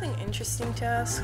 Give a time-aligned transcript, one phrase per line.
[0.00, 1.22] something interesting to ask?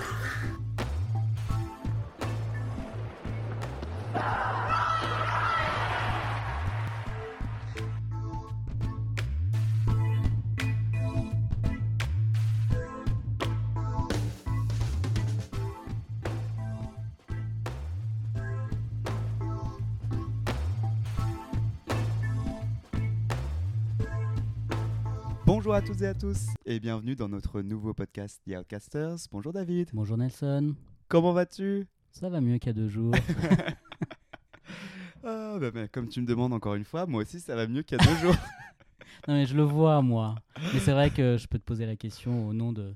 [25.77, 29.17] À toutes et à tous et bienvenue dans notre nouveau podcast The Outcasters.
[29.31, 29.91] Bonjour David.
[29.93, 30.75] Bonjour Nelson.
[31.07, 31.87] Comment vas-tu?
[32.13, 33.15] Ça va mieux qu'il y a deux jours.
[35.23, 37.83] ah, bah, bah, Comme tu me demandes encore une fois, moi aussi ça va mieux
[37.83, 38.37] qu'il y a deux jours.
[39.29, 40.37] non mais je le vois moi.
[40.73, 42.95] Mais c'est vrai que je peux te poser la question au nom de,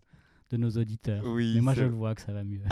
[0.49, 1.23] de nos auditeurs.
[1.27, 2.63] Oui, mais moi je le vois que ça va mieux.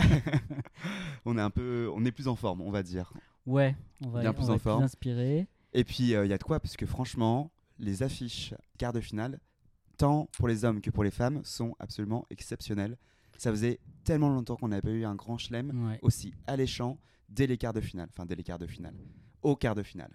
[1.27, 3.13] on est un peu, on est plus en forme, on va dire.
[3.45, 4.85] ouais, on va, Bien on plus va en être forme.
[4.85, 5.49] inspiré.
[5.75, 9.39] Et puis il y a de quoi parce que franchement, les affiches quart de finale,
[9.99, 12.97] tant pour les hommes que pour les femmes, sont absolument exceptionnelles.
[13.37, 15.99] Ça faisait tellement longtemps qu'on n'avait pas eu un grand chelem Ouais.
[16.03, 18.95] aussi alléchant dès les quarts de finale, enfin dès les quarts de finale,
[19.43, 20.11] au quart de finale.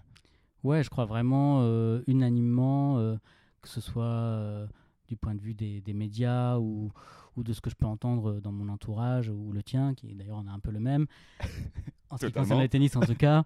[0.63, 3.15] ouais, je crois vraiment euh, unanimement, euh,
[3.61, 4.67] que ce soit euh,
[5.07, 6.91] du point de vue des, des médias ou,
[7.37, 10.37] ou de ce que je peux entendre dans mon entourage ou le tien, qui d'ailleurs
[10.43, 11.05] on a un peu le même.
[12.09, 13.43] En ce qui concerne le tennis en tout cas,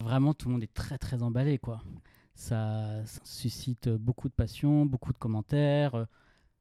[0.00, 1.82] vraiment tout le monde est très très emballé quoi.
[2.34, 6.06] Ça, ça suscite beaucoup de passion, beaucoup de commentaires.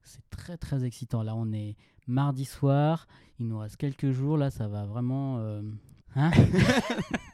[0.03, 1.23] C'est très très excitant.
[1.23, 1.75] Là on est
[2.08, 3.08] mardi soir,
[3.39, 5.38] il nous reste quelques jours, là ça va vraiment...
[5.39, 5.61] euh,
[6.16, 6.31] hein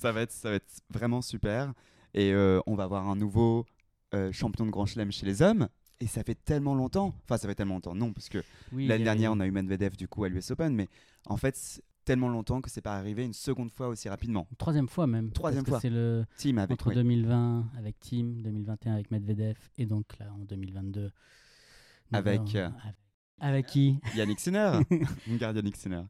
[0.00, 1.74] Ça va être, ça va être vraiment super.
[2.14, 3.66] Et euh, on va avoir un nouveau
[4.14, 5.68] euh, champion de Grand Chelem chez les hommes.
[6.00, 7.14] Et ça fait tellement longtemps.
[7.24, 7.94] Enfin, ça fait tellement longtemps.
[7.94, 10.74] Non, parce que Oui, l'année dernière, on a eu Medvedev du coup à l'US Open.
[10.74, 10.88] Mais
[11.26, 14.46] en fait, tellement longtemps que c'est pas arrivé une seconde fois aussi rapidement.
[14.50, 15.30] Une troisième fois même.
[15.32, 15.80] Troisième parce fois.
[15.80, 16.72] C'est le Team avec.
[16.72, 16.94] entre oui.
[16.94, 22.66] 2020 avec Team, 2021 avec Medvedev et donc là en 2022 nous Avec, avons- euh,
[22.82, 22.96] avec,
[23.40, 23.98] avec qui?
[24.16, 24.72] Yannick Sinner.
[25.40, 26.02] Yannick Sinner.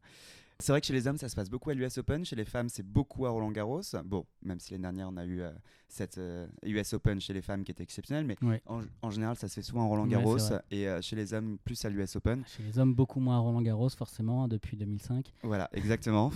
[0.61, 2.23] C'est vrai que chez les hommes, ça se passe beaucoup à l'US Open.
[2.23, 3.81] Chez les femmes, c'est beaucoup à Roland Garros.
[4.05, 5.51] Bon, même si l'année dernière, on a eu euh,
[5.89, 8.25] cette euh, US Open chez les femmes qui était exceptionnelle.
[8.25, 8.61] Mais Ouais.
[8.67, 10.37] en, en général, ça se fait souvent à Roland Garros.
[10.71, 12.43] et euh, chez les hommes, plus à l'US Open.
[12.47, 15.33] Chez les hommes beaucoup moins à Roland Garros forcément hein, depuis 2005.
[15.43, 16.31] Voilà, exactement.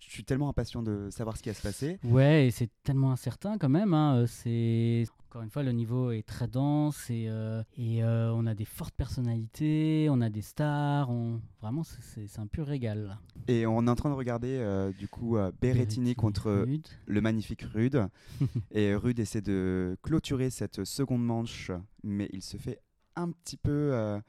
[0.00, 1.98] Je suis tellement impatient de savoir ce qui va se passer.
[2.04, 3.94] Ouais et c'est tellement incertain quand même.
[3.94, 8.30] hein, euh, C'est encore une fois le niveau est très dense et, euh, et euh,
[8.34, 11.40] on a des fortes personnalités, on a des stars, on...
[11.62, 13.18] vraiment c'est- un pur régal.
[13.48, 16.86] Et on est en train de regarder du coup euh, Berrettini Berrettini, contre Rude.
[17.06, 18.08] le magnifique Rude.
[18.72, 21.70] et Rude essaie de clôturer cette seconde manche,
[22.02, 22.78] mais il se fait
[23.16, 23.70] un petit peu.
[23.94, 24.20] euh,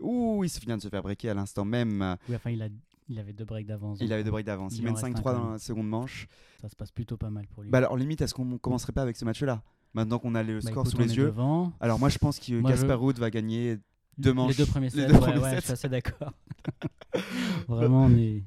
[0.00, 2.18] Ouh, il se vient de se faire breaker à l'instant même.
[2.28, 2.68] Oui, enfin il a
[3.08, 3.98] il avait deux breaks d'avance.
[4.02, 4.76] Il avait deux breaks d'avance.
[4.76, 6.28] Il, mène reste un 5-3 quand dans la seconde manche.
[6.60, 7.70] Ça se passe plutôt pas mal pour lui.
[7.70, 9.62] Bah alors, limite, est-ce qu'on commencerait pas avec ce match-là?
[9.94, 11.26] Maintenant qu'on a le Bah, score écoute, sous les yeux.
[11.26, 11.72] devant.
[11.80, 13.78] Alors, moi, je pense que Moi, je- Casper Ruud va gagner
[14.18, 14.56] deux manches.
[14.56, 15.56] Les deux premiers sets, deux ouais, premiers ouais, sets.
[15.56, 16.32] je suis assez d'accord.
[17.68, 18.42] Vraiment, on est.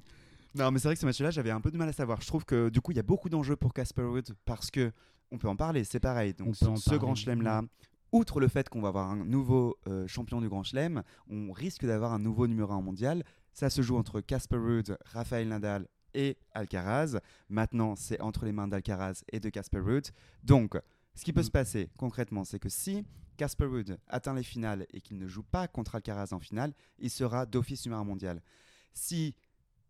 [0.55, 2.21] Non, mais c'est vrai que ce match-là, j'avais un peu de mal à savoir.
[2.21, 4.91] Je trouve que du coup, il y a beaucoup d'enjeux pour Casper Ruud parce que
[5.31, 6.33] on peut en parler, c'est pareil.
[6.33, 7.63] Donc, On ce, ce Grand Chelem-là,
[8.11, 11.85] outre le fait qu'on va avoir un nouveau euh, champion du Grand Chelem, on risque
[11.85, 13.23] d'avoir un nouveau numéro 1 mondial.
[13.51, 17.19] Ça se joue entre Casper Ruud, Rafael Nadal et Alcaraz.
[17.49, 20.03] Maintenant, c'est entre les mains d'Alcaraz et de Casper Ruud.
[20.43, 20.77] Donc,
[21.15, 21.45] ce qui peut Mm.
[21.45, 23.05] se passer concrètement, c'est que si
[23.37, 27.09] Casper Ruud atteint les finales et qu'il ne joue pas contre Alcaraz en finale, il
[27.09, 28.41] sera d'office numéro 1 mondial.
[28.93, 29.35] Si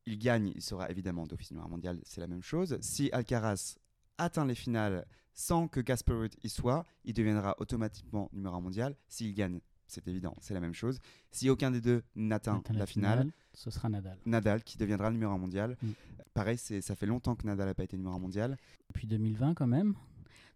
[0.06, 2.78] il gagne, il sera évidemment d'office numéro 1 mondial, c'est la même chose.
[2.82, 3.76] Si Alcaraz
[4.18, 8.96] atteint les finales sans que Casper Ruud y soit, il deviendra automatiquement numéro 1 mondial.
[9.08, 11.00] S'il gagne, c'est évident, c'est la même chose.
[11.32, 14.18] Si aucun des deux n'atteint Atteint la, finale, ce sera Nadal.
[14.26, 15.78] Nadal qui deviendra numéro 1 mondial.
[15.82, 15.90] Mm.
[16.34, 18.58] Pareil, ça fait longtemps que Nadal n'a pas été numéro 1 mondial.
[18.88, 19.96] Depuis 2020, quand même.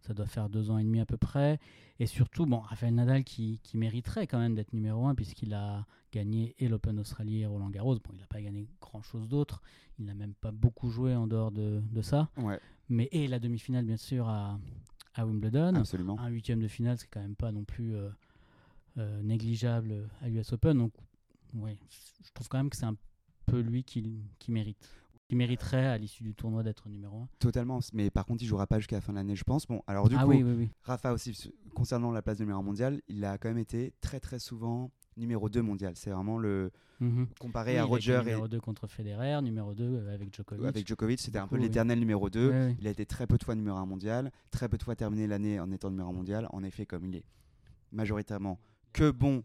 [0.01, 1.59] Ça doit faire deux ans et demi à peu près.
[1.99, 5.85] Et surtout, bon, Rafael Nadal qui, qui mériterait quand même d'être numéro un puisqu'il a
[6.11, 7.95] gagné et l'Open Australie et Roland Garros.
[7.95, 9.61] Bon, il n'a pas gagné grand-chose d'autre.
[9.99, 12.29] Il n'a même pas beaucoup joué en dehors de, de ça.
[12.37, 14.57] Ouais, Mais et la demi-finale, bien sûr, à,
[15.13, 15.75] à Wimbledon.
[15.75, 16.17] absolument.
[16.19, 18.09] Un huitième de finale, c'est quand même pas non plus euh,
[18.97, 20.77] euh, négligeable à l'US Open.
[20.77, 20.93] Donc,
[21.55, 21.77] ouais,
[22.23, 22.95] je trouve quand même que c'est un
[23.45, 24.89] peu lui qui, qui mérite.
[25.29, 27.27] Qui mériterait à l'issue du tournoi d'être numéro 1.
[27.37, 27.79] Totalement.
[27.93, 29.67] Mais par contre, il jouera pas jusqu'à la fin de l'année, je pense.
[29.67, 30.69] Bon, alors du ah coup, oui, oui, oui.
[30.81, 34.19] Rafa aussi, concernant la place de numéro 1 mondial, il a quand même été très
[34.19, 35.93] très souvent numéro 2 mondial.
[35.95, 37.27] C'est vraiment le Mhm.
[37.39, 40.65] comparé à Roger et numéro 2 contre Federer, numéro 2 avec Djokovic.
[40.65, 42.49] avec Djokovic, c'était un peu l'éternel numéro 2.
[42.49, 42.77] Ouais, ouais.
[42.79, 45.27] Il a été très peu de fois numéro 1 mondial, très peu de fois terminé
[45.27, 46.47] l'année en étant numéro 1 mondial.
[46.51, 47.25] En effet, comme il est
[47.91, 48.59] majoritairement
[48.93, 49.43] que bon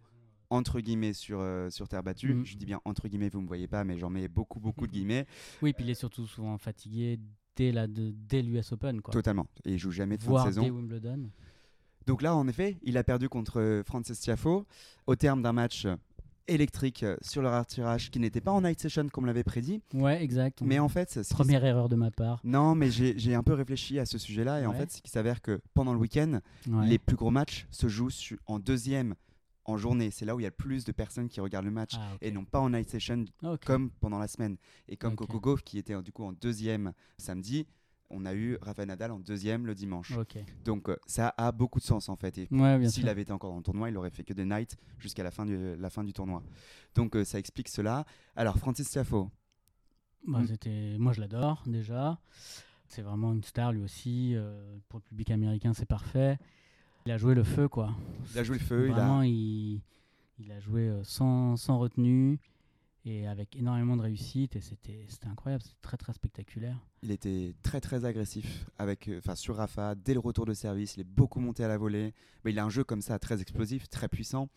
[0.55, 2.45] entre guillemets sur, euh, sur terre battue, Mhm.
[2.45, 4.93] je dis bien entre guillemets, vous me voyez pas, mais j'en mets beaucoup beaucoup de
[4.93, 5.27] guillemets,
[5.62, 7.19] Oui, puis il est surtout souvent fatigué
[7.56, 9.12] dès la de, dès l'US Open, quoi.
[9.12, 9.47] totalement.
[9.65, 10.62] Et il joue jamais de fin de saison.
[10.62, 11.31] dès Wimbledon.
[12.06, 14.67] Donc là, en effet, il a perdu contre euh, Frances Tiafo
[15.06, 15.87] au terme d'un match
[16.47, 19.81] électrique euh, sur leur tirage qui n'était pas en night session comme l'avait prédit.
[19.95, 20.61] Ouais, exact.
[20.61, 22.41] Mais en fait, qui Première erreur de ma part.
[22.45, 25.41] Non, mais j'ai un peu réfléchi à ce sujet-là et en fait, ce qui s'avère
[25.41, 26.87] que pendant le week-end, Ouais.
[26.87, 28.11] les plus gros matchs se jouent
[28.47, 29.15] en deuxième
[29.65, 30.11] en journée.
[30.11, 32.17] C'est là où il y a le plus de personnes qui regardent le match Ah,
[32.21, 33.25] et non pas en night session
[33.65, 34.57] comme pendant la semaine.
[34.89, 35.17] Et comme.
[35.17, 37.67] Coco Gauff qui était du coup en deuxième samedi,
[38.11, 40.17] on a eu Rafael Nadal en deuxième le dimanche.
[40.65, 42.37] Donc euh, ça a beaucoup de sens en fait.
[42.39, 44.77] Et Ouais, s'il avait été encore dans le tournoi, il aurait fait que des nights
[44.99, 46.43] jusqu'à la fin du, la fin du tournoi.
[46.95, 48.05] Donc euh, ça explique cela.
[48.37, 49.31] Alors Francis Tiafo,
[50.27, 50.97] Bah, Mm.
[50.99, 52.19] Moi, je l'adore déjà.
[52.89, 54.33] C'est vraiment une star lui aussi.
[54.35, 56.39] euh, pour le public américain, c'est parfait.
[57.06, 57.95] Il a joué le feu, quoi.
[58.33, 59.81] il a joué le feu, il a- Vraiment, il,
[60.39, 62.39] il a joué euh, sans, sans retenue
[63.05, 64.56] et avec énormément de réussite.
[64.56, 65.62] Et c'était, incroyable.
[65.62, 66.79] C'était très, très spectaculaire.
[67.03, 70.97] Il était très très agressif avec, euh, enfin sur Rafa dès le retour de service.
[70.97, 72.15] Il est beaucoup monté à la volée.
[72.45, 74.49] Mais il a un jeu comme ça très explosif, très puissant,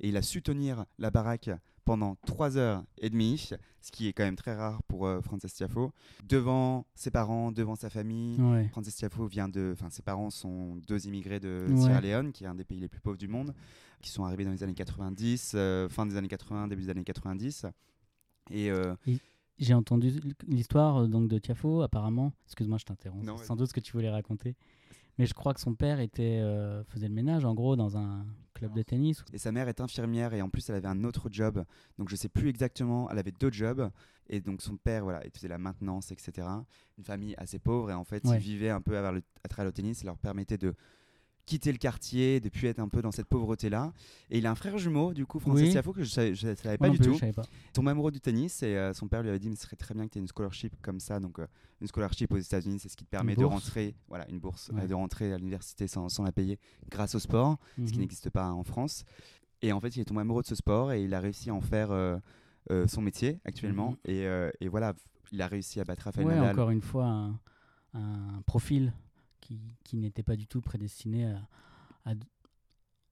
[0.00, 1.50] et il a su tenir la baraque
[1.84, 3.38] pendant 3 heures et demie,
[3.80, 5.92] ce qui est quand même très rare pour euh, Frances Tiafo,
[6.28, 8.40] devant ses parents, devant sa famille.
[8.40, 8.66] Ouais.
[8.68, 11.76] Frances Tiafo vient de, enfin ses parents sont deux immigrés de Ouais.
[11.80, 13.54] Sierra Leone, qui est un des pays les plus pauvres du monde,
[14.02, 17.04] qui sont arrivés dans les années 90, euh, fin des années 80, début des années
[17.04, 17.66] 90.
[18.50, 18.94] Et euh,
[19.58, 20.12] J'ai entendu
[20.48, 22.32] l'histoire euh, donc de Tiafo, apparemment.
[22.46, 23.24] Excuse-moi, je t'interromps.
[23.38, 24.56] C'est sans doute ce que tu voulais raconter.
[25.18, 26.42] Mais je crois que son père était,
[26.88, 28.26] faisait le ménage, en gros, dans un
[28.58, 29.24] club de tennis.
[29.32, 31.64] Et sa mère est infirmière et en plus elle avait un autre job.
[31.98, 33.90] Donc je sais plus exactement, elle avait deux jobs.
[34.28, 36.46] Et donc son père, voilà, il faisait la maintenance, etc.
[36.98, 38.36] Une famille assez pauvre et en fait Ouais.
[38.36, 39.98] ils vivaient un peu à, le, à travers le tennis.
[39.98, 40.74] Ça leur permettait de
[41.46, 43.92] quitter le quartier, de plus être un peu dans cette pauvreté-là.
[44.30, 45.70] Et il a un frère jumeau, du coup, Francis Oui.
[45.70, 47.18] Tiafo, que je savais, je savais pas du plus, tout.
[47.18, 47.42] savais pas.
[47.72, 49.94] Tombe amoureux du tennis et euh, son père lui avait dit mais ce serait très
[49.94, 51.46] bien que tu aies une scholarship comme ça donc euh,
[51.80, 54.82] une scholarship aux États-Unis c'est ce qui te permet de rentrer voilà une bourse Ouais.
[54.82, 56.58] euh, de rentrer à l'université sans, sans la payer
[56.90, 58.00] grâce au sport ce qui Mhm.
[58.00, 59.04] n'existe pas en France
[59.62, 61.54] et en fait il est tombé amoureux de ce sport et il a réussi à
[61.54, 61.90] en faire
[62.88, 63.96] son métier actuellement Mhm.
[64.14, 64.26] et,
[64.60, 64.94] et voilà
[65.32, 67.38] il a réussi à battre Rafael Ouais, Nadal encore une fois, un,
[67.94, 68.92] un profil
[69.46, 71.48] qui, qui n'était pas du tout prédestiné à,
[72.06, 72.14] à,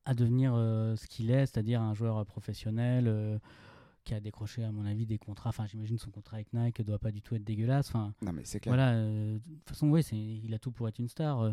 [0.07, 3.39] à devenir euh, ce qu'il est, c'est-à-dire un joueur professionnel euh,
[4.05, 5.51] qui a décroché, à mon avis, des contrats.
[5.51, 7.89] Enfin, j'imagine son contrat avec Nike ne doit pas du tout être dégueulasse.
[7.89, 10.89] Enfin, non mais c'est clair voilà, euh, de toute façon, c'est, il a tout pour
[10.89, 11.53] être une star.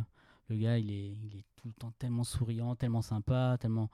[0.50, 3.90] Le gars, il est, il est tout le temps tellement souriant, tellement sympa, tellement.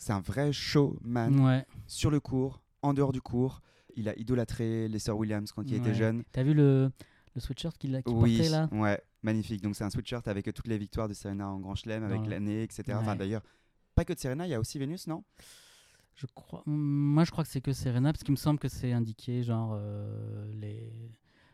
[0.00, 1.64] c'est un vrai showman Ouais.
[1.86, 3.60] sur le court en dehors du court
[3.96, 6.90] il a idolâtré les sœurs Williams quand il était jeune T'as vu le,
[7.34, 9.62] le sweatshirt qu'il, a, qu'il Oui, portait là ouais, magnifique.
[9.62, 12.62] Donc c'est un sweatshirt avec toutes les victoires de Serena en Grand Chelem, avec l'année,
[12.62, 12.84] etc.
[12.94, 13.42] Enfin d'ailleurs,
[13.94, 15.24] pas que de Serena, il y a aussi Vénus, non?
[16.16, 18.92] Je crois, moi, je crois que c'est que Serena, parce qu'il me semble que c'est
[18.92, 20.92] indiqué, genre, euh, les...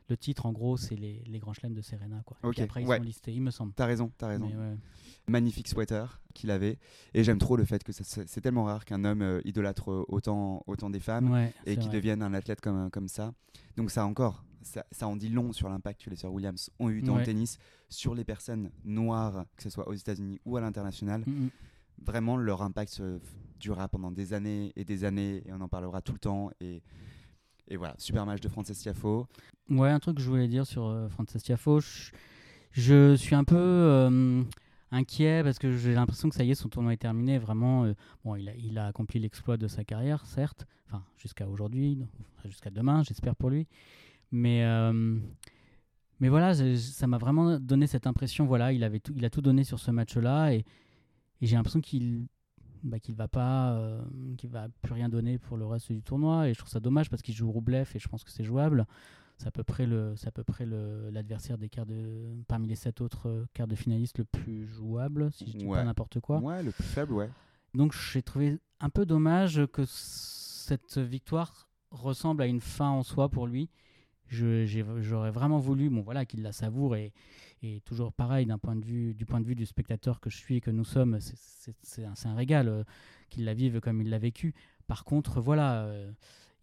[0.08, 2.36] le titre, en gros, c'est les, les grands chelems de Serena, quoi.
[2.42, 2.96] Et Ok, puis après, ils ouais.
[2.96, 3.72] sont listés, il me semble.
[3.74, 4.46] T'as raison, t'as raison.
[4.46, 4.76] Ouais.
[5.28, 6.78] Magnifique sweater qu'il avait.
[7.14, 10.90] Et j'aime trop le fait que c'est tellement rare qu'un homme euh, idolâtre autant, autant
[10.90, 13.34] des femmes Ouais, et qu'il devienne un athlète comme, comme ça.
[13.76, 16.90] Donc ça encore, ça, ça en dit long sur l'impact que les sœurs Williams ont
[16.90, 17.58] eu dans le tennis,
[17.88, 21.22] sur les personnes noires, que ce soit aux États-Unis ou à l'international.
[21.26, 21.50] Mm, mm.
[22.04, 23.20] vraiment leur impact se-
[23.58, 26.82] durera pendant des années et des années et on en parlera tout le temps et,
[27.68, 29.26] et voilà super match de Frances Tiafo
[29.70, 32.12] Ouais, un truc que je voulais dire sur euh, Frances Tiafoe, je,
[32.72, 34.42] je suis un peu euh,
[34.92, 37.38] inquiet parce que j'ai l'impression que ça y est, son tournoi est terminé.
[37.38, 37.94] Vraiment, euh,
[38.24, 41.98] bon, il a, il a accompli l'exploit de sa carrière, certes, enfin jusqu'à aujourd'hui,
[42.44, 43.66] jusqu'à demain, j'espère pour lui.
[44.32, 45.18] Mais euh,
[46.20, 48.46] mais voilà, ça m'a vraiment donné cette impression.
[48.46, 50.58] Voilà, il avait tout, il a tout donné sur ce match-là et,
[51.40, 52.26] et j'ai l'impression qu'il
[52.82, 54.02] bah, qu'il va pas, euh,
[54.38, 56.48] qu'il va plus rien donner pour le reste du tournoi.
[56.48, 58.86] Et je trouve ça dommage parce qu'il joue Roublev et je pense que c'est jouable.
[59.38, 62.68] C'est à peu près le, c'est à peu près le- l'adversaire des quarts de, parmi
[62.68, 65.76] les sept autres euh, quarts de finalistes le plus jouable, si je dis Ouais.
[65.78, 66.38] pas n'importe quoi.
[66.38, 67.28] ouais le plus faible ouais
[67.74, 73.28] Donc j'ai trouvé un peu dommage que cette victoire ressemble à une fin en soi
[73.28, 73.68] pour lui.
[74.28, 77.12] J'aurais vraiment voulu, bon voilà, qu'il la savoure et,
[77.62, 80.36] et toujours pareil d'un point de vue, du point de vue du spectateur que je
[80.36, 82.84] suis et que nous sommes, c'est- un, un régal euh,
[83.30, 84.54] qu'il la vive comme il l'a vécu.
[84.86, 86.10] Par contre, voilà, euh,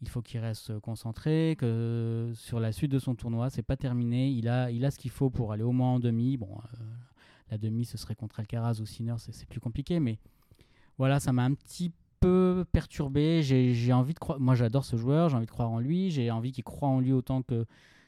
[0.02, 4.30] il faut qu'il reste concentré, que sur la suite de son tournoi, c'est pas terminé.
[4.30, 6.38] Il a, il a ce qu'il faut pour aller au moins en demi.
[6.38, 6.84] Bon, euh,
[7.52, 10.20] la demi, ce serait contre Alcaraz ou Sinner, c'est plus compliqué, mais
[10.98, 11.96] voilà, ça m'a un petit peu
[12.72, 13.42] perturbé.
[13.44, 14.40] J'ai envie de croire.
[14.40, 17.00] Moi, j'adore ce joueur, j'ai envie de croire en lui, j'ai envie qu'il croit en
[17.00, 17.66] lui autant que,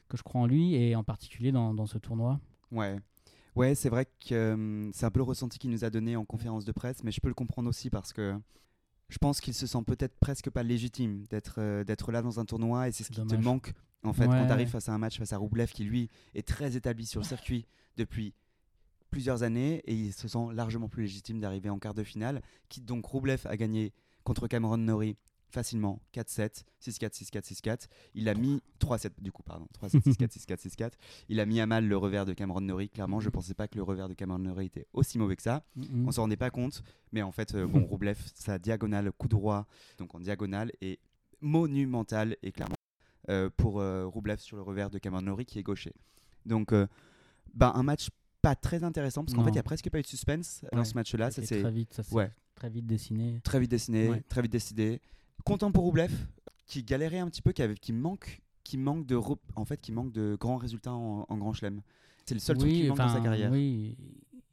[0.08, 2.40] que je crois en lui, et en particulier dans, dans ce tournoi.
[2.72, 2.98] ouais
[3.56, 6.26] ouais c'est vrai que euh, c'est un peu le ressenti qu'il nous a donné en
[6.26, 8.38] conférence de presse mais je peux le comprendre aussi parce que
[9.08, 12.44] je pense qu'il se sent peut-être presque pas légitime d'être euh, d'être là dans un
[12.44, 13.44] tournoi et c'est ce qui te dommage.
[13.44, 13.72] manque
[14.04, 16.10] en fait Ouais, quand tu arrives face à un match face à Roublev qui lui
[16.34, 18.34] est très établi sur le circuit depuis
[19.10, 22.84] plusieurs années et il se sent largement plus légitime d'arriver en quart de finale quitte
[22.84, 23.94] donc Roublev a gagné
[24.26, 25.16] contre Cameron Norrie
[25.48, 27.86] facilement 4-7, 6-4, 6-4, 6-4.
[28.14, 30.90] Il a mis 3-7 du coup, pardon, 3-7, 6-4, 6-4, 6-4.
[31.28, 32.90] Il a mis à mal le revers de Cameron Norrie.
[32.90, 35.64] Clairement, je pensais pas que le revers de Cameron Norrie était aussi mauvais que ça.
[35.76, 36.08] Mhm.
[36.08, 39.66] On s'en rendait pas compte, mais en fait, euh, bon, Roublev, sa diagonale coup droit,
[39.98, 40.98] donc en diagonale, est
[41.40, 42.74] monumentale et clairement
[43.28, 45.94] euh, pour euh, Roublev sur le revers de Cameron Norrie qui est gaucher.
[46.44, 46.86] Donc, euh,
[47.54, 48.08] bah, un match
[48.42, 50.78] pas très intéressant parce qu'en fait, il y a presque pas eu de suspense dans
[50.78, 51.30] Ouais, ce match-là.
[51.30, 52.30] Ça c'est très vite, ça ouais.
[52.56, 53.40] Très vite dessiné.
[53.44, 54.22] très vite dessiné, Ouais.
[54.28, 55.00] très vite décidé.
[55.44, 56.12] Content pour Roublev
[56.66, 59.16] qui galérait un petit peu, qui, avait, qui manque, qui manque de,
[59.54, 61.80] en fait, qui manque de grands résultats en, en Grand Chelem.
[62.24, 63.52] C'est le seul truc qui manque dans sa carrière.
[63.52, 63.96] Oui,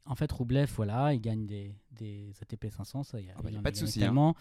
[0.06, 3.42] en fait, Roublev, voilà, il gagne des, des ATP 500, ça, il y a, Ah
[3.42, 4.34] bah, y a en pas de souci, hein.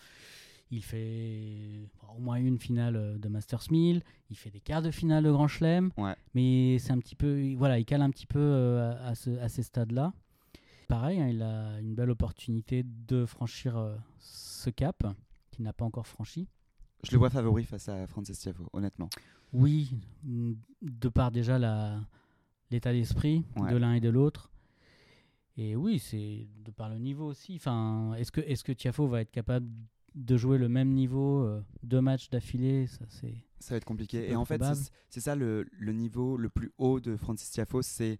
[0.71, 4.01] Il fait bon, au moins une finale euh, de Masters 1000,
[4.31, 6.15] il fait des quarts de finale de Grand Chelem, Ouais.
[6.33, 9.49] mais c'est un petit peu, voilà, il cale un petit peu euh, à ce- à
[9.49, 10.13] ces stades-là.
[10.87, 15.03] Pareil, hein, il a une belle opportunité de franchir euh, ce cap
[15.51, 16.47] qu'il n'a pas encore franchi.
[17.03, 19.09] Je le vois favori face à Frances Tiafoe, honnêtement.
[19.51, 19.91] Oui,
[20.23, 21.99] mm, de par déjà la-
[22.71, 23.71] l'état d'esprit Ouais.
[23.71, 24.49] de l'un et de l'autre.
[25.57, 27.55] Et oui, c'est de par le niveau aussi.
[27.57, 29.67] Enfin, est-ce que, est-ce que Tiafo va être capable
[30.15, 32.87] de jouer le même niveau euh, deux matchs d'affilée?
[32.87, 34.31] Ça, c'est Ça va être compliqué.
[34.31, 34.77] Et en fait, probable.
[34.81, 38.19] c'est c'est ça le, le niveau le plus haut de Francis Tiafoe, c'est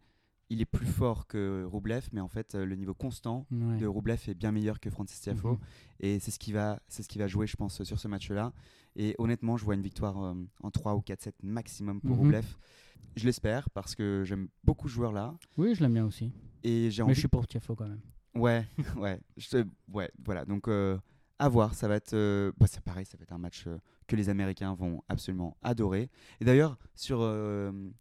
[0.49, 3.77] il est plus fort que Roublev, mais en fait, euh, le niveau constant ouais.
[3.77, 5.53] de Roublev est bien meilleur que Francis Tiafoe.
[5.53, 5.57] Mhm.
[6.01, 8.53] Et c'est ce qui va, c'est ce qui va jouer, je pense, sur ce match-là.
[8.95, 12.19] Et honnêtement, je vois une victoire euh, en 3 ou 4-7 maximum pour Mhm.
[12.21, 12.45] Roublev.
[13.15, 15.35] Je l'espère parce que j'aime beaucoup ce joueur-là.
[15.57, 16.31] Oui, je l'aime bien aussi.
[16.63, 17.13] Et j'ai Mais envie.
[17.15, 18.01] je suis pour Tiafo quand même.
[18.35, 18.65] Ouais,
[18.97, 20.45] ouais, je- ouais, voilà.
[20.45, 20.97] Donc, euh,
[21.39, 21.73] à voir.
[21.75, 23.67] Ça va être, euh, bah, c'est pareil, ça va être un match
[24.07, 26.09] que les Américains vont absolument adorer.
[26.39, 27.19] Et d'ailleurs, sur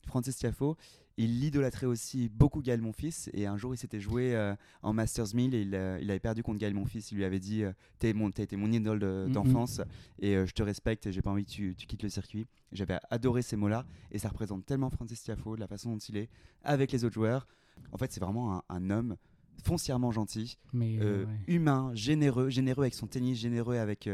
[0.07, 0.77] Francis Tiafoe,
[1.25, 3.29] il idolâtrait aussi beaucoup Gaël Monfils.
[3.33, 6.21] Et un jour, il s'était joué euh, en Masters 1000 et il, euh, il avait
[6.21, 7.05] perdu contre Gaël Monfils.
[7.11, 9.81] Il lui avait dit euh, T'es mon, mon idole de- d'enfance
[10.19, 12.47] et euh, je te respecte et j'ai pas envie que tu, tu quittes le circuit.
[12.73, 16.17] J'avais adoré ces mots-là et ça représente tellement Francis Tiafoe, de la façon dont il
[16.17, 16.29] est
[16.62, 17.47] avec les autres joueurs.
[17.93, 19.17] En fait, c'est vraiment un, un homme
[19.62, 21.26] foncièrement gentil, Mais ouais.
[21.47, 24.09] humain, généreux, généreux avec son tennis, généreux avec.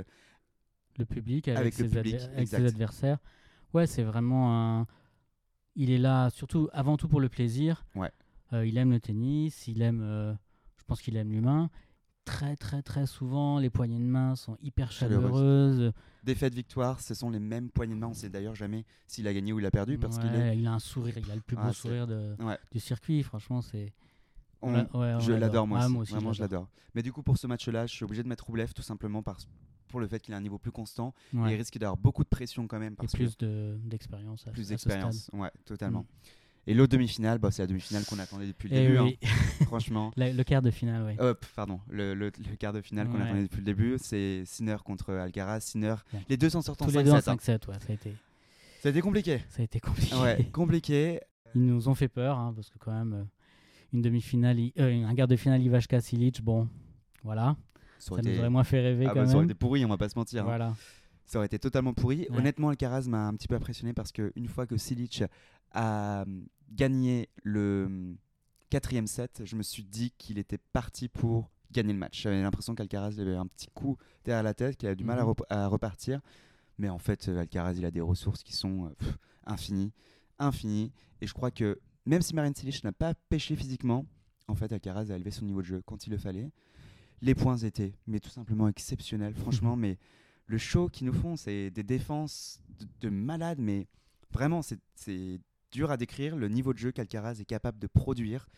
[0.99, 3.19] le public, avec, avec le ses, public, adver- avec ses adversaires.
[3.75, 4.87] Ouais, c'est vraiment un.
[5.81, 7.87] Il est là surtout avant tout pour le plaisir.
[7.95, 8.11] Ouais.
[8.53, 10.01] Euh, il aime le tennis, il aime.
[10.03, 10.35] euh,
[10.77, 11.71] je pense qu'il aime l'humain.
[12.25, 15.93] Très très très souvent, les poignées de main sont hyper Chaleureuses.
[16.25, 18.09] défaite, victoire, ce sont les mêmes poignées de main.
[18.09, 20.59] On sait d'ailleurs jamais s'il a gagné ou il a perdu parce qu'il est.
[20.59, 22.59] Il a un sourire, il a le plus beau Ah, sourire de, Ouais.
[22.73, 23.23] du circuit.
[23.23, 23.93] Franchement, c'est.
[24.61, 25.93] On- l'a- ouais, on je l'adore moi, Ah, aussi.
[25.93, 26.13] moi aussi.
[26.13, 26.69] Vraiment, je l'adore.
[26.95, 29.47] Mais du coup, pour ce match-là, je suis obligé de mettre Roublev tout simplement parce,
[29.88, 31.14] pour le fait qu'il a un niveau plus constant.
[31.33, 31.52] Et Ouais.
[31.54, 34.45] il risque d'avoir beaucoup de pression quand même Et parce que plus de- d'expérience.
[34.52, 35.30] plus d'expérience.
[35.33, 36.00] Ouais, totalement.
[36.02, 36.07] Mm.
[36.71, 38.99] Et l'autre demi-finale, bah, c'est la demi-finale qu'on attendait depuis le Eh début.
[39.00, 39.26] oui, hein,
[39.66, 40.12] franchement.
[40.18, 41.16] Le quart de finale, ouais.
[41.18, 44.76] Hop, pardon, le, le- le quart de finale qu'on attendait depuis le début, c'est Sinner
[44.85, 45.61] contre Alcaraz.
[45.61, 46.21] Sinner, Ouais.
[46.28, 47.28] les deux s'en sortent en Tous les deux en 5-7.
[47.30, 47.37] hein.
[47.37, 48.12] 5-7, ouais, ça a été,
[48.83, 49.40] Ça a été compliqué.
[49.49, 50.14] ça a été compliqué.
[50.16, 51.21] Ouais, compliqué.
[51.54, 53.25] Ils nous ont fait peur, hein, parce que quand même, euh,
[53.95, 56.68] une demi-finale, euh, un quart de finale Ivashka Silic, bon,
[57.25, 57.57] voilà,
[57.99, 59.50] Ça nous aurait moins fait rêver ah quand bah, ça aurait même.
[59.50, 60.43] été pourri, on va pas se mentir.
[60.43, 60.47] hein.
[60.47, 60.75] Voilà.
[61.26, 62.26] Ça aurait été totalement pourri.
[62.31, 62.38] Ouais.
[62.38, 65.25] Honnêtement, Alcaraz m'a un petit peu impressionné parce que une fois que Silic
[65.73, 68.17] a hum, gagné le hum,
[68.71, 72.23] quatrième set, je me suis dit qu'il était parti pour gagner le match.
[72.23, 75.23] J'avais l'impression qu'Alcaraz avait un petit coup derrière la tête, qu'il a du mal à,
[75.25, 75.28] Mhm.
[75.31, 76.21] rep- à repartir.
[76.78, 79.93] Mais en fait, euh, Alcaraz, il a des ressources qui sont euh, pff, infinies,
[80.38, 80.93] infinies.
[81.21, 84.07] Et je crois que même si Marin Cilic n'a pas pêché physiquement,
[84.47, 86.50] en fait, Alcaraz a élevé son niveau de jeu quand il le fallait.
[87.23, 89.75] Les points étaient, mais tout simplement exceptionnels, franchement.
[89.77, 89.99] mais
[90.47, 93.87] le show qu'ils nous font, c'est des défenses de, de malades, mais
[94.33, 94.79] vraiment, c'est-
[95.71, 98.49] dur à décrire le niveau de jeu qu'Alcaraz est capable de produire,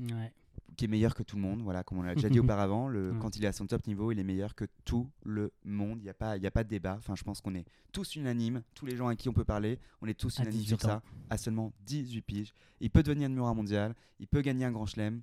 [0.00, 0.32] Ouais.
[0.76, 1.62] qui est meilleur que tout le monde.
[1.62, 3.18] Voilà, comme on l'a déjà dit auparavant, le, Ouais.
[3.20, 5.98] quand il est à son top niveau, il est meilleur que tout le monde.
[6.00, 6.96] Il n'y a, pas- y a pas de débat.
[6.98, 9.78] Enfin, je pense qu'on est tous unanimes, tous les gens à qui on peut parler,
[10.02, 11.00] on est tous unanimes 18 sur ans.
[11.00, 11.02] ça.
[11.30, 14.86] À seulement 18 piges, il peut devenir numéro un mondial, il peut gagner un grand
[14.86, 15.22] chelem.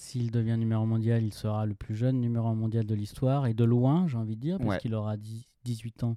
[0.00, 3.64] S'il devient numéro mondial, il sera le plus jeune numéro mondial de l'histoire, et de
[3.64, 4.78] loin, j'ai envie de dire, parce Ouais.
[4.78, 6.16] qu'il aura 10 18 ans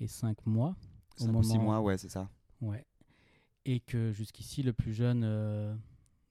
[0.00, 0.74] et 5 mois.
[1.20, 2.30] Au 5 ou 6 moment- mois, ouais, c'est ça.
[2.62, 2.86] Ouais.
[3.66, 5.74] Et que jusqu'ici, le plus jeune euh,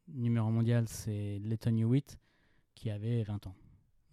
[0.07, 2.17] numéro mondial, c'est Letton Hewitt,
[2.73, 3.55] qui avait 20 ans.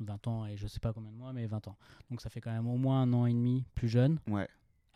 [0.00, 1.76] 20 ans et je sais pas combien de mois, mais 20 ans.
[2.10, 4.20] Donc ça fait quand même au moins un an et demi plus jeune.
[4.28, 4.46] Ouais.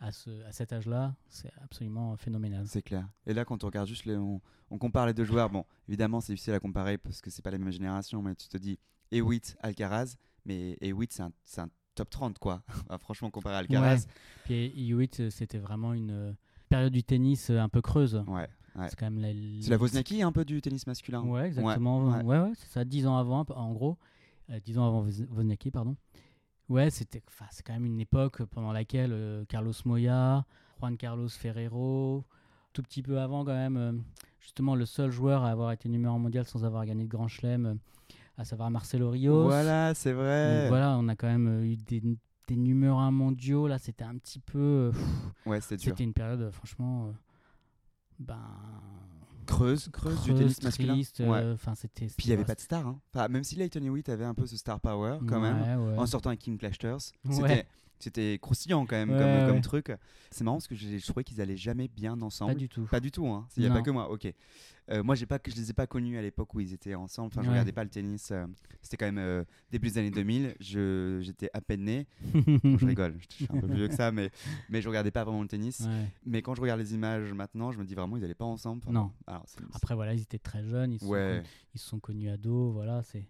[0.05, 2.65] À, ce, à cet âge-là, c'est absolument phénoménal.
[2.67, 3.07] C'est clair.
[3.25, 5.49] Et là, quand on regarde juste, les, on, on compare les deux joueurs.
[5.49, 8.47] Bon, évidemment, c'est difficile à comparer parce que c'est pas la même génération, mais tu
[8.49, 8.77] te dis
[9.11, 11.31] Hewitt, Alcaraz, mais Hewitt, c'est un,
[11.63, 12.63] un top 30, quoi.
[12.99, 14.05] Franchement, comparé à Alcaraz.
[14.43, 16.33] Puis Hewitt, euh, c'était vraiment une euh,
[16.67, 18.21] période du tennis euh, un peu creuse.
[18.27, 18.49] Ouais.
[18.75, 18.89] ouais.
[18.89, 19.31] C'est quand même la,
[19.69, 21.21] la Wozniacki un peu du tennis masculin.
[21.21, 22.09] Ouais, exactement.
[22.09, 22.39] Ouais, Ouais, ouais.
[22.49, 22.83] ouais, c'est ça.
[22.83, 23.97] 10 ans avant, en gros.
[24.49, 25.95] Euh, 10 ans avant Woz- Wozniacki, pardon.
[26.73, 30.43] Ouais, c'était, enfin, c'est quand même une époque pendant laquelle euh, Carlos Moya,
[30.79, 32.23] Juan Carlos Ferrero,
[32.73, 33.91] tout petit peu avant quand même, euh,
[34.39, 37.27] justement le seul joueur à avoir été numéro un mondial sans avoir gagné de Grand
[37.27, 37.75] Chelem, euh,
[38.37, 39.43] à savoir Marcelo Rios.
[39.43, 40.61] Voilà, c'est vrai.
[40.61, 42.01] Donc voilà, on a quand même eu des,
[42.47, 43.67] des numéros un mondiaux.
[43.67, 44.89] Là, c'était un petit peu.
[44.91, 45.05] pff,
[45.45, 45.91] Ouais, c'était dur.
[45.91, 47.13] c'était une période, franchement.
[48.17, 48.39] ben.
[49.45, 50.93] Creuse, creuse, du creuse, tennis masculin.
[50.93, 51.37] triste, Ouais.
[51.37, 52.05] euh, c'était.
[52.07, 52.85] Puis il n'y avait pas de star.
[52.87, 52.99] Hein.
[53.13, 56.05] Enfin, même si Leighton Hewitt avait un peu ce star power quand même, Ouais, en
[56.05, 56.97] sortant avec Kim Clijsters,
[57.29, 57.65] c'était,
[58.03, 59.91] c'était croustillant quand même Ouais, comme, truc.
[60.31, 62.53] C'est marrant parce que je, je trouvais qu'ils allaient jamais bien ensemble.
[62.53, 62.83] Pas du tout.
[62.85, 63.47] Pas du tout, hein.
[63.57, 64.31] Il n'y a pas que moi, ok.
[64.89, 67.27] Euh, moi, j'ai pas, je les ai pas connus à l'époque où ils étaient ensemble.
[67.31, 68.31] Enfin, je regardais pas le tennis.
[68.31, 68.45] euh,
[68.81, 70.55] C'était quand même euh, début des années 2000.
[70.59, 72.05] Je, j'étais à peine né.
[72.33, 74.29] Je rigole, je suis un peu plus vieux que ça, mais,
[74.69, 75.87] mais je regardais pas vraiment le tennis.
[76.25, 78.81] Mais quand je regarde les images maintenant, je me dis vraiment, ils allaient pas ensemble.
[78.83, 79.11] Enfin, Non.
[79.25, 80.91] alors, Après, voilà, ils étaient très jeunes.
[80.91, 81.43] Ils se, sont, ouais,
[81.73, 82.73] ils sont connus ados.
[82.73, 83.23] Voilà, c'est.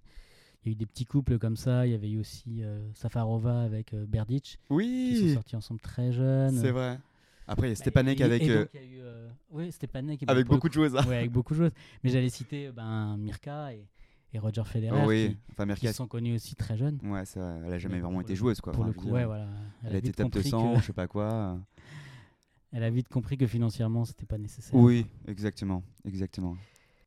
[0.66, 1.86] Il y a eu des petits couples comme ça.
[1.86, 5.82] Il y avait eu aussi euh, Safarova avec euh, Berdic, qui sont oui, sortis ensemble
[5.82, 6.56] très jeunes.
[6.58, 7.00] c'est vrai.
[7.48, 9.00] Après, il y a Bah, Stepanek et- avec, et euh, donc, il y a eu,
[9.02, 10.24] euh, oui, Stepanek.
[10.28, 10.96] avec beaucoup de choses.
[10.96, 11.06] hein.
[11.08, 11.72] Ouais, avec beaucoup de choses.
[12.04, 13.86] Mais j'allais citer ben, Mirka et,
[14.34, 17.00] et Roger Federer oui, qui, enfin, qui Merkel, se sont connus aussi très jeunes.
[17.04, 18.72] ouais, ça, elle a jamais Mais vraiment été joueuse, quoi.
[18.72, 19.48] Pour Enfin, le coup, ouais, voilà.
[19.84, 21.60] Elle a été top compris 200, que- je sais pas quoi.
[22.72, 24.80] elle a vite compris que financièrement, c'était pas nécessaire.
[24.80, 26.56] Oui, exactement, exactement.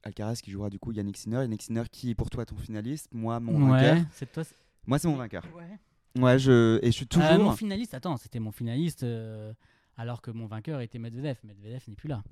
[0.06, 1.38] Alcaraz qui jouera du coup Yannick Sinner.
[1.42, 4.04] Yannick Sinner qui est pour toi ton finaliste, moi mon ouais, vainqueur.
[4.12, 4.42] c'est toi.
[4.86, 5.44] Moi c'est mon vainqueur.
[5.54, 5.78] Ouais.
[6.22, 7.28] Ouais, je et je suis toujours.
[7.28, 9.52] Euh, mon finaliste, attends, c'était mon finaliste, euh,
[9.98, 11.36] alors que mon vainqueur était Medvedev.
[11.44, 12.22] Medvedev n'est plus là.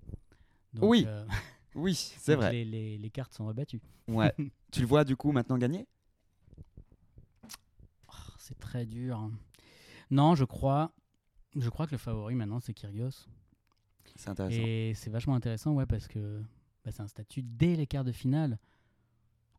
[0.73, 1.27] Donc, Oui, euh,
[1.75, 2.51] Oui, c'est vrai.
[2.53, 3.83] Les, les- les cartes sont rebattues.
[4.09, 4.33] Ouais.
[4.73, 5.87] tu le vois du coup maintenant gagner?
[8.09, 9.19] Oh, c'est très dur.
[9.19, 9.33] hein.
[10.11, 10.93] Non, je crois,
[11.57, 13.27] je crois que le favori maintenant, c'est Kyrgios.
[14.17, 14.63] C'est intéressant.
[14.63, 16.41] Et c'est vachement intéressant, ouais, parce que
[16.85, 18.59] bah, c'est un statut dès les quarts de finale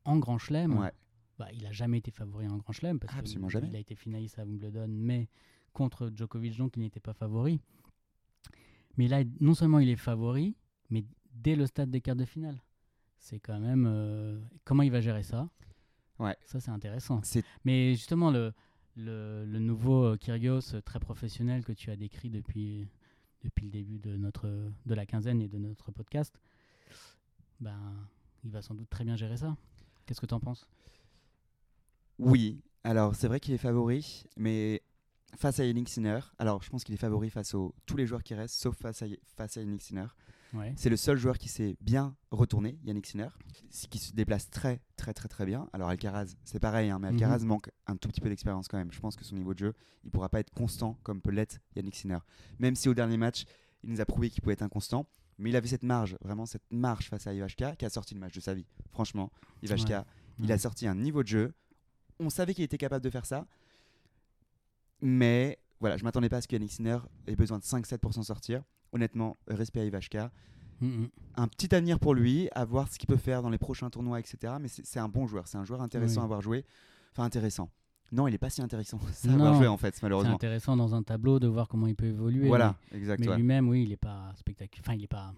[0.03, 0.77] en Grand Chelem.
[0.77, 0.91] Ouais.
[1.37, 3.67] Bah, il a jamais été favori en Grand Chelem parce Absolument qu'il jamais.
[3.69, 5.27] il a été finaliste à Wimbledon, mais
[5.73, 7.59] contre Djokovic, donc il n'était pas favori.
[8.97, 10.55] Mais là, non seulement il est favori,
[10.89, 12.61] mais dès le stade des quarts de finale.
[13.17, 15.49] C'est quand même euh, comment il va gérer ça?
[16.19, 16.37] Ouais.
[16.45, 17.21] Ça c'est intéressant.
[17.65, 18.53] Mais justement le
[18.97, 22.87] le, le nouveau euh, Kyrgios euh, très professionnel que tu as décrit depuis
[23.43, 24.47] depuis le début de notre
[24.85, 26.39] de la quinzaine et de notre podcast,
[27.59, 27.79] ben
[28.43, 29.55] il va sans doute très bien gérer ça.
[30.05, 30.67] Qu'est-ce que tu en penses?
[32.19, 32.61] Oui.
[32.83, 34.81] Alors c'est vrai qu'il est favori, mais
[35.35, 38.23] face à Yannick Sinner, alors je pense qu'il est favori face aux tous les joueurs
[38.23, 40.05] qui restent, sauf face à, face à Yannick Sinner.
[40.53, 40.73] Ouais.
[40.77, 43.27] C'est le seul joueur qui s'est bien retourné, Yannick Sinner,
[43.89, 45.67] qui se déplace très très très très bien.
[45.73, 47.15] Alors Alcaraz, c'est pareil, hein, mais Mhm.
[47.15, 48.91] Alcaraz manque un tout petit peu d'expérience quand même.
[48.91, 51.59] Je pense que son niveau de jeu, il pourra pas être constant comme peut l'être
[51.75, 52.19] Yannick Sinner.
[52.59, 53.45] Même si au dernier match,
[53.83, 55.07] il nous a prouvé qu'il pouvait être inconstant,
[55.37, 58.19] mais il avait cette marge, vraiment cette marge face à Ivashka, qui a sorti le
[58.19, 58.65] match de sa vie.
[58.91, 59.31] Franchement,
[59.63, 60.05] Ivashka,
[60.39, 61.53] il a sorti un niveau de jeu.
[62.19, 63.45] On savait qu'il était capable de faire ça,
[65.01, 68.13] mais voilà, je m'attendais pas à ce que Yannick Sinner ait besoin de 5-7 pour
[68.13, 68.63] s'en sortir.
[68.91, 70.31] Honnêtement, respect à Ivashka
[71.35, 74.19] un petit avenir pour lui, à voir ce qu'il peut faire dans les prochains tournois,
[74.19, 74.55] etc.
[74.59, 76.21] Mais c'est c'est un bon joueur, c'est un joueur intéressant Oui.
[76.21, 76.65] à avoir joué.
[77.13, 77.69] Enfin, intéressant.
[78.15, 79.53] Non, il est pas si intéressant ça Non.
[79.55, 80.35] joué en fait, C'est malheureusement.
[80.35, 82.47] intéressant dans un tableau de voir comment il peut évoluer.
[82.47, 83.19] Voilà, Mais, exact.
[83.25, 84.83] mais lui-même, oui, il est pas spectaculaire.
[84.87, 85.33] Enfin, il est pas.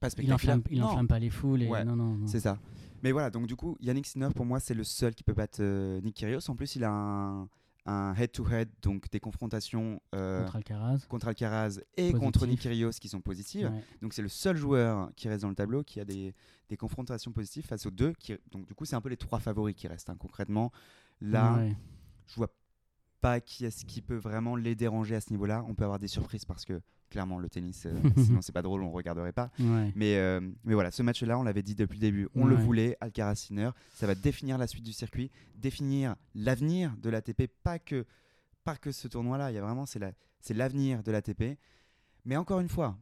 [0.00, 0.58] Pas spectaculaire.
[0.70, 1.62] il Non, enflamme pas les foules.
[1.62, 1.68] Et...
[1.68, 2.26] Ouais, Non, non, non.
[2.26, 2.58] C'est ça.
[3.02, 5.58] Mais voilà, donc du coup, Yannick Sinner, pour moi, c'est le seul qui peut battre
[5.60, 6.48] euh, Nick Kyrgios.
[6.50, 7.48] En plus, il a un
[7.84, 10.98] un head-to-head, donc des confrontations euh, Contre Alcaraz.
[11.08, 12.20] contre Alcaraz et Positif.
[12.20, 13.66] contre Nick Kyrgios qui sont positives.
[13.66, 13.82] Ouais.
[14.00, 16.32] Donc c'est le seul joueur qui reste dans le tableau qui a des,
[16.68, 18.12] des confrontations positives face aux deux.
[18.20, 20.10] Qui, donc du coup, c'est un peu les trois favoris qui restent.
[20.10, 20.16] hein.
[20.16, 20.70] Concrètement,
[21.20, 21.76] là, Ouais.
[22.26, 22.52] Je vois
[23.20, 25.64] pas qui est-ce qui peut vraiment les déranger à ce niveau-là.
[25.68, 28.82] On peut avoir des surprises parce que clairement le tennis, euh, sinon c'est pas drôle,
[28.82, 29.50] on regarderait pas.
[29.60, 29.92] Ouais.
[29.94, 32.96] Mais, euh, mais voilà, ce match-là, on l'avait dit depuis le début, on le voulait,
[33.00, 38.04] Alcaraz Sinner, ça va définir la suite du circuit, définir l'avenir de l'ATP, pas que
[38.64, 39.50] pas que ce tournoi-là.
[39.50, 41.58] Il y a vraiment c'est la, c'est l'avenir de l'ATP.
[42.24, 42.96] Mais encore une fois,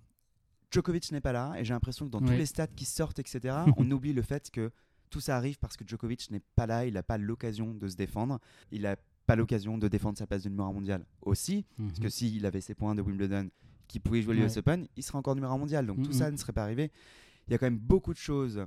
[0.70, 3.56] Djokovic n'est pas là et j'ai l'impression que dans tous les stats qui sortent, etc.,
[3.76, 4.70] on oublie le fait que
[5.10, 7.96] tout ça arrive parce que Djokovic n'est pas là, il n'a pas l'occasion de se
[7.96, 8.38] défendre,
[8.70, 12.04] il n'a pas l'occasion de défendre sa place de numéro un mondial aussi, parce que
[12.04, 12.10] Mhm.
[12.10, 13.48] s'il avait ses points de Wimbledon,
[13.88, 14.58] qui pouvait jouer l'US Ouais.
[14.58, 15.86] Open, il serait encore numéro un mondial.
[15.86, 16.12] Donc tout Mhm.
[16.12, 16.90] ça ne serait pas arrivé.
[17.48, 18.64] Il y a quand même beaucoup de choses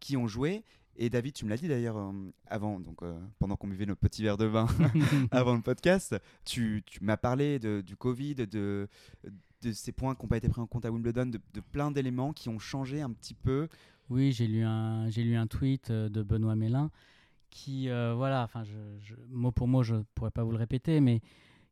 [0.00, 0.64] qui ont joué.
[0.98, 2.12] Et David, tu me l'as dit d'ailleurs euh,
[2.46, 4.66] avant, donc euh, pendant qu'on buvait nos petits verres de vin
[5.30, 8.88] avant le podcast, tu, tu m'as parlé de, du Covid, de,
[9.62, 11.90] de ces points qui n'ont pas été pris en compte à Wimbledon, de, de plein
[11.90, 13.68] d'éléments qui ont changé un petit peu.
[14.08, 16.90] Oui, j'ai lu un, j'ai lu un tweet euh, de Benoît Mélin
[17.50, 21.20] qui, euh, voilà, enfin, je, mot pour mot, je pourrais pas vous le répéter, mais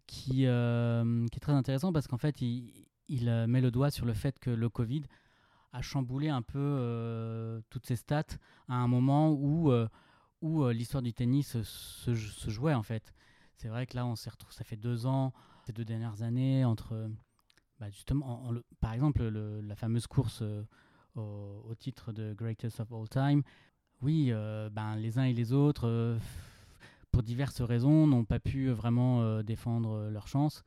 [0.06, 3.90] qui, euh, qui est très intéressant parce qu'en fait, il, il, euh, met le doigt
[3.90, 5.02] sur le fait que le Covid
[5.72, 8.22] a chamboulé un peu toutes ces stats
[8.68, 9.72] à un moment où,
[10.40, 12.14] où l'histoire du tennis se,
[12.48, 13.12] jouait en fait.
[13.56, 15.32] c'est vrai que là, on s'est retrouvé, ça fait deux ans,
[15.66, 17.10] ces deux dernières années, entre,
[17.80, 20.44] bah, justement, par exemple, le- la fameuse course
[21.16, 23.42] au titre de Greatest of All Time.
[24.04, 26.18] Oui, euh, ben, les uns et les autres, euh,
[27.10, 30.62] pour diverses raisons, n'ont pas pu vraiment euh, défendre leur chance.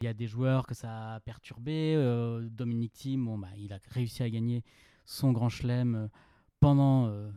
[0.00, 1.94] Il y a des joueurs que ça a perturbé.
[2.50, 4.62] Dominic Thiem, bon, bah, il a réussi à gagner
[5.06, 6.10] son grand chelem
[6.60, 7.30] pendant euh,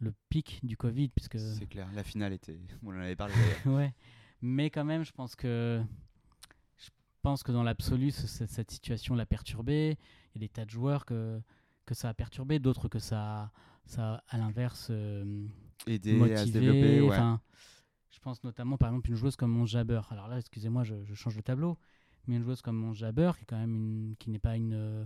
[0.00, 2.58] le pic du Covid, puisque C'est clair, la finale était.
[2.84, 3.34] On en avait parlé
[3.66, 3.94] ouais.
[4.42, 5.80] Mais quand même, je pense que
[6.76, 6.88] je
[7.22, 9.96] pense que dans l'absolu, ce- ce- cette situation l'a perturbé.
[10.34, 11.40] Il y a des tas de joueurs que,
[11.86, 13.50] que ça a perturbé, d'autres que ça, a-
[13.88, 15.46] ça à l'inverse euh,
[15.86, 17.16] Aider à se développer, ouais.
[18.10, 20.00] Je pense notamment par exemple une joueuse comme Mon Jabber.
[20.10, 21.78] Alors là, excusez-moi, je, je change le tableau,
[22.26, 24.74] mais une joueuse comme Mon Jabber, qui est quand même une, qui n'est pas une,
[24.74, 25.04] euh,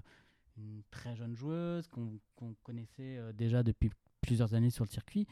[0.57, 3.91] une très jeune joueuse qu'on qu'on connaissait euh, déjà depuis
[4.23, 5.27] plusieurs années sur le circuit,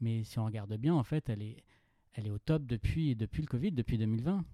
[0.00, 1.64] mais si on regarde bien, en fait, elle est
[2.12, 4.44] elle est au top depuis depuis le Covid, depuis 2020.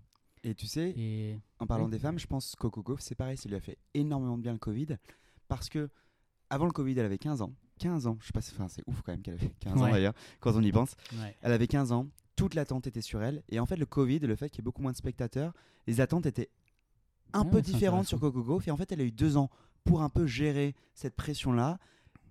[0.42, 3.48] Et tu sais, Et En parlant des femmes, je pense Coco Gauff, c'est pareil, ça
[3.48, 4.96] lui a fait énormément de bien le Covid.
[5.48, 5.90] Parce que
[6.48, 7.52] avant le Covid, elle avait 15 ans.
[7.80, 10.14] 15 ans, je sais pas, enfin, c'est ouf quand même qu'elle avait 15 ans d'ailleurs,
[10.38, 10.94] quand on y pense.
[11.14, 13.42] ouais, Elle avait 15 ans, toute l'attente était sur elle.
[13.48, 15.52] Et en fait, le Covid, le fait qu'il y ait beaucoup moins de spectateurs,
[15.86, 16.50] les attentes étaient
[17.32, 18.20] un Ouais, peu différentes sur.
[18.20, 18.68] Coco Gauff.
[18.68, 19.50] Et en fait, elle a eu deux ans
[19.84, 21.78] pour un peu gérer cette pression-là,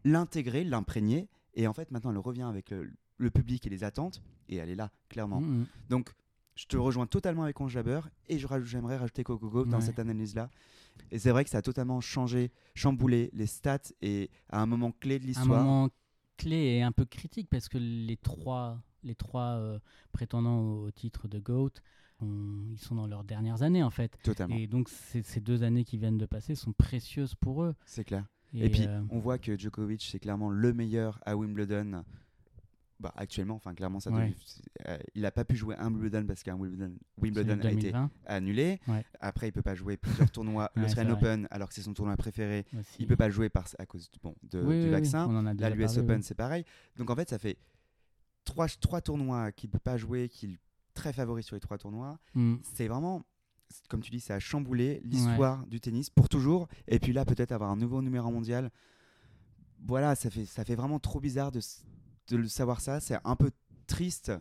[0.03, 1.27] l'intégrer, l'imprégner.
[1.55, 4.21] Et en fait, maintenant, elle revient avec le, le public et les attentes.
[4.49, 5.41] Et elle est là, clairement.
[5.41, 5.65] Mm, mm.
[5.89, 6.09] Donc,
[6.55, 10.49] je te rejoins totalement avec Ange Jabber et j'aimerais rajouter Coco Gauff dans cette analyse-là.
[11.11, 14.91] Et c'est vrai que ça a totalement changé, chamboulé les stats et à un moment
[14.91, 15.63] clé de un l'histoire.
[15.63, 15.89] moment
[16.37, 19.79] clé et un peu critique parce que les trois, les trois euh,
[20.11, 21.71] prétendants au titre de GOAT,
[22.21, 24.17] on- ils sont dans leurs dernières années en fait.
[24.23, 27.75] Totalement, Et donc ces, ces deux années qui viennent de passer sont précieuses pour eux.
[27.85, 28.25] c'est clair.
[28.53, 32.03] Et, Et, puis, euh, on voit que Djokovic, c'est clairement le meilleur à Wimbledon.
[32.99, 34.35] Bah, actuellement, enfin, clairement, ça Ouais.
[34.87, 38.11] euh, il n'a pas pu jouer un Wimbledon parce qu'un Wimbledon, Wimbledon a été 2020
[38.25, 38.81] annulé.
[38.89, 39.05] Ouais.
[39.21, 40.69] Après, il peut pas jouer plusieurs tournois.
[40.75, 41.13] Ouais, L'Australian.
[41.13, 42.97] Open, alors que c'est son tournoi préféré, aussi.
[42.99, 45.25] il peut pas le jouer par, à cause bon, de- Oui, oui, du oui, vaccin.
[45.29, 46.23] on en a Là, déjà l'US parlé, Open, oui.
[46.23, 46.65] c'est pareil.
[46.97, 47.57] Donc en fait, ça fait
[48.43, 50.59] trois, trois tournois qu'il ne peut pas jouer, qu'il est
[50.93, 52.19] très favori sur les trois tournois.
[52.33, 52.55] Mm.
[52.63, 53.23] C'est vraiment,
[53.87, 56.67] comme tu dis, ça a chamboulé l'histoire du tennis pour toujours.
[56.89, 58.71] Et puis là, peut-être avoir un nouveau numéro mondial.
[59.87, 61.61] Voilà, ça fait, ça fait vraiment trop bizarre de,
[62.29, 62.99] de le savoir ça.
[62.99, 63.51] C'est un peu
[63.87, 64.31] triste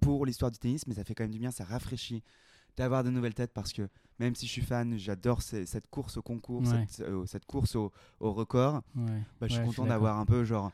[0.00, 2.22] pour l'histoire du tennis, mais ça fait quand même du bien, ça rafraîchit
[2.76, 3.88] d'avoir de nouvelles têtes parce que
[4.20, 6.86] même si je suis fan, j'adore cette course au concours, Ouais.
[6.88, 8.82] cette, euh, cette course au, au record.
[8.94, 9.22] Ouais.
[9.40, 10.70] Bah, je suis Ouais, content d'avoir un peu genre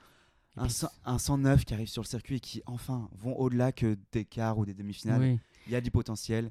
[0.57, 3.73] un, puis, sang- un 109 qui arrive sur le circuit et qui enfin vont au-delà
[3.73, 5.21] que des quarts ou des demi-finales.
[5.21, 5.41] oui.
[5.67, 6.51] Il y a du potentiel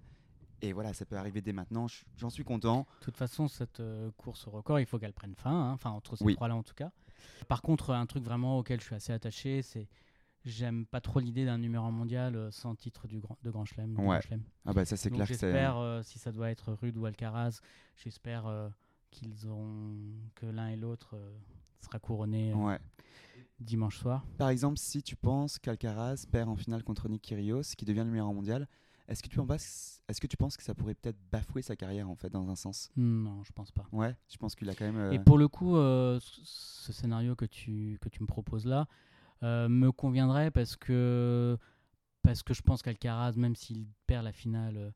[0.64, 1.88] et voilà, ça peut arriver dès maintenant.
[1.88, 2.88] Je- J'en suis content.
[3.02, 5.92] De toute façon, cette euh, course au record, il faut qu'elle prenne fin, hein, enfin
[5.92, 6.34] entre ces Oui.
[6.36, 6.92] trois-là en tout cas.
[7.48, 9.88] Par contre, un truc vraiment auquel je suis assez attaché, c'est
[10.46, 13.98] j'aime pas trop l'idée d'un numéro mondial euh, sans titre du grand, de Grand Chelem.
[14.00, 14.20] Ouais.
[14.66, 17.62] Ah bah ça c'est clair j'espère, euh, si ça doit être Rude ou Alcaraz,
[17.96, 18.68] j'espère euh,
[19.12, 19.96] qu'ils auront
[20.36, 21.38] que l'un et l'autre euh,
[21.80, 22.80] sera couronné ouais.
[23.60, 24.26] dimanche soir.
[24.38, 28.34] Par exemple, si tu penses qu'Alcaraz perd en finale contre Nick Kyrgios, qui devient numéro
[28.34, 28.68] mondial,
[29.08, 32.10] est-ce que tu penses est-ce que tu penses que ça pourrait peut-être bafouer sa carrière
[32.10, 32.90] en fait dans un sens?
[32.96, 33.88] Non, je pense pas.
[33.92, 37.36] Ouais, je pense qu'il a quand même euh, Et pour le coup, euh, ce- scénario
[37.36, 38.88] que tu, que tu me proposes là
[39.44, 41.58] euh, me conviendrait parce que,
[42.22, 44.92] parce que je pense qu'Alcaraz, même s'il perd la finale euh,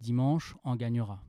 [0.00, 1.22] dimanche, en gagnera.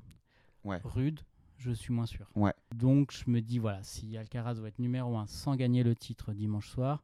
[0.64, 0.82] Ouais.
[0.84, 1.20] Rude,
[1.58, 2.30] je suis moins sûr.
[2.36, 2.54] Ouais.
[2.74, 6.34] Donc je me dis, voilà, si Alcaraz doit être numéro 1 sans gagner le titre
[6.34, 7.04] dimanche soir,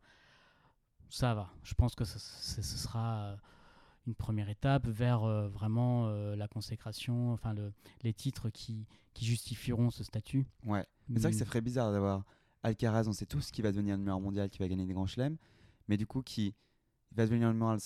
[1.10, 1.49] ça va.
[1.63, 3.36] Je pense que ce, ce- ce sera euh,
[4.08, 9.26] une première étape vers euh, vraiment euh, la consécration, enfin le, les titres qui, qui
[9.26, 10.46] justifieront ce statut.
[10.66, 10.86] Ouais.
[11.08, 11.48] Mais c'est vrai que ça Mm.
[11.48, 12.24] ferait bizarre d'avoir
[12.64, 15.38] Alcaraz, on sait tous qu'il va devenir numéro mondial, qui va gagner des grands chelems,
[15.88, 16.54] mais du coup qui
[17.14, 17.78] va devenir numéro un,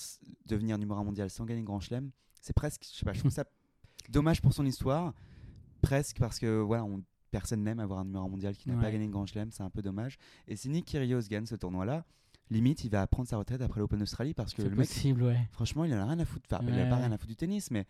[0.46, 2.10] devenir numéro mondial sans gagner de grand chelem.
[2.40, 3.44] C'est presque, je sais pas, je trouve ça
[4.10, 5.12] dommage pour son histoire,
[5.82, 8.90] presque parce que voilà, on, personne n'aime avoir un numéro un mondial qui n'a pas
[8.90, 10.16] gagné de grand chelem, c'est un peu dommage.
[10.46, 12.04] Et si Nick Kyrgios gagne ce tournoi-là,
[12.50, 15.38] limite il va prendre sa retraite après l'Open d'Australie parce que le mec, possible, ouais.
[15.52, 16.46] franchement, il en a rien à foutre.
[16.52, 16.88] Enfin, il a Ouais.
[16.88, 17.86] pas rien à foutre du tennis, mais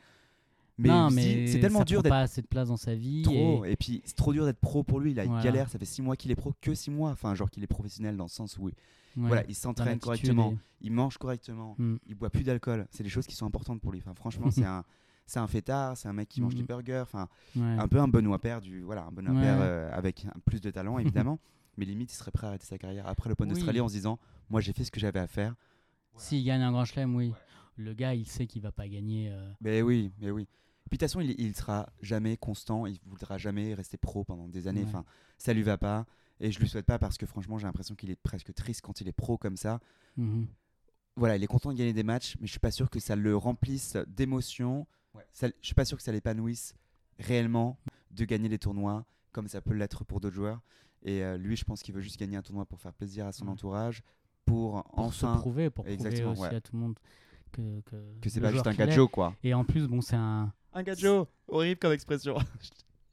[0.78, 3.22] mais, mais c'est tellement ça dur d'être pas assez de place dans sa vie.
[3.22, 5.44] trop et- et, puis c'est trop dur d'être pro pour lui il a une Voilà.
[5.44, 7.66] galère ça fait six mois qu'il est pro que six mois enfin genre qu'il est
[7.66, 8.72] professionnel dans le sens où ouais,
[9.16, 11.96] voilà il s'entraîne correctement et- il mange correctement Mm.
[12.08, 14.66] il boit plus d'alcool c'est des choses qui sont importantes pour lui enfin franchement c'est
[14.66, 14.84] un
[15.24, 17.62] c'est un fêtard c'est un mec qui mange des burgers enfin Ouais.
[17.62, 19.40] un peu un Benoît Père du voilà un Benoît Ouais.
[19.40, 21.38] Père euh, avec un- plus de talent évidemment
[21.78, 23.54] mais limite il serait prêt à arrêter sa carrière après l'Open Oui.
[23.54, 24.18] d'Australie en se disant
[24.50, 25.54] moi j'ai fait ce que j'avais à faire
[26.16, 27.32] S'il gagne un grand chelem, oui.
[27.76, 29.30] Le gars, il sait qu'il va pas gagner.
[29.30, 30.46] euh, mais oui mais oui
[30.88, 34.48] puis de toute façon il, il sera jamais constant il voudra jamais rester pro pendant
[34.48, 34.88] des années Ouais.
[34.88, 35.04] enfin
[35.36, 36.06] ça lui va pas
[36.40, 39.00] et je lui souhaite pas parce que franchement j'ai l'impression qu'il est presque triste quand
[39.00, 39.80] il est pro comme ça
[40.16, 40.46] mhm.
[41.16, 43.16] voilà, il est content de gagner des matchs, mais je suis pas sûr que ça
[43.16, 44.86] le remplisse d'émotions.
[45.32, 46.74] Ça- Je suis pas sûr que ça l'épanouisse
[47.18, 47.78] réellement
[48.10, 50.60] de gagner des tournois comme ça peut l'être pour d'autres joueurs.
[51.02, 53.32] Et euh, lui, je pense qu'il veut juste gagner un tournoi pour faire plaisir à
[53.32, 53.52] son Ouais.
[53.52, 54.02] entourage,
[54.46, 56.54] pour, Pour enfin se prouver, pour prouver Exactement, aussi ouais.
[56.54, 56.98] à tout le monde
[57.52, 59.34] que, que, que c'est pas juste un gadget quoi.
[59.44, 60.52] Et en plus, bon, c'est un.
[60.72, 62.36] Un gadget, horrible comme expression.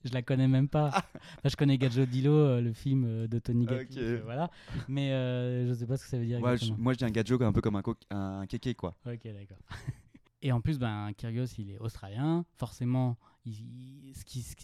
[0.05, 0.87] Je la connais même pas.
[0.89, 1.01] Enfin,
[1.45, 3.99] je connais Gadjo Dilo, euh, le film euh, de Tony Gatti.
[3.99, 4.51] Euh, voilà.
[4.89, 6.83] Mais euh, je sais pas ce que ça veut dire Moi, je, exactement.
[6.83, 8.95] moi, je dis un gadget un peu comme un, co- un kéké quoi.
[9.05, 9.59] Ok, d'accord.
[10.41, 12.43] Et en plus, ben, Kyrgios, il est australien.
[12.57, 13.15] Forcément,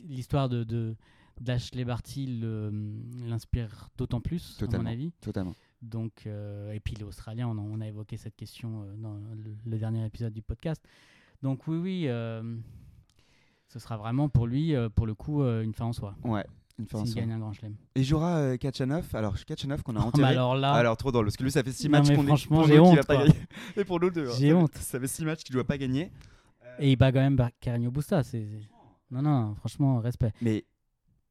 [0.08, 0.96] l'histoire de, de
[1.40, 2.70] d'Ashley Barty le-
[3.26, 5.14] l'inspire d'autant plus, à mon avis.
[5.22, 5.56] Totalement.
[5.82, 8.96] Donc, euh, et puis il est australien, on, a- on a évoqué cette question euh,
[8.98, 10.84] dans le, le dernier épisode du podcast.
[11.42, 12.58] Donc oui, oui, euh,
[13.68, 16.16] ce sera vraiment pour lui, pour le coup, une fin en soi.
[16.24, 16.46] Ouais,
[16.78, 17.22] une fin en soi.
[17.22, 17.76] gagne un grand chelem.
[17.96, 19.08] Et il jouera euh, Kachanov.
[19.14, 20.32] Alors, Kachanov qu'on a Oh, enterré.
[20.32, 22.28] alors là, Alors trop drôle parce que lui ça fait 6 Non, matchs qu'on est
[22.28, 23.24] franchement, j'ai honte, pas.
[23.78, 24.28] Et pour nous deux.
[24.30, 24.34] hein.
[24.38, 24.76] J'ai honte.
[24.76, 26.12] Ça fait 6 matchs qu'il doit pas gagner.
[26.80, 28.22] et il bat quand même Carreño Busta.
[28.24, 28.48] C'est...
[29.12, 30.34] Non, non, franchement, respect.
[30.42, 30.66] Mais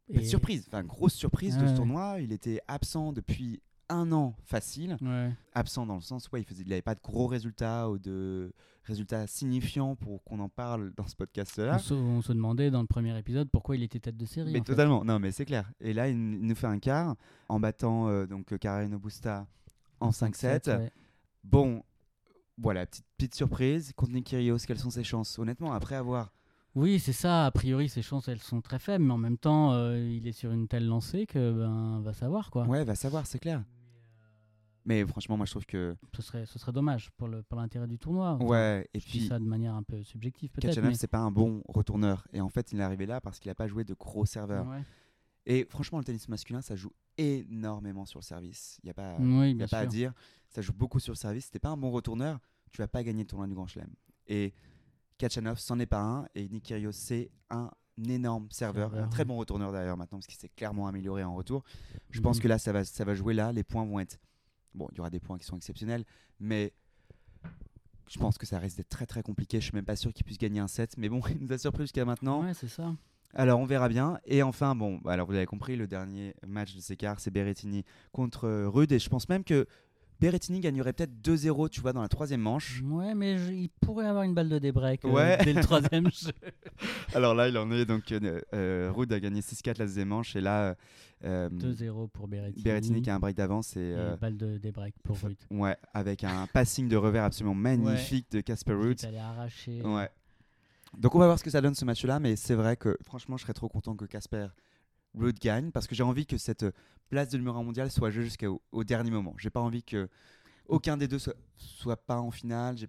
[0.09, 2.17] Et- surprise, enfin grosse surprise de ce tournoi.
[2.21, 4.96] Il était absent depuis un an facile.
[5.01, 5.31] Ouais.
[5.55, 8.53] Absent dans le sens ouais, il faisait, il avait pas de gros résultats ou de
[8.85, 11.77] résultats signifiants pour qu'on en parle dans ce podcast-là.
[11.77, 14.53] On, se, on se demandait dans le premier épisode pourquoi il était tête de série.
[14.53, 14.64] Mais fait.
[14.64, 15.70] totalement, non mais c'est clair.
[15.81, 17.16] Et là il, il nous fait un quart
[17.48, 19.46] en battant euh, donc euh, Busta
[20.01, 20.77] en 5-7.
[20.77, 20.92] ouais.
[21.44, 21.83] Bon,
[22.59, 23.92] voilà, petite, petite surprise.
[23.96, 25.38] Contre Nick Kyrgios, quelles sont ses chances?
[25.38, 26.33] Honnêtement, après avoir
[26.74, 27.46] Oui, c'est ça.
[27.46, 30.33] A priori, ses chances, elles sont très faibles, mais en même temps, euh, il est
[30.33, 32.66] sur une telle lancée que ben, va savoir quoi.
[32.66, 33.62] Ouais, va savoir, c'est clair.
[34.88, 35.94] Mais franchement, moi je trouve que.
[36.16, 38.31] Ce serait, ce serait dommage pour le, pour l'intérêt du tournoi.
[38.33, 40.70] Enfin, Ouais, et je dis puis ça de manière un peu subjective peut-être.
[40.70, 42.27] Kachanov, mais- c'est pas un bon retourneur.
[42.33, 44.66] Et en fait, il est arrivé là parce qu'il a pas joué de gros serveurs.
[44.66, 44.83] Ouais.
[45.44, 48.79] Et franchement, le tennis masculin, ça joue énormément sur le service.
[48.83, 50.12] Il n'y a pas, Oui, y a pas à dire.
[50.48, 51.44] Ça joue beaucoup sur le service.
[51.46, 52.38] Si t'es pas un bon retourneur,
[52.70, 53.90] tu vas pas gagner le tournoi du Grand Chelem.
[54.27, 54.55] Et
[55.18, 56.27] Kachanov, c'en est pas un.
[56.35, 57.70] Et Nick Kyrgios, c'est un
[58.07, 58.90] énorme serveur.
[58.90, 61.64] Serveur, un très bon retourneur d'ailleurs maintenant parce qu'il s'est clairement amélioré en retour.
[62.11, 62.42] Je pense Mhm.
[62.42, 63.53] que là, ça va, ça va jouer là.
[63.53, 64.18] Les points vont être.
[64.79, 66.05] Bon, il y aura des points qui sont exceptionnels,
[66.41, 66.73] mais
[68.09, 69.61] je pense que ça risque d'être très très compliqué.
[69.61, 71.59] Je suis même pas sûr qu'il puisse gagner un set, mais bon, il nous a
[71.59, 72.45] surpris jusqu'à maintenant.
[72.45, 72.95] Ouais, c'est ça.
[73.35, 74.19] Alors on verra bien.
[74.25, 77.31] Et enfin, bon, bah, alors vous l'avez compris, le dernier match de ces quarts, c'est
[77.31, 78.93] Berrettini contre Rude.
[78.93, 79.67] Et je pense même que
[80.21, 82.83] Berrettini gagnerait peut-être 2-0, tu vois, dans la troisième manche.
[82.85, 85.39] Ouais, mais je- il pourrait avoir une balle de débreak euh, Ouais.
[85.45, 86.33] dès le troisième jeu.
[87.15, 87.85] Alors là, il en est.
[87.85, 90.35] Donc euh, euh, Rude a gagné 6-4 la deuxième manche.
[90.35, 90.75] Et là,
[91.25, 92.63] euh, 2-0 pour Berrettini.
[92.65, 93.77] Berrettini qui a un break d'avance.
[93.77, 95.37] Et, et euh, balle de débreak pour Ruud.
[95.51, 98.99] ouais, avec un passing de revers absolument magnifique de Casper Ruud.
[99.01, 99.83] Il allait arracher.
[99.83, 100.09] Ouais.
[100.97, 103.37] Donc on va voir ce que ça donne ce match-là, mais c'est vrai que franchement,
[103.37, 104.49] je serais trop content que Casper
[105.14, 106.66] Ruud gagne parce que j'ai envie que cette
[107.09, 109.35] place de numéro 1 mondial soit jouée jusqu'au au dernier moment.
[109.38, 110.09] J'ai pas envie que
[110.66, 112.77] aucun des deux soit, soit pas en finale.
[112.77, 112.88] J'ai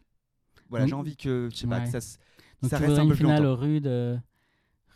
[0.69, 1.91] voilà, j'ai envie que je sais pas Ouais.
[1.91, 2.17] que ça,
[2.61, 3.61] Donc ça tu reste un une plus finale longtemps.
[3.61, 4.17] Ruud, euh,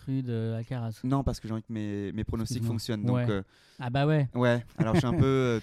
[0.05, 0.99] Ruud euh, Alcaraz.
[1.03, 3.03] Non, parce que j'ai envie que mes, mes pronostics fonctionnent.
[3.05, 3.41] Donc euh,
[3.79, 4.29] Ah bah ouais.
[4.35, 4.63] ouais.
[4.77, 5.59] Alors je suis un peu euh,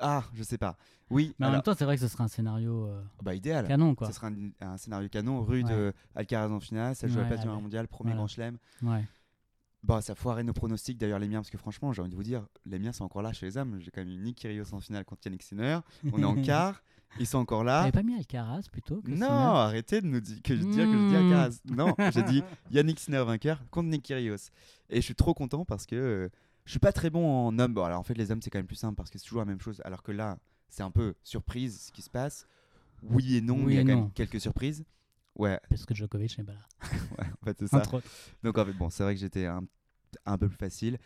[0.00, 0.76] ah, je sais pas.
[1.10, 3.68] Oui, Mais en même temps, c'est vrai que ce serait un scénario euh, bah idéal.
[3.68, 4.06] canon quoi.
[4.06, 5.42] Ce sera un, un scénario canon.
[5.42, 5.72] Rude, Ouais.
[5.72, 7.48] euh, Alcaraz en finale, ça joue à la Ouais, place du allez.
[7.50, 8.16] numéro 1 mondial, premier Voilà.
[8.16, 8.56] grand chelem.
[8.82, 9.04] Ouais.
[9.82, 12.22] Bah, ça foirait nos pronostics, d'ailleurs, les miens, parce que franchement, j'ai envie de vous
[12.22, 13.78] dire, les miens sont encore là chez les hommes.
[13.80, 15.78] J'ai quand même eu Nick Kyrgios en finale contre Yannick Sinner.
[16.12, 16.82] On est en quart,
[17.18, 17.80] ils sont encore là.
[17.80, 20.86] T'avais pas mis Alcaraz plutôt que Non, Sinner arrêtez de nous di- que je dire
[20.86, 21.32] que je dis Hmm.
[21.32, 21.58] Alcaraz.
[21.66, 24.50] Non, j'ai dit Yannick Sinner vainqueur contre Nick Kyrgios.
[24.88, 26.28] Et je suis trop content parce que euh,
[26.64, 27.74] je suis pas très bon en hommes.
[27.74, 29.40] Bon, alors en fait, les hommes, c'est quand même plus simple parce que c'est toujours
[29.42, 29.82] la même chose.
[29.84, 32.46] Alors que là, c'est un peu surprise ce qui se passe.
[33.02, 34.02] Oui et non, Oui il y a quand non.
[34.02, 34.84] même quelques surprises.
[35.36, 36.66] Ouais, Parce que Djokovic n'est pas là.
[37.18, 37.78] ouais, en fait, c'est ça.
[37.78, 38.08] Entre autres.
[38.42, 39.64] Donc en fait, bon, c'est vrai que j'étais un,
[40.26, 40.98] un peu plus facile.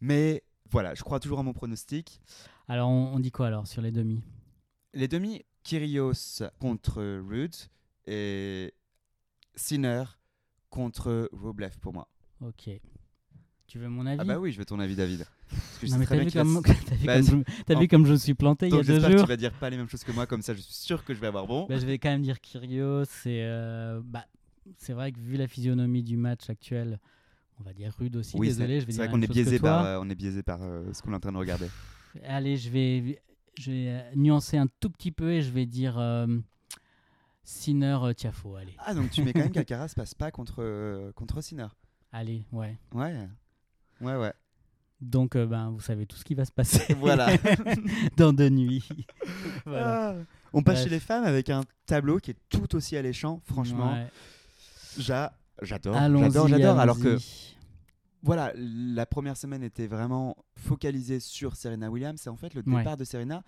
[0.00, 2.20] Mais voilà, je crois toujours à mon pronostic.
[2.68, 4.22] Alors on, on dit quoi alors sur les demi?
[4.94, 7.54] Les demi, Kyrgios contre Rude
[8.06, 8.72] et
[9.56, 10.04] Sinner
[10.70, 12.08] contre Rublev pour moi.
[12.40, 12.70] Ok.
[13.66, 14.20] Tu veux mon avis?
[14.20, 15.26] Ah bah oui, je veux ton avis, David.
[15.88, 16.60] Non mais t'as vu, comme...
[16.62, 17.62] vu Bah, comme je...
[17.64, 19.24] t'as en- vu comme je me suis planté il y a deux j'espère que jours
[19.24, 21.14] tu vas dire pas les mêmes choses que moi, comme ça je suis sûr que
[21.14, 21.66] je vais avoir bon.
[21.68, 23.04] Bah, je vais quand même dire Kyrgios.
[23.06, 24.26] C'est euh, bah,
[24.76, 26.98] c'est vrai que vu la physionomie du match actuel,
[27.60, 28.36] on va dire rude aussi.
[28.38, 29.98] oui, Désolé, c'est je vais c'est dire vrai la qu'on même est biaisé par, euh,
[30.02, 31.66] on est biaisé par euh, ce qu'on est en train de regarder.
[32.24, 33.22] Allez, je vais,
[33.58, 36.26] je vais euh, nuancer un tout petit peu et je vais dire euh,
[37.44, 38.56] Sinner euh, Tiafo.
[38.56, 41.68] Allez, Ah donc tu mets quand même qu'Alcaraz passe pas contre euh, contre Sinner.
[42.12, 42.76] allez, ouais.
[42.92, 43.28] Ouais,
[44.00, 44.32] ouais, ouais.
[45.00, 46.94] Donc, euh, ben, vous savez tout ce qui va se passer.
[46.98, 47.28] Voilà.
[48.16, 48.86] dans deux nuits.
[49.64, 50.10] voilà.
[50.10, 50.14] Ah.
[50.52, 50.84] On passe Bref.
[50.84, 53.40] chez les femmes avec un tableau qui est tout aussi alléchant.
[53.44, 54.06] Franchement, Ouais.
[54.98, 55.30] j'adore,
[55.62, 56.78] j'adore, j'adore.
[56.80, 57.18] Alors que
[58.22, 62.26] voilà, la première semaine était vraiment focalisée sur Serena Williams.
[62.26, 62.78] Et en fait, le Ouais.
[62.78, 63.44] départ de Serena,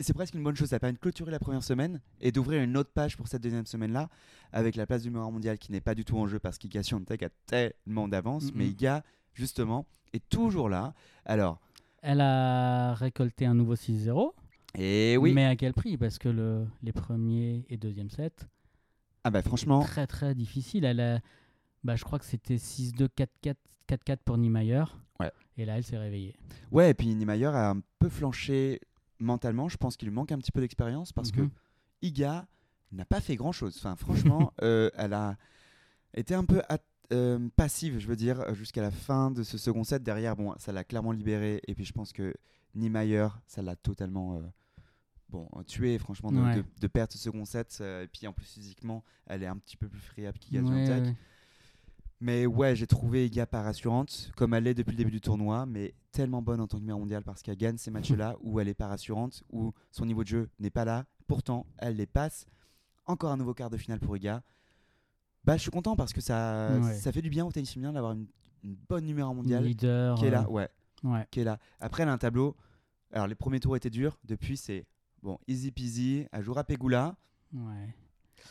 [0.00, 0.68] c'est presque une bonne chose.
[0.68, 3.66] Ça permet de clôturer la première semaine et d'ouvrir une autre page pour cette deuxième
[3.66, 4.08] semaine-là,
[4.52, 6.82] avec la place du numéro mondial qui n'est pas du tout en jeu parce qu'Iga
[6.82, 8.52] Swiatek a tellement d'avance, Mhm.
[8.54, 9.02] mais Iga,
[9.38, 10.94] justement, est toujours là.
[11.24, 11.60] Alors,
[12.02, 14.32] Elle a récolté un nouveau 6-0.
[14.74, 15.32] et oui.
[15.32, 15.96] Mais à quel prix?
[15.96, 18.46] Parce que le, les premiers et deuxième sets,
[19.24, 20.84] Ah bah franchement, très très difficile.
[20.84, 21.20] Elle a,
[21.84, 23.08] bah, je crois que c'était 6-2,
[23.42, 23.54] 4-4,
[23.88, 24.84] 4-4 pour Niemeyer.
[25.20, 25.32] Ouais.
[25.56, 26.36] Et là, elle s'est réveillée.
[26.70, 28.80] ouais, et puis Niemeyer a un peu flanché
[29.18, 29.68] mentalement.
[29.68, 31.50] Je pense qu'il lui manque un petit peu d'expérience parce que Mhm.
[32.02, 32.46] Iga
[32.92, 33.74] n'a pas fait grand chose.
[33.76, 35.36] Enfin, franchement, euh, elle a
[36.14, 36.78] été un peu at-
[37.12, 40.02] euh, passive, je veux dire, jusqu'à la fin de ce second set.
[40.02, 41.60] Derrière, bon, ça l'a clairement libérée.
[41.66, 42.34] Et puis, je pense que
[42.74, 44.40] Niemeyer, ça l'a totalement euh,
[45.30, 46.56] bon, tué, franchement, de, Ouais.
[46.56, 47.78] de- de perdre ce second set.
[47.80, 50.88] euh, et puis, en plus, physiquement, elle est un petit peu plus friable qu'Iga Ouais,
[50.88, 51.14] ouais.
[52.20, 55.66] Mais ouais, j'ai trouvé Iga pas rassurante, comme elle l'est depuis le début du tournoi,
[55.66, 58.66] mais tellement bonne en tant que numéro mondial parce qu'elle gagne ces matchs-là où elle
[58.66, 61.04] est pas rassurante, où son niveau de jeu n'est pas là.
[61.28, 62.44] Pourtant, elle les passe.
[63.06, 64.42] Encore un nouveau quart de finale pour Iga.
[65.48, 66.92] Bah, je suis content parce que ça, Ouais.
[66.92, 68.26] ça fait du bien au tennis féminin d'avoir une,
[68.62, 70.14] une bonne numéro mondial Leader.
[70.18, 70.42] qui est là.
[70.46, 70.68] euh, Ouais,
[71.04, 71.26] ouais.
[71.30, 71.58] qui est là.
[71.80, 72.54] Après, elle a un tableau.
[73.14, 74.18] Alors, les premiers tours étaient durs.
[74.24, 74.84] Depuis, c'est
[75.22, 76.26] bon, easy peasy.
[76.32, 77.16] Elle jouera Pegula.
[77.54, 77.94] ouais.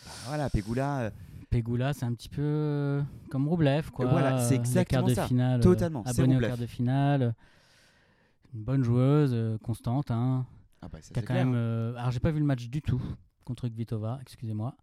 [0.06, 1.10] Bah, voilà, Pegula, euh,
[1.52, 4.08] Pegula, c'est un petit peu euh, comme Roublev, quoi.
[4.08, 5.28] Voilà, c'est exactement quarts de ça.
[5.28, 7.36] Finale, Totalement, c'est abonnée au quart de finale.
[8.56, 10.10] Une bonne joueuse, constante.
[10.10, 10.48] Hein,
[10.82, 11.46] ah bah, ça, qui a c'est quand clair.
[11.46, 11.54] même.
[11.56, 13.02] euh, alors, j'ai pas vu le match du tout
[13.46, 14.76] contre Kvitova, excusez-moi.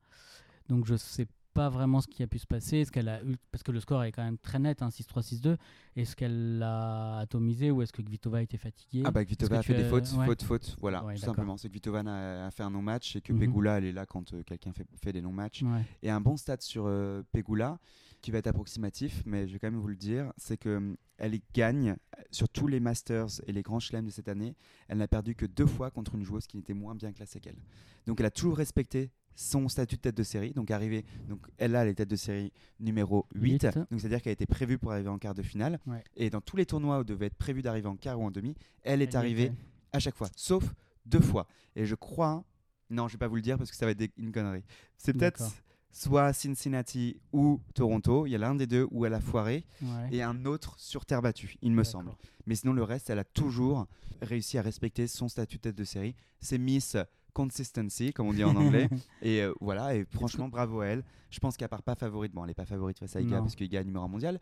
[0.68, 2.78] Donc, je sais pas vraiment ce qui a pu se passer.
[2.78, 3.36] Est-ce qu'elle a eu...
[3.50, 5.56] Parce que le score est quand même très net, hein, 6-3, 6-2.
[5.96, 9.02] Est-ce qu'elle l'a atomisé ou est-ce que Kvitova était fatiguée?
[9.06, 10.26] Ah bah Kvitova a fait des fautes, ouais.
[10.26, 11.56] fautes, fautes, voilà, Ouais, tout simplement.
[11.56, 13.38] C'est que Kvitova a, a fait un non-match et que Mhm.
[13.40, 15.62] Pegula, elle est là quand euh, quelqu'un fait, fait des non-matchs.
[15.62, 15.84] Ouais.
[16.02, 17.78] Et un bon stat sur euh, Pegula,
[18.20, 21.38] qui va être approximatif, mais je vais quand même vous le dire, c'est que elle
[21.52, 24.56] gagne euh, sur tous les Masters et les grands chelems de cette année.
[24.88, 27.58] Elle n'a perdu que deux fois contre une joueuse qui n'était moins bien classée qu'elle.
[28.06, 30.52] Donc elle a toujours respecté son statut de tête de série.
[30.52, 33.50] Donc arrivée, donc elle a les têtes de série numéro 8.
[33.62, 33.64] Huit.
[33.90, 35.80] Donc c'est-à-dire qu'elle a été prévue pour arriver en quart de finale.
[35.86, 36.02] Ouais.
[36.16, 38.54] Et dans tous les tournois où devait être prévu d'arriver en quart ou en demi,
[38.82, 39.54] elle est Elle arrivée était.
[39.92, 40.64] à chaque fois, sauf
[41.06, 41.46] deux fois.
[41.76, 42.44] Et je crois,
[42.90, 44.62] non, je vais pas vous le dire parce que ça va être une connerie.
[44.96, 45.42] C'est peut-être
[45.90, 48.26] soit Cincinnati ou Toronto.
[48.26, 50.08] Il y a l'un des deux où elle a foiré Ouais.
[50.12, 52.12] et un autre sur terre battue, il me semble.
[52.46, 53.86] Mais sinon, le reste, elle a toujours
[54.22, 56.14] réussi à respecter son statut de tête de série.
[56.40, 56.96] C'est Miss
[57.34, 58.88] Consistency, comme on dit en anglais.
[59.22, 61.04] et euh, voilà, et franchement, bravo à elle.
[61.30, 62.32] Je pense qu'elle part pas favorite.
[62.32, 63.42] Bon, elle n'est pas favorite face à Iga Non.
[63.42, 64.40] parce qu'Iga est numéro mondial.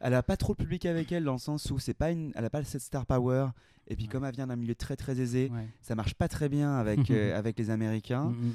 [0.00, 2.32] Elle a pas trop le public avec elle dans le sens où c'est pas une,
[2.34, 3.48] elle a pas cette star power.
[3.86, 4.10] Et puis Ouais.
[4.10, 5.68] comme elle vient d'un milieu très très aisé, Ouais.
[5.80, 8.24] ça marche pas très bien avec, euh, avec les Américains.
[8.30, 8.54] Mm, mm.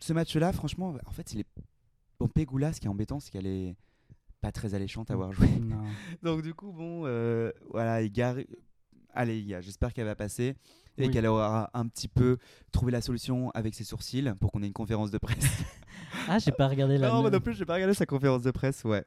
[0.00, 1.46] Ce match-là, franchement, en fait, il est
[2.20, 2.28] bon.
[2.28, 3.74] Pegula, ce qui est embêtant, c'est qu'elle est
[4.40, 5.48] pas très alléchante à avoir joué.
[6.22, 8.36] Donc du coup, bon, euh, voilà, Iga,
[9.14, 10.54] allez, Iga, j'espère qu'elle va passer
[10.98, 11.10] et Oui.
[11.10, 12.38] qu'elle aura un petit peu
[12.72, 15.38] trouvé la solution avec ses sourcils pour qu'on ait une conférence de presse.
[16.28, 17.08] Ah, j'ai pas regardé la.
[17.08, 19.04] non, moi non plus, j'ai pas regardé sa conférence de presse, ouais.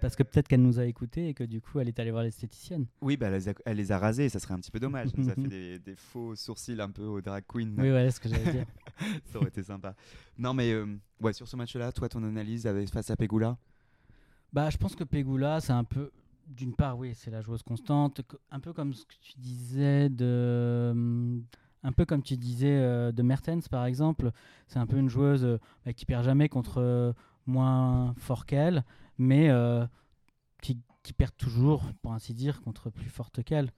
[0.00, 2.22] Parce que peut-être qu'elle nous a écoutés et que du coup, elle est allée voir
[2.22, 2.86] l'esthéticienne.
[3.00, 5.08] Oui, bah, elle, les a, elle les a rasés, ça serait un petit peu dommage.
[5.14, 7.74] Elle nous a fait des, des faux sourcils un peu au drag queen.
[7.78, 8.66] Oui, c'est ce que j'allais dire.
[9.32, 9.94] ça aurait été sympa.
[10.38, 10.86] Non, mais euh,
[11.20, 13.56] ouais, sur ce match-là, toi, ton analyse avec, face à Pegula?
[14.52, 16.10] Bah, je pense que Pegula, c'est un peu.
[16.48, 18.22] D'une part, oui, c'est la joueuse constante.
[18.26, 20.88] co- Un peu comme ce que tu disais de.
[20.92, 21.44] hum,
[21.84, 24.32] Un peu comme tu disais euh, de Mertens, par exemple.
[24.66, 27.12] C'est un peu une joueuse euh, bah, qui perd jamais contre euh,
[27.46, 28.84] moins fort qu'elle,
[29.18, 29.86] mais euh,
[30.62, 33.70] qui, qui perd toujours, pour ainsi dire, contre plus forte qu'elle.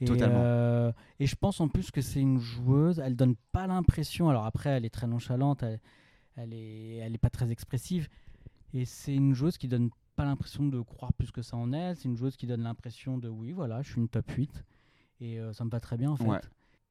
[0.00, 0.42] Et, Totalement.
[0.44, 4.28] euh, et je pense en plus que c'est une joueuse, elle donne pas l'impression.
[4.28, 5.80] Alors après, elle est très nonchalante, elle,
[6.36, 8.08] elle est, elle est pas très expressive.
[8.74, 9.90] Et c'est une joueuse qui donne
[10.22, 11.96] pas l'impression de croire plus que ça en elle.
[11.96, 14.64] C'est une joueuse qui donne l'impression de oui, voilà, je suis une top 8.
[15.20, 16.24] Et euh, ça me va très bien en fait.
[16.24, 16.40] Ouais.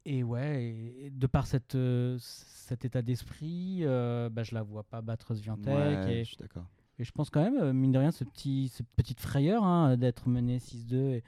[0.04, 4.62] Et ouais, et- et de par cette, euh, cet état d'esprit, euh, bah, je la
[4.62, 5.32] vois pas battre.
[5.66, 6.66] Ouais, et, je suis d'accord.
[6.98, 9.96] et je pense quand même, euh, mine de rien, ce petit, cette petite frayeur hein,
[9.96, 11.24] d'être mené 6-2 et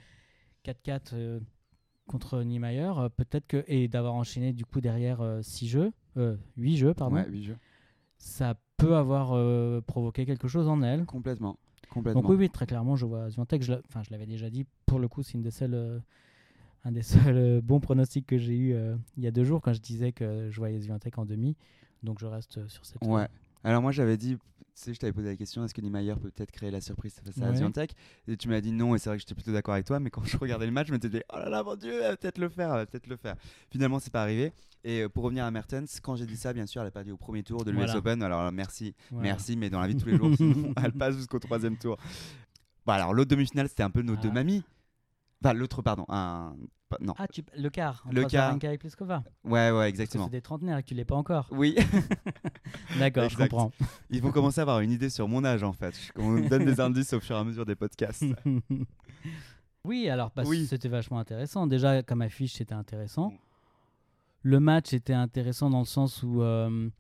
[0.65, 1.41] 4-4 euh,
[2.07, 5.93] contre Niemeyer, peut-être que et d'avoir enchaîné du coup derrière 6 jeux,
[6.59, 7.57] 8 jeux pardon, Ouais, huit jeux.
[8.19, 11.07] ça peut avoir provoqué quelque chose en elle.
[11.07, 11.59] Complètement.
[11.95, 12.21] Complètement.
[12.23, 13.63] Donc oui, oui, très clairement, je vois Swiatek.
[13.63, 14.67] Je, l'a- enfin, je l'avais déjà dit.
[14.85, 15.99] Pour le coup, c'est une des seules, euh,
[16.85, 19.63] un des seuls euh, bons pronostics que j'ai eu euh, il y a deux jours
[19.63, 21.57] quand je disais que je voyais Swiatek en demi.
[22.03, 23.03] Donc je reste sur cette.
[23.03, 23.27] Ouais.
[23.63, 24.37] Alors moi j'avais dit,
[24.81, 27.37] sais, je t'avais posé la question, est-ce que Niemeyer peut peut-être créer la surprise face
[27.43, 27.57] à Ouais.
[27.57, 27.95] Swiatek
[28.29, 30.11] Et tu m'as dit non, et c'est vrai que j'étais plutôt d'accord avec toi, mais
[30.11, 32.17] quand je regardais le match, je me disais, oh là là, mon Dieu, elle va
[32.17, 33.37] peut-être le faire, elle va peut-être le faire.
[33.71, 34.53] Finalement, c'est pas arrivé.
[34.87, 37.11] Et euh, pour revenir à Mertens, quand j'ai dit ça, bien sûr, elle a perdu
[37.13, 37.97] au premier tour de l'US Voilà.
[37.97, 38.23] Open.
[38.23, 39.23] Alors euh, merci, Voilà.
[39.31, 41.97] merci, mais dans la vie de tous les jours, sinon, elle passe jusqu'au troisième tour.
[42.85, 44.23] Bon, alors l'autre demi-finale, c'était un peu nos Ah.
[44.23, 44.63] deux mamies.
[45.43, 46.55] Enfin, l'autre, pardon, un...
[46.97, 47.05] pas.
[47.05, 47.15] Non.
[47.19, 47.43] Ah, tu...
[47.57, 48.05] le quart.
[48.11, 48.57] Le quart.
[48.63, 49.23] Et Pliskova.
[49.45, 50.25] Ouais, ouais, Parce que exactement.
[50.25, 51.49] c'est des trentenaires et que tu l'es pas encore.
[51.51, 51.77] Oui,
[52.99, 53.73] D'accord, je comprends.
[54.11, 55.95] ils vont commencer à avoir une idée sur mon âge en fait.
[56.17, 58.25] On donne des indices au fur et à mesure des podcasts.
[59.85, 60.67] oui, alors bah, Oui.
[60.67, 61.67] c'était vachement intéressant.
[61.67, 63.31] Déjà, comme affiche, c'était intéressant.
[63.31, 63.39] Mm.
[64.43, 66.91] Le match était intéressant dans le sens où euh,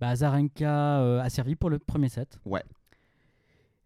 [0.00, 2.40] bah, Azarenka euh, a servi pour le premier set.
[2.44, 2.64] Ouais.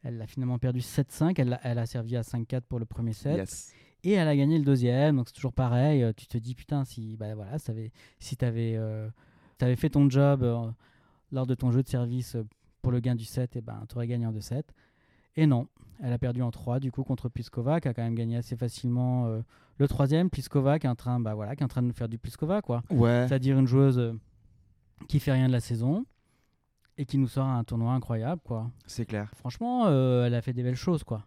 [0.03, 1.34] Elle a finalement perdu 7-5.
[1.36, 3.36] Elle, elle a servi à 5-4 pour le premier set.
[3.36, 3.74] Yes.
[4.09, 5.16] Et elle a gagné le deuxième.
[5.16, 6.02] Donc c'est toujours pareil.
[6.02, 7.90] Euh, Tu te dis, putain, si, bah, voilà, ça avait-
[8.20, 8.78] si tu avais,
[9.76, 10.70] fait ton job euh,
[11.32, 12.44] lors de ton jeu de service euh,
[12.82, 14.62] pour le gain du set, et ben, tu aurais gagné en 2-7.
[15.34, 15.66] Et non,
[16.02, 18.57] elle a perdu en 3 du coup contre Pliskova, qui a quand même gagné assez
[18.57, 19.40] facilement euh,
[19.78, 20.30] le troisième.
[20.30, 22.16] Pliskova qui est en train, bah, voilà, qui est en train de nous faire du
[22.18, 22.82] Pliskova, quoi.
[22.90, 23.26] Ouais.
[23.26, 24.12] C'est-à-dire une joueuse euh,
[25.09, 26.07] qui fait rien de la saison
[26.96, 28.70] et qui nous sort un tournoi incroyable, quoi.
[28.86, 29.30] C'est clair.
[29.34, 31.26] Franchement, euh, elle a fait des belles choses, quoi.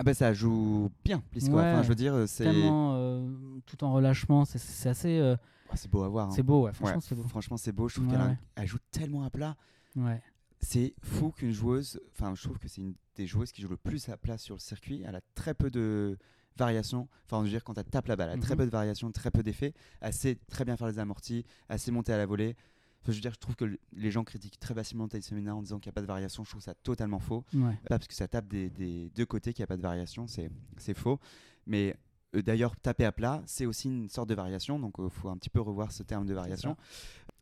[0.00, 1.82] Ah bah ça joue bien, Ouais.
[1.82, 3.28] je veux dire, c'est Tellement euh,
[3.66, 5.36] tout en relâchement, c'est- assez, euh,
[5.68, 6.28] Oh, c'est beau à voir.
[6.28, 6.32] hein.
[6.34, 6.68] c'est beau, ouais.
[6.68, 7.22] Ouais, Franchement, c'est beau.
[7.24, 7.86] Franchement, c'est beau.
[7.88, 9.56] Je trouve qu'elle a- joue tellement à plat.
[9.96, 10.22] Ouais.
[10.58, 12.00] C'est fou qu'une joueuse.
[12.14, 14.54] Enfin, je trouve que c'est une des joueuses qui joue le plus à plat sur
[14.54, 15.02] le circuit.
[15.06, 16.16] Elle a très peu de
[16.56, 17.06] variations.
[17.26, 18.58] Enfin, je veux dire, quand elle tape la balle, elle a très Mhm.
[18.60, 19.74] peu de variations, très peu d'effets.
[20.00, 21.44] Elle sait très bien faire les amortis.
[21.68, 22.56] Elle sait monter à la volée.
[23.02, 25.54] Enfin, je veux dire, je trouve que le- les gens critiquent très facilement Thaïs Semina
[25.54, 26.44] en disant qu'il n'y a pas de variation.
[26.44, 27.44] Je trouve ça totalement faux.
[27.54, 27.74] Ouais.
[27.88, 30.26] Pas parce que ça tape des, des deux côtés qu'il n'y a pas de variation,
[30.26, 31.18] c'est faux.
[31.66, 31.96] Mais
[32.36, 35.36] euh, d'ailleurs, taper à plat, c'est aussi une sorte de variation, donc il faut un
[35.36, 36.76] petit peu revoir ce terme de variation.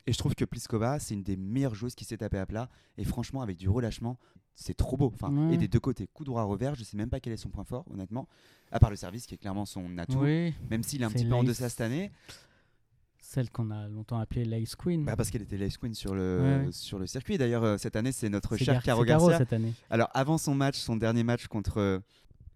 [0.06, 2.70] Et je trouve que Pliskova, c'est une des meilleures joueuses qui sait taper à plat.
[2.96, 4.18] Et franchement, avec du relâchement,
[4.54, 5.12] c'est trop beau.
[5.14, 5.54] Enfin, Ouais.
[5.54, 7.64] Et des deux côtés, coup droit revers, je sais même pas quel est son point
[7.64, 8.26] fort, honnêtement.
[8.72, 10.18] À part le service, qui est clairement son atout.
[10.20, 12.10] Oui, Même s'il est un petit peu en deçà cette année,
[13.28, 15.04] celle qu'on a longtemps appelée l'Ace Queen.
[15.04, 16.72] bah parce qu'elle était l'ace queen sur le, Ouais, ouais.
[16.72, 17.36] sur le circuit.
[17.36, 19.36] D'ailleurs, euh, cette année, c'est notre cher Caro Garcia.
[19.36, 19.74] cette année.
[19.90, 21.76] Alors, avant son match, son dernier match contre.
[21.78, 21.98] euh,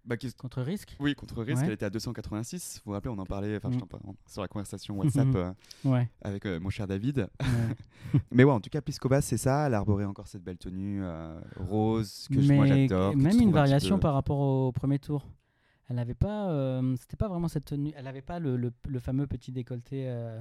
[0.07, 1.67] bah, qui- Contre Risk Oui, contre Risk, Ouais.
[1.67, 2.81] elle était à 286.
[2.85, 3.87] Vous vous rappelez, on en parlait enfin, je Mm.
[3.87, 5.55] parle sur la conversation WhatsApp Mhm.
[5.85, 7.29] euh, avec euh, mon cher David.
[8.31, 9.67] Mais ouais, en tout cas, Pliskova, c'est ça.
[9.67, 13.15] Elle a arboré encore cette belle tenue euh, rose que je- moi Mais j'adore.
[13.17, 15.29] même une un variation peu- par rapport au premier tour.
[15.91, 17.93] Elle n'avait pas, euh, c'était pas vraiment cette tenue.
[17.95, 20.05] Elle n'avait pas le, le- le fameux petit décolleté.
[20.09, 20.41] euh,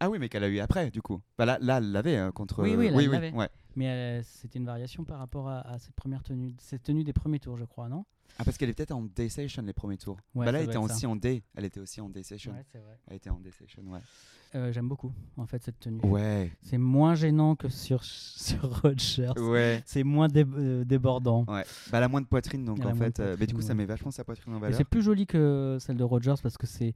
[0.00, 1.20] Ah oui, mais qu'elle a eu après, du coup.
[1.36, 2.62] Bah, là, là, elle l'avait hein, contre.
[2.62, 3.32] Oui, oui, elle oui, l'avait.
[3.32, 3.48] ouais.
[3.76, 7.12] mais euh, c'était une variation par rapport à, à cette première tenue, cette tenue des
[7.12, 8.04] premiers tours, je crois, non?
[8.40, 10.16] Ah, parce qu'elle est peut-être en day session les premiers tours.
[10.34, 10.80] Ouais, bah là, elle était ça.
[10.80, 11.42] aussi en day.
[11.56, 12.52] Elle était aussi en day session.
[12.52, 12.96] Ouais, c'est vrai.
[13.08, 13.98] Elle était en day session, ouais.
[14.54, 16.00] Euh, J'aime beaucoup, en fait, cette tenue.
[16.04, 16.52] Ouais.
[16.62, 19.32] C'est moins gênant que sur, sur Rogers.
[19.38, 19.82] Ouais.
[19.84, 21.40] C'est moins dé- euh, débordant.
[21.48, 21.64] Ouais.
[21.90, 23.18] Bah, elle a moins de poitrine, donc Elle a en fait.
[23.18, 23.74] euh, mais du coup, poitrine, ça ouais.
[23.78, 24.76] met vachement sa poitrine en Et valeur.
[24.76, 26.94] c'est plus joli que celle de Rogers parce que c'est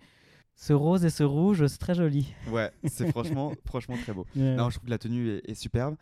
[0.55, 2.33] ce rose et ce rouge, c'est très joli.
[2.51, 4.27] Ouais, c'est franchement, franchement très beau.
[4.37, 4.55] Ouais.
[4.55, 5.97] Non, je trouve que la tenue est, est superbe.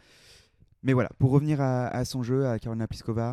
[0.82, 3.32] Mais voilà, pour revenir à, à son jeu, à Karolina Pliskova,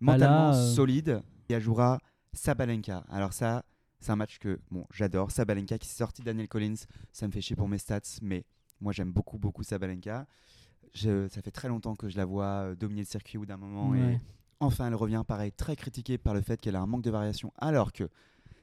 [0.00, 1.98] Bah mentalement euh, solide, et elle jouera
[2.32, 3.04] Sabalenka.
[3.10, 3.64] Alors ça,
[4.00, 5.30] c'est un match que bon, j'adore.
[5.30, 6.74] Sabalenka qui s'est sorti Daniel Collins,
[7.12, 8.44] ça me fait chier pour mes stats, mais
[8.80, 10.26] moi j'aime beaucoup, beaucoup Sabalenka.
[10.94, 13.46] Je, ça fait très longtemps que je la vois euh, dominer le circuit au bout
[13.46, 14.18] d'un moment, et
[14.60, 17.52] enfin elle revient, pareil, très critiquée par le fait qu'elle a un manque de variation,
[17.58, 18.08] alors que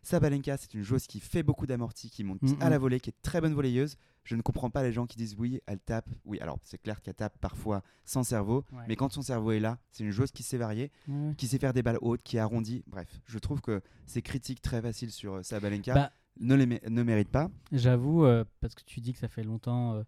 [0.03, 2.57] Sabalenka, c'est une joueuse qui fait beaucoup d'amortis, qui monte Mhm.
[2.61, 3.95] à la volée, qui est très bonne volleyeuse.
[4.25, 6.07] Je ne comprends pas les gens qui disent oui, elle tape.
[6.25, 8.83] Oui, alors c'est clair qu'elle tape parfois sans cerveau, Ouais.
[8.87, 11.33] mais quand son cerveau est là, c'est une joueuse qui sait varier, Ouais.
[11.37, 12.83] qui sait faire des balles hautes, qui arrondit.
[12.87, 16.89] Bref, je trouve que ces critiques très faciles sur euh, Sabalenka Bah, ne les mé-
[16.89, 17.49] ne méritent pas.
[17.71, 20.03] J'avoue, euh, parce que tu dis que ça fait longtemps euh,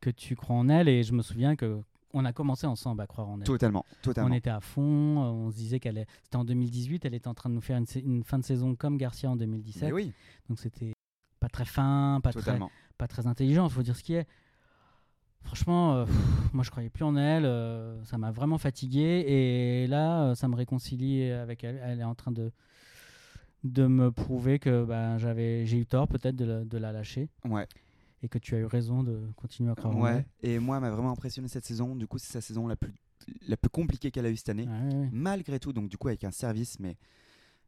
[0.00, 1.80] que tu crois en elle, et je me souviens que
[2.18, 3.46] on a commencé ensemble à croire en elle.
[3.46, 4.34] Totalement, On totalement.
[4.34, 6.06] était à fond, euh, on se disait qu'elle est...
[6.24, 8.96] C'était en 2018, elle était en train de nous faire une, fin de saison comme
[8.96, 9.82] Garcia en 2017.
[9.88, 10.12] Mais oui,
[10.48, 10.92] Donc c'était
[11.40, 12.58] pas très fin, pas très,
[12.96, 14.26] pas très intelligent, il faut dire ce qui est.
[15.42, 19.86] Franchement, euh, pff, moi je croyais plus en elle, euh, ça m'a vraiment fatigué et
[19.86, 21.80] là ça me réconcilie avec elle.
[21.84, 22.50] Elle est en train de,
[23.62, 27.28] de me prouver que ben, j'avais, j'ai eu tort peut-être de, la- de la lâcher
[27.44, 27.66] Ouais.
[28.22, 30.26] Et que tu as eu raison de continuer à croire en Ouais.
[30.42, 31.94] Et moi, elle m'a vraiment impressionné cette saison.
[31.94, 32.92] Du coup, c'est sa saison la plus,
[33.46, 34.66] la plus compliquée qu'elle a eue cette année.
[34.66, 35.08] Ouais, ouais.
[35.12, 36.96] malgré tout, donc du coup avec un service, mais,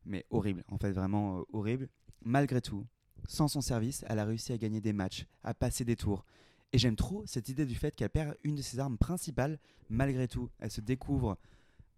[0.05, 1.89] mais horrible, en fait vraiment euh, horrible,
[2.23, 2.87] malgré tout,
[3.27, 6.25] sans son service, elle a réussi à gagner des matchs, à passer des tours.
[6.73, 10.29] Et j'aime trop cette idée du fait qu'elle perd une de ses armes principales, malgré
[10.29, 10.51] tout.
[10.59, 11.39] Elle se découvre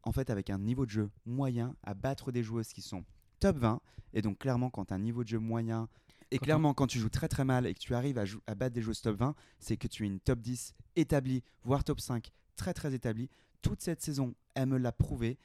[0.02, 3.04] en fait avec un niveau de jeu moyen à battre des joueuses qui sont
[3.40, 3.80] top 20.
[4.12, 5.88] Et donc clairement quand un niveau de jeu moyen,
[6.30, 8.54] et Quand on- clairement quand tu joues très très mal et que tu arrives à,
[8.54, 12.00] battre des joueuses top 20, c'est que tu es une top 10 établie, voire top
[12.00, 13.28] 5, très très établie.
[13.62, 15.38] Toute cette saison, elle me l'a prouvé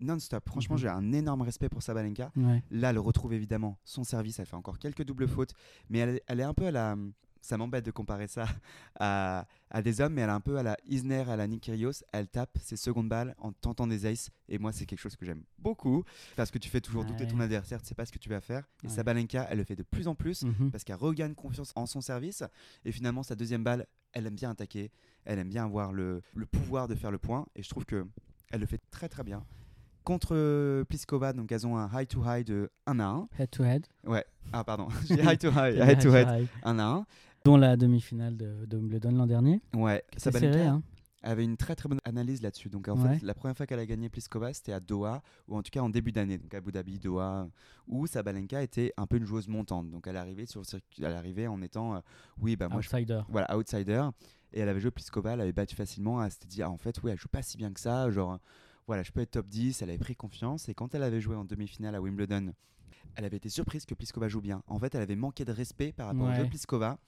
[0.00, 0.46] non-stop.
[0.48, 0.80] Franchement, Mhm.
[0.80, 2.30] j'ai un énorme respect pour Sabalenka.
[2.36, 2.62] Ouais.
[2.70, 4.38] Là, elle retrouve évidemment son service.
[4.38, 5.54] Elle fait encore quelques doubles fautes,
[5.88, 6.96] mais elle, elle est un peu à la.
[7.46, 8.44] Ça m'embête de comparer ça
[9.00, 11.62] à, à des hommes, mais elle est un peu à la Isner, à la Nick
[11.62, 12.02] Kyrgios.
[12.12, 14.30] Elle tape ses secondes balles en tentant des aces.
[14.48, 16.04] Et moi, c'est quelque chose que j'aime beaucoup
[16.36, 17.44] parce que tu fais toujours douter ton Ouais.
[17.44, 18.64] adversaire, tu sais pas ce que tu vas faire.
[18.82, 18.92] Et Ouais.
[18.92, 20.70] Sabalenka, elle le fait de plus en plus Mhm.
[20.70, 22.42] parce qu'elle regagne confiance en son service.
[22.84, 24.90] Et finalement, sa deuxième balle, elle aime bien attaquer.
[25.24, 27.46] Elle aime bien avoir le, le pouvoir de faire le point.
[27.54, 28.06] Et je trouve que
[28.50, 29.44] elle le fait très très bien.
[30.04, 33.28] Contre Pliskova, donc elles ont un high to high de 1 à 1.
[33.40, 33.86] Head to head.
[34.04, 37.06] Ouais, ah pardon, j'ai high to high, head to head 1 à 1.
[37.46, 39.60] Dont la demi-finale de, de Wimbledon l'an dernier.
[39.74, 40.82] Ouais, serré, hein.
[41.22, 42.68] avait une très très bonne analyse là-dessus.
[42.68, 43.18] Donc en Ouais.
[43.18, 45.80] fait, la première fois qu'elle a gagné Pliskova, c'était à Doha, ou en tout cas
[45.80, 47.48] en début d'année, donc Abu Dhabi, Doha,
[47.86, 49.90] où Sabalenka était un peu une joueuse montante.
[49.90, 52.00] Donc elle arrivait sur le circuit, elle arrivait en étant, euh,
[52.40, 53.22] oui, bah moi je Outsider.
[53.28, 54.02] voilà, outsider.
[54.52, 56.22] Et elle avait joué Pliskova, elle avait battu facilement.
[56.24, 58.10] Elle s'était dit, ah, en fait, oui, elle joue pas si bien que ça.
[58.10, 58.38] Genre,
[58.86, 59.82] voilà, je peux être top 10.
[59.82, 60.68] Elle avait pris confiance.
[60.68, 62.52] Et quand elle avait joué en demi-finale à Wimbledon,
[63.16, 64.62] elle avait été surprise que Pliskova joue bien.
[64.68, 66.48] En fait, elle avait manqué de respect par rapport au jeu Ouais.
[66.48, 66.98] Pliskova.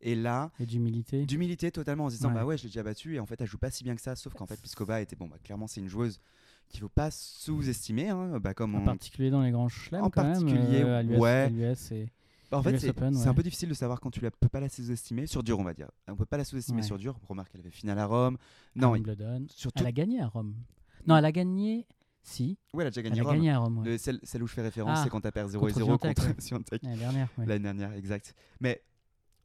[0.00, 1.24] Et là, Et d'humilité.
[1.24, 2.34] d'humilité totalement en se disant, Ouais.
[2.34, 3.14] bah ouais, je l'ai déjà battue.
[3.16, 4.14] Et en fait, elle joue pas si bien que ça.
[4.16, 6.20] Sauf qu'en fait, Pliskova était, bon, bah clairement, c'est une joueuse
[6.68, 8.08] qu'il faut pas sous-estimer.
[8.10, 8.38] hein.
[8.40, 10.86] Bah, comme En on- particulier dans les grands chelems, En quand particulier, même.
[10.86, 11.28] euh, à l'US, ouais.
[11.30, 12.08] à l'US et-
[12.50, 13.26] Bah, en fait, c'est ouais.
[13.26, 15.64] un peu difficile de savoir quand tu la peux pas la sous-estimer sur dur, on
[15.64, 15.90] va dire.
[16.06, 16.86] On peut pas la sous-estimer Ouais.
[16.86, 17.18] sur dur.
[17.28, 18.36] Remarque, elle avait finale à Rome.
[18.76, 19.04] Non, il-
[19.48, 19.80] surtout.
[19.80, 20.54] Elle a gagné à Rome.
[21.06, 21.86] Non, elle a gagné.
[22.22, 23.34] Si, Ouais, elle a déjà elle gagné a Rome.
[23.34, 23.78] gagné à Rome.
[23.78, 23.84] ouais.
[23.84, 25.90] Le- celle, celle où je fais référence, Ah, c'est quand tu perds 0 contre 0
[25.96, 26.34] Swiatek, contre ouais.
[26.40, 28.34] Swiatek L'année dernière, l'année dernière, exact.
[28.60, 28.82] Mais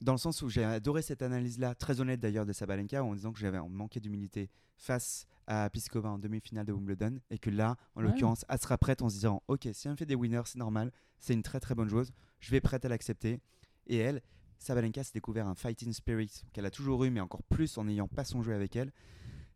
[0.02, 3.32] dans le sens où j'ai adoré cette analyse-là, très honnête d'ailleurs de Sabalenka, en disant
[3.32, 8.02] que j'avais manqué d'humilité face à Piskova en demi-finale de Wimbledon, et que là, en
[8.02, 8.08] Ouais.
[8.08, 10.58] l'occurrence, elle sera prête en se disant, ok, si elle me fait des winners, c'est
[10.58, 13.40] normal, c'est une très très bonne chose, je vais prête à l'accepter.
[13.88, 14.22] Et elle,
[14.58, 18.08] Sabalenka s'est découvert un fighting spirit qu'elle a toujours eu, mais encore plus en n'ayant
[18.08, 18.92] pas son jeu avec elle,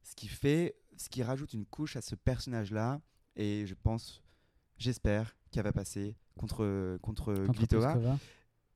[0.03, 3.01] ce qui fait, ce qui rajoute une couche à ce personnage-là,
[3.35, 4.21] et je pense,
[4.77, 8.17] j'espère qu'elle va passer contre contre, Contre Pliskova.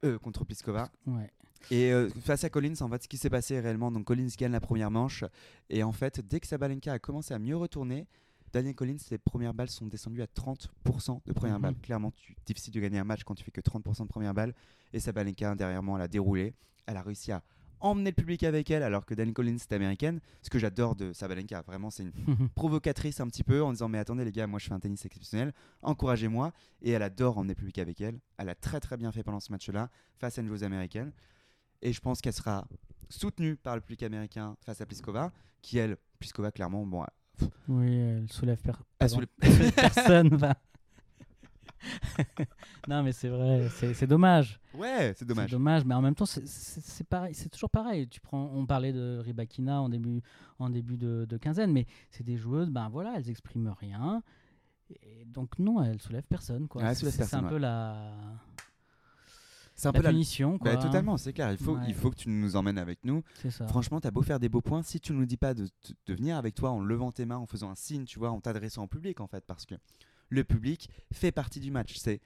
[0.06, 0.89] Euh, contre Pliskova.
[1.08, 1.30] Ouais.
[1.72, 4.52] Et euh, face à Collins, en fait, ce qui s'est passé réellement, donc Collins gagne
[4.54, 5.26] la première manche,
[5.70, 8.08] et en fait, dès que Sabalenka a commencé à mieux retourner,
[8.54, 11.62] Daniel Collins, ses premières balles sont descendues à 30% de première Mhm.
[11.62, 11.76] balle.
[11.84, 14.56] Clairement, tu, difficile de gagner un match quand tu fais que 30% de première balle.
[14.93, 16.56] Et Sabalenka, derrière moi, elle a déroulé.
[16.88, 17.43] Elle a réussi à
[17.80, 20.20] emmener le public avec elle, alors que Daniel Collins est américaine.
[20.42, 22.12] Ce que j'adore de Sabalenka, vraiment, c'est une
[22.56, 25.06] provocatrice un petit peu en disant mais attendez les gars moi je fais un tennis
[25.06, 26.52] exceptionnel encouragez-moi
[26.82, 29.40] et elle adore emmener le public avec elle elle a très très bien fait pendant
[29.40, 31.12] ce match là face à une joueuse américaine
[31.82, 32.68] et je pense qu'elle sera
[33.10, 37.06] soutenue par le public américain face à Pliskova qui elle Pliskova clairement bon
[37.70, 39.28] oui, elle soulève per- elle soulève-
[39.76, 40.34] personne.
[40.36, 40.54] enfin.
[42.88, 44.60] non, mais c'est vrai, c'est dommage.
[44.74, 48.08] ouais c'est dommage C'est dommage, mais en même temps, c'est- pareil, toujours pareil.
[48.08, 50.22] Tu prends, on parlait de Ribakina en début,
[50.60, 54.22] en début de, de quinzaine, mais c'est des joueuses, ben voilà, elles expriment rien.
[55.04, 56.82] Et donc non, elles soulèvent personne, quoi.
[56.90, 57.50] C'est- soulèvent c'est personne, un ouais.
[57.50, 58.12] peu la,
[59.76, 60.76] c'est un la peu la punition, quoi.
[60.76, 61.84] Bah, totalement c'est clair il faut Ouais.
[61.88, 63.68] il faut que tu nous emmènes avec nous ça.
[63.68, 65.70] Franchement, t'as beau faire des beaux points, si tu nous dis pas de, de-
[66.08, 68.42] de venir avec toi en levant tes mains, en faisant un signe, tu vois, en
[68.42, 69.76] t'adressant au public en fait, parce que
[70.30, 71.98] le public fait partie du match.
[71.98, 72.22] C'est,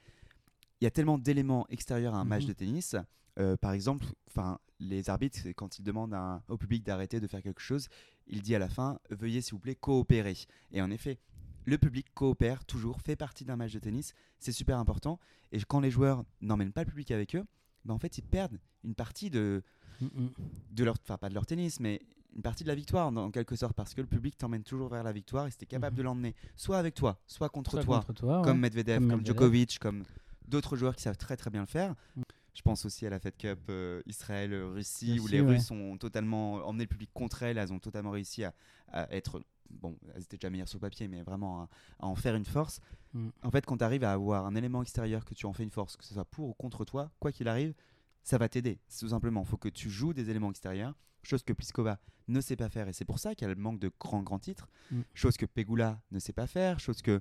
[0.80, 2.48] il y a tellement d'éléments extérieurs à un match Mhm.
[2.48, 2.96] de tennis.
[3.38, 7.42] Euh, par exemple, enfin, les arbitres, quand ils demandent un- au public d'arrêter de faire
[7.42, 7.88] quelque chose,
[8.26, 10.36] il dit à la fin, veuillez s'il vous plaît coopérer.
[10.70, 11.18] Et en effet,
[11.64, 15.18] le public coopère toujours, fait partie d'un match de tennis, c'est super important.
[15.50, 17.44] Et quand les joueurs n'emmènent pas le public avec eux,
[17.84, 19.62] ben en fait, ils perdent une partie de,
[20.00, 20.28] Mm, mm.
[20.72, 22.00] de leur, enfin pas de leur tennis, mais
[22.34, 24.88] une partie de la victoire en, en quelque sorte, parce que le public t'emmène toujours
[24.88, 25.98] vers la victoire et c'était capable Mhm.
[25.98, 28.70] de l'emmener, soit avec toi, soit contre Soit toi, contre toi, comme ouais.
[28.70, 29.24] Medvedev, Comme.
[29.24, 30.02] Djokovic, comme
[30.48, 31.94] d'autres joueurs qui savent très très bien le faire.
[32.16, 32.22] Mm.
[32.54, 35.54] Je pense aussi à la Fed Cup euh, Israël-Russie, où les ouais.
[35.56, 38.54] Russes ont totalement emmené le public contre elles, elles ont totalement réussi à,
[38.92, 41.68] à être, bon, elles étaient déjà meilleures sur le papier, mais vraiment à,
[42.00, 42.80] à en faire une force.
[43.12, 43.28] Mm.
[43.42, 45.70] En fait, quand tu arrives à avoir un élément extérieur que tu en fais une
[45.70, 47.74] force, que ce soit pour ou contre toi, quoi qu'il arrive,
[48.24, 48.80] ça va t'aider.
[48.98, 52.56] Tout simplement, il faut que tu joues des éléments extérieurs, chose que Pliskova ne sait
[52.56, 55.00] pas faire, et c'est pour ça qu'elle manque de grands grands titres, Mm.
[55.14, 57.20] chose que Pegula ne sait pas faire, chose que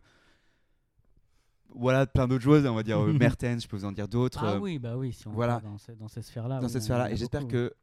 [1.75, 4.43] voilà plein d'autres choses, on va dire euh, Mertens, je peux vous en dire d'autres.
[4.43, 5.55] Ah euh, oui, bah oui, si on voilà.
[5.55, 6.59] va dans, ces- dans ces sphères-là.
[6.59, 7.11] dans oui, cette sphère-là.
[7.11, 7.73] Et j'espère que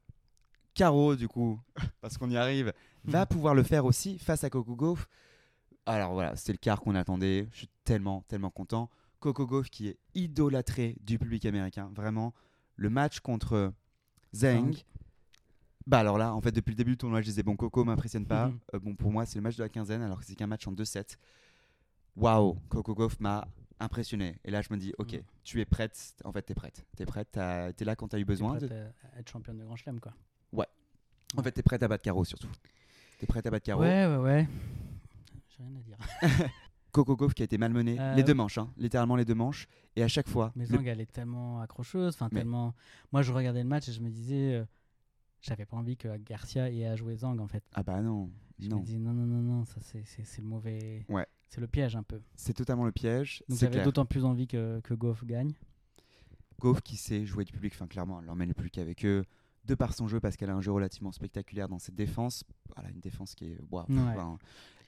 [0.74, 1.60] Caro, du coup,
[2.00, 2.72] parce qu'on y arrive,
[3.04, 3.26] va Mhm.
[3.26, 5.08] pouvoir le faire aussi face à Coco Gauff.
[5.86, 7.48] Alors voilà, c'est le quart qu'on attendait.
[7.52, 8.90] Je suis tellement, tellement content.
[9.18, 11.90] Coco Gauff qui est idolâtré du public américain.
[11.94, 12.32] Vraiment,
[12.80, 13.72] le match contre.
[14.34, 14.72] Zheng.
[15.86, 18.26] Bah alors là, en fait, depuis le début du tournoi, je disais, bon, Coco m'impressionne
[18.26, 18.46] pas.
[18.48, 18.58] Mhm.
[18.74, 20.66] Euh, bon, pour moi, c'est le match de la quinzaine, alors que c'est qu'un match
[20.66, 21.18] en 2-7.
[22.16, 23.46] Waouh, Coco Gauff m'a
[23.80, 24.38] impressionné.
[24.44, 25.22] Et là, je me dis, ok, Mhm.
[25.42, 26.14] tu es prête.
[26.24, 26.86] En fait, tu es prête.
[26.96, 28.56] Tu es prête, t'as- t'es là quand tu as eu besoin.
[28.58, 30.12] de- prête à- à être championne de Grand Chelem, quoi.
[31.36, 32.50] En fait, t'es prête à battre Caro surtout.
[33.20, 33.82] T'es prête à battre Caro.
[33.82, 34.48] Ouais, ouais, ouais.
[35.48, 35.96] J'ai rien à dire.
[36.92, 39.66] Coco Gauff qui a été malmené Euh, les deux manches, hein, littéralement les deux manches.
[39.96, 42.74] Et à chaque fois, Mais le- elle est tellement accrocheuse, enfin Mais- tellement.
[43.12, 44.64] Moi, je regardais le match et je me disais, euh,
[45.40, 47.64] j'avais pas envie que Garcia ait à jouer Zhang en fait.
[47.74, 48.80] Ah bah non, Je non.
[48.80, 51.04] me dis non, non, non, non, ça c'est- le mauvais.
[51.08, 51.26] Ouais.
[51.48, 52.20] C'est le piège un peu.
[52.36, 53.42] C'est totalement le piège.
[53.48, 55.52] Donc j'avais d'autant plus envie que, que Goff gagne.
[56.60, 59.24] Goff qui sait jouer du public, enfin clairement, elle l'emmène le public avec eux,
[59.64, 62.44] de par son jeu, parce qu'elle a un jeu relativement spectaculaire dans cette défense.
[62.74, 63.58] Voilà, une défense qui est.
[63.70, 63.98] waouh, Ouais.
[63.98, 64.38] enfin,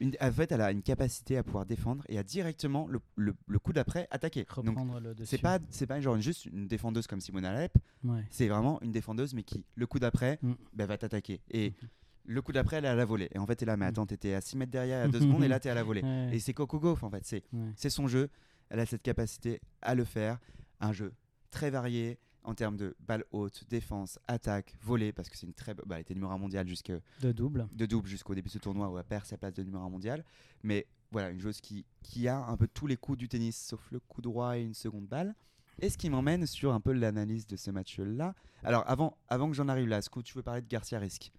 [0.01, 3.35] une- en fait, elle a une capacité à pouvoir défendre et à directement, le, le-
[3.47, 4.47] le coup d'après, attaquer.
[4.65, 7.73] Donc, le c'est pas, c'est pas genre juste une défendeuse comme Simone Alep,
[8.05, 8.25] Ouais.
[8.31, 10.53] c'est vraiment une défendeuse, mais qui, le coup d'après, Mm.
[10.73, 11.41] bah, va t'attaquer.
[11.51, 11.89] Et Mhm.
[12.25, 13.29] le coup d'après, elle est à la volée.
[13.35, 13.89] Et en fait, t'es là, mais Mm.
[13.89, 16.03] attends, t'étais à 6 mètres derrière, à 2 secondes, et là, t'es à la volée.
[16.03, 16.31] Ouais.
[16.35, 17.25] Et c'est Coco Gauff, en fait.
[17.25, 17.71] C'est Ouais.
[17.77, 18.29] c'est son jeu.
[18.71, 20.39] Elle a cette capacité à le faire.
[20.81, 21.13] Un jeu
[21.51, 25.75] très varié en termes de balles hautes, défense, attaque, volée, parce que c'est une très.
[25.75, 27.67] Bah, elle était numéro 1 mondial jusque De double.
[27.73, 29.91] de double jusqu'au début de ce tournoi où elle perd sa place de numéro 1
[29.91, 30.25] mondial.
[30.63, 33.91] Mais voilà, une joueuse qui, qui a un peu tous les coups du tennis, sauf
[33.93, 35.35] le coup droit et une seconde balle.
[35.81, 38.35] Et ce qui m'emmène sur un peu l'analyse de ce match-là.
[38.63, 41.33] Alors, avant, avant que j'en arrive là, est-ce que tu veux parler de Garcia Risque?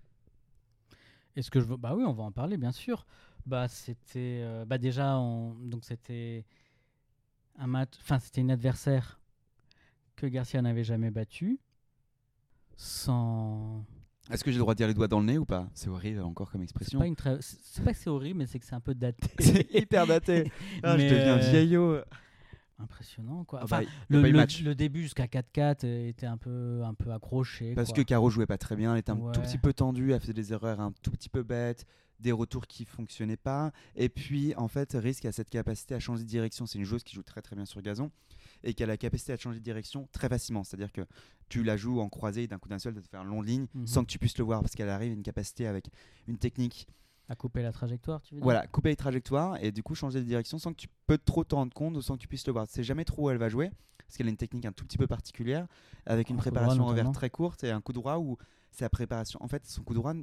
[1.36, 3.06] Est-ce que je veux Bah oui, on va en parler, bien sûr.
[3.46, 6.46] Bah c'était, euh, bah déjà, on- donc c'était
[7.58, 7.92] un match.
[8.02, 9.20] Enfin, c'était une adversaire
[10.16, 11.60] que Garcia n'avait jamais battue,
[12.76, 13.86] sans.
[14.32, 15.70] Est-ce que j'ai le droit de dire les doigts dans le nez ou pas?
[15.74, 17.00] C'est horrible encore comme C'est expression.
[17.00, 17.42] pas.
[17.42, 19.28] C'est c'est pas que c'est horrible, mais c'est que c'est un peu daté.
[19.40, 20.52] C'est hyper daté.
[20.84, 21.98] Ah, je deviens euh, vieillot.
[22.80, 23.60] Impressionnant, quoi.
[23.62, 27.76] Ah Enfin, bah, le, pas début jusqu'à 4-4 était un peu, un peu accroché.
[27.76, 27.98] Parce quoi.
[27.98, 30.34] que Caro jouait pas très bien, elle était un tout petit peu tendue, elle faisait
[30.34, 31.86] des erreurs un tout petit peu bêtes,
[32.24, 33.72] des retours qui fonctionnaient pas.
[33.96, 36.66] Et puis, en fait, Risk a cette capacité à changer de direction.
[36.66, 38.10] C'est une joueuse qui joue très très bien sur gazon
[38.64, 40.64] et qui a la capacité à changer de direction très facilement.
[40.64, 41.02] C'est-à-dire que
[41.50, 43.68] tu la joues en croisée d'un coup d'un seul, tu te faire une longue ligne
[43.76, 43.86] Mhm.
[43.86, 45.86] sans que tu puisses le voir parce qu'elle arrive à une capacité avec
[46.28, 46.88] une technique.
[47.30, 48.44] À couper la trajectoire, tu veux dire?
[48.44, 51.44] Voilà, couper les trajectoires et du coup changer de direction sans que tu peux trop
[51.44, 52.66] t'en rendre compte ou sans que tu puisses le voir.
[52.70, 54.98] C'est jamais trop où elle va jouer parce qu'elle a une technique un tout petit
[54.98, 55.68] peu particulière
[56.06, 58.38] avec une Un droit, préparation envers très courte et un coup droit où
[58.72, 59.42] sa préparation.
[59.44, 60.14] En fait, son coup droit.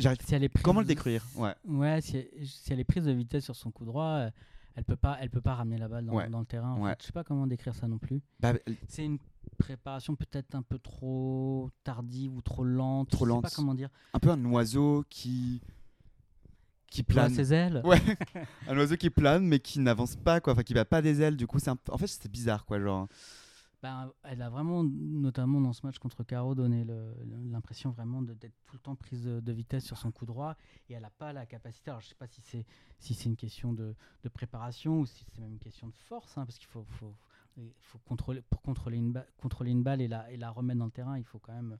[0.00, 0.18] J'arrive.
[0.26, 1.24] Si elle est prise- Comment le décrire?
[1.36, 1.54] Ouais.
[1.66, 4.30] Ouais, si elle, si elle est prise de vitesse sur son coup droit, euh,
[4.74, 6.28] elle peut pas, elle peut pas ramener la balle dans, Ouais.
[6.28, 6.72] dans le terrain.
[6.72, 6.94] en Ouais.
[7.00, 8.22] Je sais pas comment décrire ça non plus.
[8.40, 8.54] Bah,
[8.88, 9.18] C'est une
[9.58, 13.10] préparation peut-être un peu trop tardive ou trop lente.
[13.10, 13.42] Trop je sais lente.
[13.42, 13.90] pas comment dire.
[14.14, 15.60] un peu un oiseau qui
[16.90, 17.32] qui plane.
[17.32, 17.82] ses ailes.
[17.84, 18.00] Ouais,
[18.68, 21.36] un oiseau qui plane mais qui n'avance pas quoi, enfin qui va pas des ailes.
[21.36, 23.06] Du coup, c'est un en fait c'est bizarre quoi, genre.
[23.82, 26.84] Ben, elle a vraiment, notamment dans ce match contre Caro, donné
[27.50, 30.54] l'impression vraiment d'être tout le temps prise de, de vitesse sur son coup droit
[30.88, 31.90] et elle n'a pas la capacité.
[31.90, 32.66] Alors je sais pas si c'est
[32.98, 36.44] si une question de, de préparation ou si c'est même une question de force, hein,
[36.44, 37.14] parce qu'il faut, faut,
[37.56, 40.78] il faut contrôler pour contrôler une balle, contrôler une balle et la, et la remettre
[40.78, 41.78] dans le terrain, il faut quand même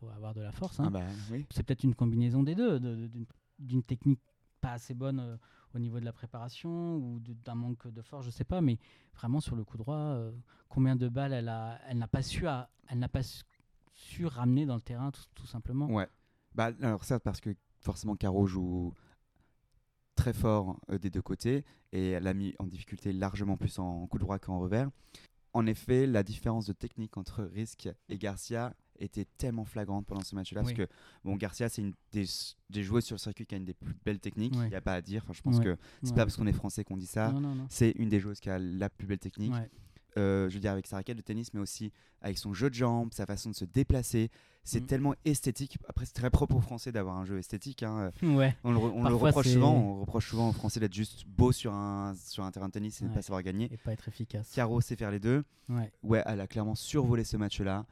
[0.00, 0.80] faut avoir de la force.
[0.80, 0.84] hein.
[0.86, 1.44] Ah bah oui.
[1.50, 3.26] C'est peut-être une combinaison des deux, de- de- d'une-
[3.58, 4.20] d'une technique
[4.60, 5.36] pas assez bonne euh,
[5.74, 8.78] au niveau de la préparation ou d'un manque de force, je sais pas, mais
[9.14, 10.32] vraiment sur le coup droit, euh,
[10.68, 13.22] combien de balles elle a, elle n'a pas su, à- elle n'a pas
[13.94, 15.86] su, ramener dans le terrain tout, tout simplement.
[15.86, 16.08] Ouais.
[16.54, 18.94] Bah alors certes parce que forcément Caro joue
[20.14, 24.06] très fort euh, des deux côtés et elle a mis en difficulté largement plus en
[24.06, 24.90] coup droit qu'en revers.
[25.52, 30.34] En effet, la différence de technique entre Risk et Garcia était tellement flagrante pendant ce
[30.34, 30.74] match-là Oui.
[30.74, 30.92] parce que
[31.24, 32.24] bon Garcia c'est une des,
[32.70, 34.68] des joueuses sur le circuit qui a une des plus belles techniques, il Ouais.
[34.68, 35.22] n'y a pas à dire.
[35.24, 35.64] Enfin, je pense Ouais.
[35.64, 36.16] que c'est Ouais.
[36.16, 37.32] pas parce qu'on est français qu'on dit ça.
[37.68, 39.52] C'est une des joueuses qui a la plus belle technique.
[40.16, 41.92] Euh, je veux dire avec sa raquette de tennis, mais aussi
[42.22, 44.30] avec son jeu de jambes, sa façon de se déplacer.
[44.64, 44.86] C'est Mm.
[44.86, 45.78] tellement esthétique.
[45.86, 47.84] Après, c'est très propre aux Français d'avoir un jeu esthétique.
[47.84, 48.10] hein.
[48.22, 48.56] Ouais.
[48.64, 49.74] On le, on reproche souvent.
[49.76, 53.00] On reproche souvent aux Français d'être juste beau sur un, sur un terrain de tennis
[53.00, 53.68] et de ne pas savoir gagner.
[53.72, 54.50] Et pas être efficace.
[54.54, 55.44] Caro sait faire les deux.
[55.68, 55.92] Ouais.
[56.02, 57.86] Ouais, elle a clairement survolé ce match-là.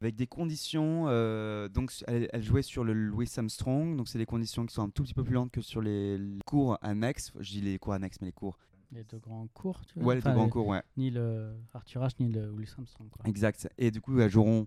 [0.00, 1.06] Avec des conditions.
[1.08, 3.96] euh, donc, elle, elle jouait sur le Louis Armstrong.
[3.96, 6.18] Donc, c'est des conditions qui sont un tout petit peu plus lentes que sur les,
[6.18, 7.32] les cours annexes.
[7.40, 8.58] Je dis les cours annexes, mais les cours.
[8.92, 10.08] Les deux grands cours, tu vois.
[10.08, 10.82] Ouais, les deux grands cours, ouais.
[10.96, 13.08] Ni le Arthur Ashe, ni le Willis Armstrong.
[13.10, 13.22] Quoi.
[13.26, 13.68] Exact.
[13.78, 14.66] Et du coup, elles joueront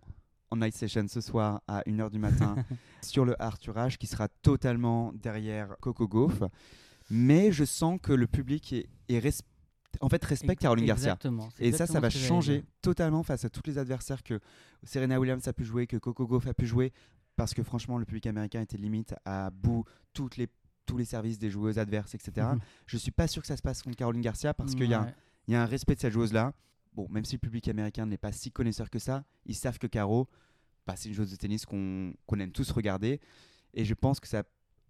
[0.51, 2.55] en night session ce soir à 1h du matin
[3.01, 6.41] sur le Arthur Ashe qui sera totalement derrière Coco Gauff.
[7.11, 9.19] Mais je sens que le public est, est
[10.01, 11.15] en fait respecte Caroline Garcia.
[11.59, 14.39] Et ça, ça va changer totalement face à tous les adversaires que
[14.83, 16.93] Serena Williams a pu jouer, que Coco Gauff a pu jouer.
[17.35, 20.47] Parce que franchement, le public américain était limite à bout toutes les,
[20.85, 22.47] tous les services des joueuses adverses, etc.
[22.53, 22.59] Mhm.
[22.85, 25.01] Je suis pas sûr que ça se passe contre Caroline Garcia parce qu'il y a
[25.01, 25.13] un-
[25.47, 26.53] y a un respect de cette joueuse-là.
[26.93, 29.87] Bon, même si le public américain n'est pas si connaisseur que ça, ils savent que
[29.87, 30.27] Caro,
[30.85, 33.19] bah, c'est une joueuse de tennis qu'on qu'on aime tous regarder.
[33.73, 34.43] Et je pense que ça.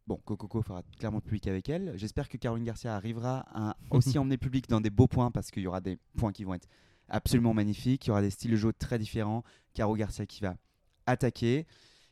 [0.09, 1.93] Bon, Coco fera clairement le public avec elle.
[1.95, 5.51] J'espère que Caroline Garcia arrivera à aussi emmener le public dans des beaux points parce
[5.51, 6.67] qu'il y aura des points qui vont être
[7.09, 8.07] absolument magnifiques.
[8.07, 9.43] Il y aura des styles de jeu très différents.
[9.75, 10.57] Caro Garcia qui va
[11.05, 11.67] attaquer.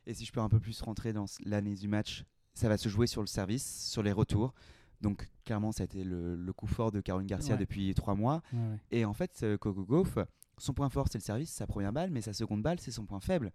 [0.06, 2.24] Et si je peux un peu plus rentrer dans l'analyse du match,
[2.54, 4.54] ça va se jouer sur le service, sur les retours.
[5.02, 7.60] Donc clairement, ça a été le, le coup fort de Caroline Garcia Ouais.
[7.60, 8.44] depuis trois mois.
[8.54, 8.78] Ouais, ouais.
[8.92, 10.20] Et en fait, euh, Coco Gauff,
[10.60, 13.06] son point fort, c'est le service, sa première balle, mais sa seconde balle, c'est son
[13.08, 13.52] point faible.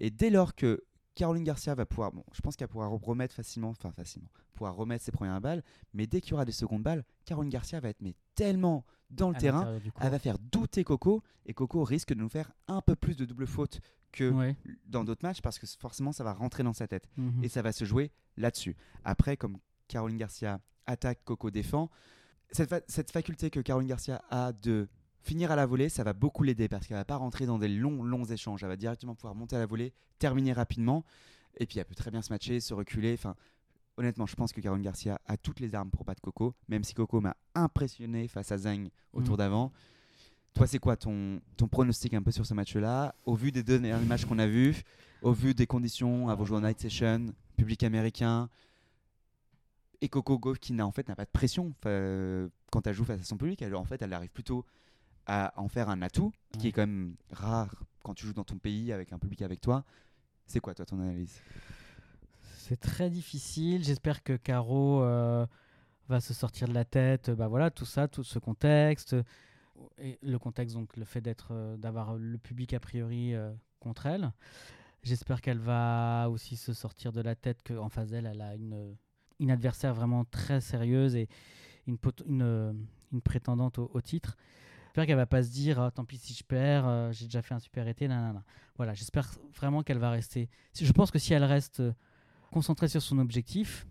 [0.00, 0.82] Et dès lors que
[1.16, 5.04] Caroline Garcia va pouvoir, bon, je pense qu'elle pourra remettre facilement, enfin facilement, pourra remettre
[5.04, 5.64] ses premières balles,
[5.94, 9.30] mais dès qu'il y aura des secondes balles, Caroline Garcia va être mais tellement dans
[9.30, 12.80] le À terrain, elle va faire douter Coco, et Coco risque de nous faire un
[12.82, 13.80] peu plus de double faute
[14.12, 14.56] que Ouais.
[14.86, 17.42] dans d'autres matchs, parce que forcément ça va rentrer dans sa tête, Mhm.
[17.42, 18.76] et ça va se jouer là-dessus.
[19.04, 19.58] Après, comme
[19.88, 21.90] Caroline Garcia attaque, Coco défend,
[22.52, 24.88] cette, fa- cette faculté que Caroline Garcia a de
[25.26, 27.68] finir à la volée, ça va beaucoup l'aider parce qu'elle va pas rentrer dans des
[27.68, 28.62] longs, longs échanges.
[28.62, 31.04] Elle va directement pouvoir monter à la volée, terminer rapidement,
[31.58, 33.12] et puis elle peut très bien se matcher, se reculer.
[33.14, 33.34] Enfin,
[33.96, 36.94] honnêtement, je pense que Caroline Garcia a toutes les armes pour battre Coco, même si
[36.94, 39.38] Coco m'a impressionné face à Zhang au tour Mhm.
[39.38, 39.72] d'avant.
[40.54, 43.14] Toi, c'est quoi ton, ton pronostic un peu sur ce match-là?
[43.26, 44.82] Au vu des deux derniers matchs qu'on a vus,
[45.22, 48.48] au vu des conditions, avoir joué en night session, public américain,
[50.00, 53.04] et Coco Gauff qui n'a en fait n'a pas de pression euh, quand elle joue
[53.04, 54.64] face à son public, elle, en fait elle arrive plutôt
[55.26, 58.58] à en faire un atout, qui est quand même rare quand tu joues dans ton
[58.58, 59.84] pays avec un public avec toi.
[60.46, 61.40] C'est quoi toi ton analyse?
[62.40, 63.84] C'est très difficile.
[63.84, 65.46] J'espère que Caro euh,
[66.08, 67.30] va se sortir de la tête.
[67.30, 69.16] Bah voilà, tout ça, tout ce contexte.
[69.98, 74.06] Et le contexte, donc le fait d'être, euh, d'avoir le public a priori euh, contre
[74.06, 74.32] elle.
[75.02, 78.96] J'espère qu'elle va aussi se sortir de la tête qu'en face d'elle, elle a une,
[79.38, 81.28] une adversaire vraiment très sérieuse et
[81.86, 84.36] une, une, une prétendante au, au titre.
[84.96, 87.42] J'espère qu'elle va pas se dire Ah, tant pis si je perds, euh, j'ai déjà
[87.42, 88.08] fait un super été.
[88.08, 88.42] nanana.
[88.78, 90.48] Voilà, j'espère vraiment qu'elle va rester.
[90.74, 91.92] Je pense que si elle reste euh,
[92.50, 93.86] concentrée sur son objectif,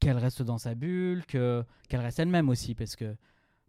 [0.00, 3.16] qu'elle reste dans sa bulle, que qu'elle reste elle-même aussi, parce que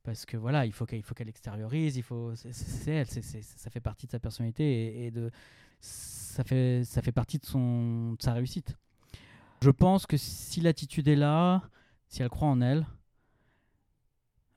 [0.04, 3.70] parce que voilà, il faut qu'elle faut qu'elle extériorise, il faut c'est elle, c'est- ça
[3.70, 5.32] fait partie de sa personnalité et, et de
[5.80, 8.76] ça fait ça fait partie de son de sa réussite.
[9.62, 11.62] Je pense que si l'attitude est là,
[12.10, 12.86] si elle croit en elle,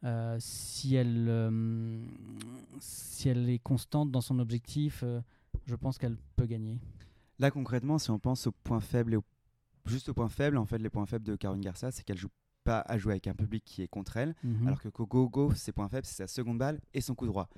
[0.04, 2.04] euh, si elle euh,
[2.80, 5.20] si elle est constante dans son objectif, euh,
[5.66, 6.78] je pense qu'elle peut gagner.
[7.38, 9.18] Là concrètement, si on pense aux points faibles et
[9.86, 12.28] juste aux points faibles, en fait les points faibles de Caroline Garcia, c'est qu'elle joue
[12.64, 14.66] pas à jouer avec un public qui est contre elle, Mhm.
[14.66, 17.48] alors que Coco Gauff, ses points faibles, c'est sa seconde balle et son coup droit.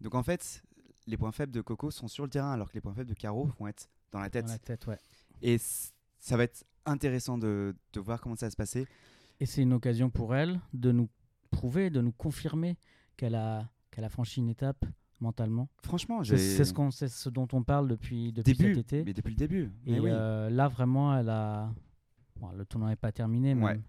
[0.00, 0.62] Donc en fait,
[1.06, 3.14] les points faibles de Coco sont sur le terrain, alors que les points faibles de
[3.14, 4.46] Caro vont être dans la tête.
[4.46, 4.98] Dans la tête, ouais.
[5.42, 8.86] Et ça va être intéressant de, de voir comment ça va se passer.
[9.38, 11.08] Et c'est une occasion pour elle de nous
[11.50, 12.76] prouver, de nous confirmer
[13.16, 14.84] qu'elle a, qu'elle a franchi une étape
[15.20, 15.68] mentalement.
[15.82, 18.86] Franchement, C'est j'ai c'est ce, qu'on- c'est ce dont on parle depuis, depuis début, cet
[18.92, 19.04] été.
[19.04, 19.70] mais depuis le début.
[19.86, 20.10] Mais Et oui.
[20.12, 21.70] euh, là, vraiment, elle a.
[22.36, 23.64] Bon, le tournoi n'est pas terminé, même.
[23.64, 23.80] Ouais.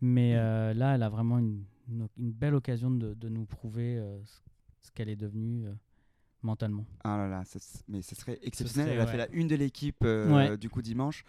[0.00, 3.96] mais euh, là, elle a vraiment une, une, une belle occasion de, de nous prouver
[3.98, 4.18] euh,
[4.80, 5.66] ce, qu'elle est devenue
[6.42, 6.84] mentalement.
[7.04, 8.86] Ah là là, ça mais ce serait exceptionnel.
[8.88, 9.10] serait, Elle a ouais.
[9.12, 10.56] fait la une de l'équipe Ouais.
[10.58, 11.22] du coup dimanche.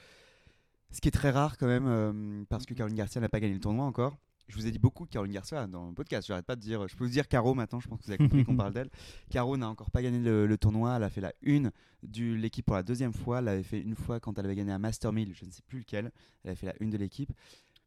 [0.89, 3.59] Ce qui est très rare quand même, parce que Caroline Garcia n'a pas gagné le
[3.59, 4.17] tournoi encore.
[4.49, 6.27] Je vous ai dit beaucoup Caroline Garcia dans le podcast.
[6.27, 6.87] J'arrête pas de dire.
[6.87, 7.79] Je peux vous dire Caro maintenant.
[7.79, 8.89] Je pense que vous avez compris qu'on parle d'elle.
[9.29, 10.95] Caro n'a encore pas gagné le, le tournoi.
[10.97, 11.71] Elle a fait la une
[12.03, 13.39] de l'équipe pour la deuxième fois.
[13.39, 15.33] Elle avait fait une fois quand elle avait gagné un Master 1000.
[15.33, 16.11] Je ne sais plus lequel.
[16.43, 17.31] Elle avait fait la une de l'équipe.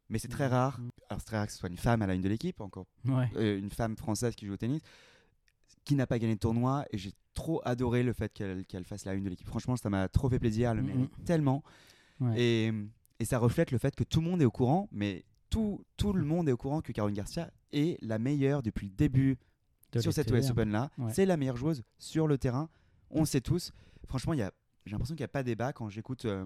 [0.09, 0.81] Mais c'est très rare.
[1.11, 2.61] Alors c'est très rare que ce soit une femme à la une de l'équipe.
[2.61, 3.29] Encore Ouais.
[3.37, 4.81] euh, une femme française qui joue au tennis,
[5.85, 6.85] qui n'a pas gagné de tournoi.
[6.91, 9.47] Et j'ai trop adoré le fait qu'elle fasse la une de l'équipe.
[9.47, 10.71] Franchement, ça m'a trop fait plaisir.
[10.71, 11.63] Elle le mérite tellement.
[12.21, 12.41] Ouais.
[12.41, 12.73] Et,
[13.21, 16.13] et ça reflète le fait que tout le monde est au courant, mais tout, tout
[16.13, 19.39] le monde est au courant que Caroline Garcia est la meilleure depuis le début
[19.93, 20.91] De sur cette US Open là.
[20.99, 21.13] Ouais.
[21.13, 22.69] C'est la meilleure joueuse sur le terrain.
[23.11, 23.73] On le sait tous.
[24.07, 24.53] Franchement, il y a-
[24.85, 26.45] j'ai l'impression qu'il n'y a pas débat quand j'écoute euh,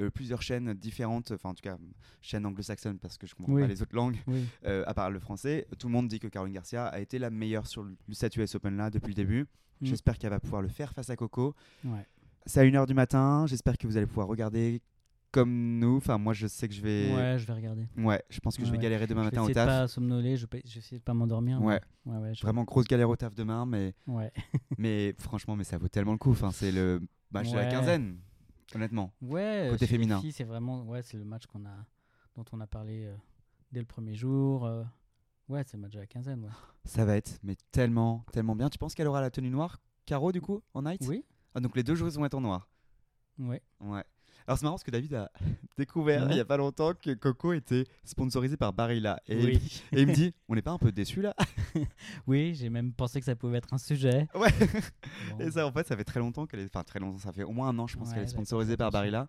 [0.00, 1.78] euh, plusieurs chaînes différentes, enfin en tout cas
[2.20, 3.62] chaînes anglo-saxonnes parce que je comprends Oui.
[3.62, 4.44] pas les autres langues Oui.
[4.66, 5.66] euh, à part le français.
[5.78, 8.54] Tout le monde dit que Caroline Garcia a été la meilleure sur le cette US
[8.54, 9.42] Open là depuis le début.
[9.80, 9.86] Mm.
[9.86, 11.54] J'espère qu'elle va pouvoir le faire face à Coco.
[11.84, 12.06] Ouais.
[12.46, 13.46] C'est à 1h du matin.
[13.46, 14.82] J'espère que vous allez pouvoir regarder
[15.30, 15.96] comme nous.
[15.96, 17.14] Enfin, moi, je sais que je vais.
[17.14, 17.86] Ouais, je vais regarder.
[17.96, 18.82] Ouais, je pense que je vais ouais.
[18.82, 19.82] galérer demain je vais matin au essayer de taf.
[19.82, 21.60] pas somnoler, je vais, je vais essayer de pas m'endormir.
[21.62, 24.32] Ouais, mais- ouais, ouais, je- vraiment grosse galère au taf demain, mais, ouais.
[24.78, 26.30] mais franchement, mais ça vaut tellement le coup.
[26.30, 27.00] Enfin, c'est le
[27.30, 28.18] match de la quinzaine,
[28.74, 29.12] honnêtement.
[29.22, 30.20] Ouais, Côté féminin.
[30.32, 31.86] c'est vraiment ouais, c'est le match qu'on a
[32.36, 33.14] dont on a parlé euh,
[33.72, 34.64] dès le premier jour.
[34.64, 34.84] euh,
[35.48, 36.44] ouais, c'est le match de la quinzaine.
[36.44, 36.50] Ouais.
[36.84, 38.68] Ça va être mais tellement, tellement bien.
[38.68, 41.04] Tu penses qu'elle aura la tenue noire Caro, du coup, en night?
[41.06, 41.22] Oui.
[41.54, 42.68] Ah, donc les deux joueuses vont être en noir.
[43.38, 43.60] Ouais.
[43.80, 44.04] Ouais.
[44.48, 45.30] Alors c'est marrant parce que David a
[45.76, 49.20] découvert il y a pas longtemps que Coco était sponsorisé par Barilla.
[49.28, 49.82] Et, oui.
[49.92, 51.34] et il me dit, on n'est pas un peu déçu là?
[52.26, 54.26] Oui, j'ai même pensé que ça pouvait être un sujet.
[54.34, 54.48] Ouais.
[55.32, 55.38] Bon.
[55.40, 56.64] Et ça, en fait, ça fait très longtemps qu'elle est.
[56.64, 58.78] Enfin, très longtemps, ça fait au moins un an, je pense Ouais, qu'elle est sponsorisée
[58.78, 58.90] par.
[58.90, 59.28] Barilla.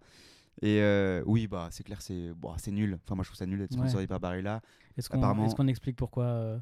[0.61, 2.97] Et euh, oui, bah, c'est clair, c'est c'est nul.
[3.03, 3.77] Enfin, moi, je trouve ça nul d'être Ouais.
[3.79, 4.61] sponsorisé par Barilla.
[4.95, 6.59] Est-ce qu'on explique pourquoi euh,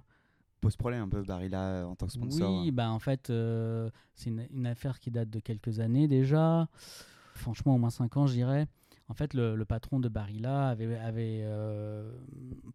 [0.62, 2.64] Pose problème un peu, Barilla en tant que sponsor.
[2.64, 6.68] Oui, bah en fait, euh, c'est une, une affaire qui date de quelques années déjà.
[7.38, 8.68] Franchement, au moins 5 ans, je dirais.
[9.10, 12.12] En fait, le, le patron de Barilla avait, avait euh,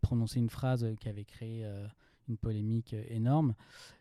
[0.01, 1.87] prononcé une phrase qui avait créé euh,
[2.29, 3.55] une polémique euh, énorme.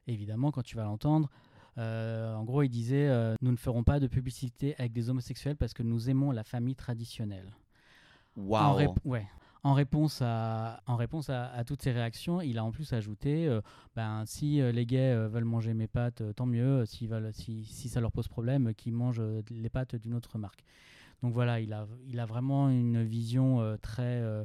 [0.08, 1.30] Évidemment, quand tu vas l'entendre,
[1.78, 3.08] Euh, en gros, il disait
[3.42, 6.76] Nous ne ferons pas de publicité avec des homosexuels parce que nous aimons la famille
[6.76, 7.50] traditionnelle.
[8.88, 9.26] Rép- ouais.
[9.64, 13.48] En réponse, à, en réponse à, à toutes ces réactions, il a en plus ajouté
[13.48, 13.62] euh,
[13.96, 16.84] ben, si euh, les gays euh, veulent manger mes pâtes, tant mieux.
[16.88, 20.64] S'ils veulent, si, si ça leur pose problème, qu'ils mangent les pâtes d'une autre marque.
[21.22, 24.44] Donc voilà, il a, il a vraiment une vision euh, très, euh,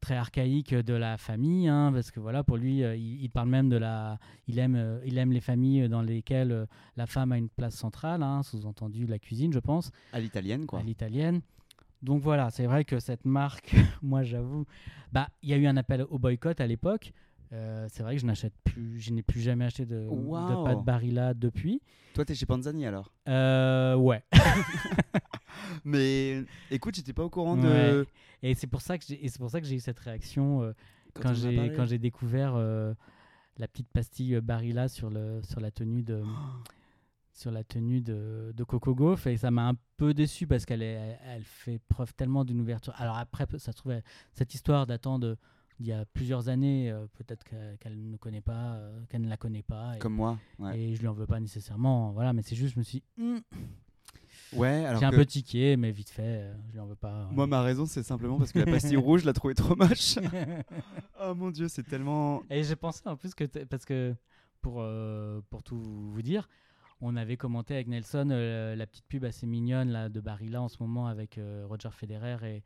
[0.00, 3.50] très archaïque de la famille, hein, parce que voilà, pour lui, euh, il, il parle
[3.50, 4.18] même de la,
[4.48, 6.66] il aime, euh, il aime les familles dans lesquelles euh,
[6.96, 10.78] la femme a une place centrale, hein, sous-entendu la cuisine, je pense À l'italienne, quoi.
[10.80, 11.42] à l'italienne.
[12.04, 14.66] Donc voilà, c'est vrai que cette marque, moi j'avoue,
[15.12, 17.12] bah il y a eu un appel au boycott à l'époque.
[17.52, 20.64] Euh, c'est vrai que je n'achète plus, je n'ai plus jamais acheté de, de Wow.
[20.64, 21.80] pâte Barilla depuis.
[22.14, 23.12] Toi, t'es chez Panzani alors?
[23.28, 24.22] Euh, ouais.
[25.84, 27.62] Mais écoute, j'étais pas au courant Ouais.
[27.62, 28.06] de.
[28.42, 30.72] Et c'est pour ça que j'ai, c'est pour ça que j'ai eu cette réaction euh,
[31.14, 32.92] quand, j'ai quand j'ai découvert euh,
[33.58, 36.22] la petite pastille Barilla sur le sur la tenue de
[37.34, 40.82] sur la tenue de, de Coco Gauff et ça m'a un peu déçu parce qu'elle
[40.82, 42.94] est, elle, elle fait preuve tellement d'une ouverture.
[42.96, 43.94] Alors après, ça se trouve,
[44.32, 45.36] cette histoire datant de
[45.80, 49.36] d'il y a plusieurs années, euh, peut-être qu'elle, ne connaît pas, euh, qu'elle ne la
[49.36, 49.96] connaît pas.
[49.96, 50.38] Et, Comme moi.
[50.60, 50.78] Ouais.
[50.78, 52.12] et je lui en veux pas nécessairement.
[52.12, 53.38] Voilà, mais c'est juste, je me suis, Hmm,
[54.52, 56.94] Ouais, alors j'ai un que peu tiqué, mais vite fait, euh, je lui en veux
[56.94, 57.28] pas.
[57.32, 60.16] moi, ma raison, c'est simplement parce que la pastille rouge, je la trouvais trop moche.
[61.20, 62.42] oh mon dieu, c'est tellement.
[62.50, 64.14] Et j'ai pensé en plus que parce que
[64.60, 66.48] pour euh, pour tout vous dire,
[67.00, 70.68] on avait commenté avec Nelson euh, la petite pub assez mignonne là de Barilla en
[70.68, 72.62] ce moment avec euh, Roger Federer et,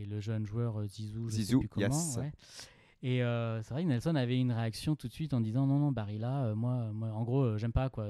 [0.00, 1.86] et le jeune joueur euh, Zizou, je sais plus comment.
[1.86, 2.18] yes.
[2.18, 2.32] ouais.
[3.02, 3.18] Et
[3.62, 6.54] c'est vrai que Nelson avait une réaction tout de suite en disant non non Barilla,
[6.54, 8.06] moi, moi en gros j'aime pas quoi.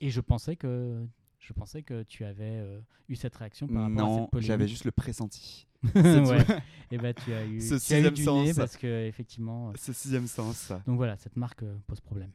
[0.00, 1.06] Et je pensais que
[1.40, 4.46] je pensais que tu avais euh, eu cette réaction par rapport à Non, cette polémique.
[4.48, 5.66] j'avais juste le pressenti.
[5.94, 6.44] Ouais.
[6.90, 8.56] Et bah tu as eu, Ce tu as eu sixième nez sens.
[8.56, 9.70] parce que effectivement.
[9.70, 10.72] euh, Ce sixième sens.
[10.86, 12.30] donc voilà, cette marque euh, pose problème.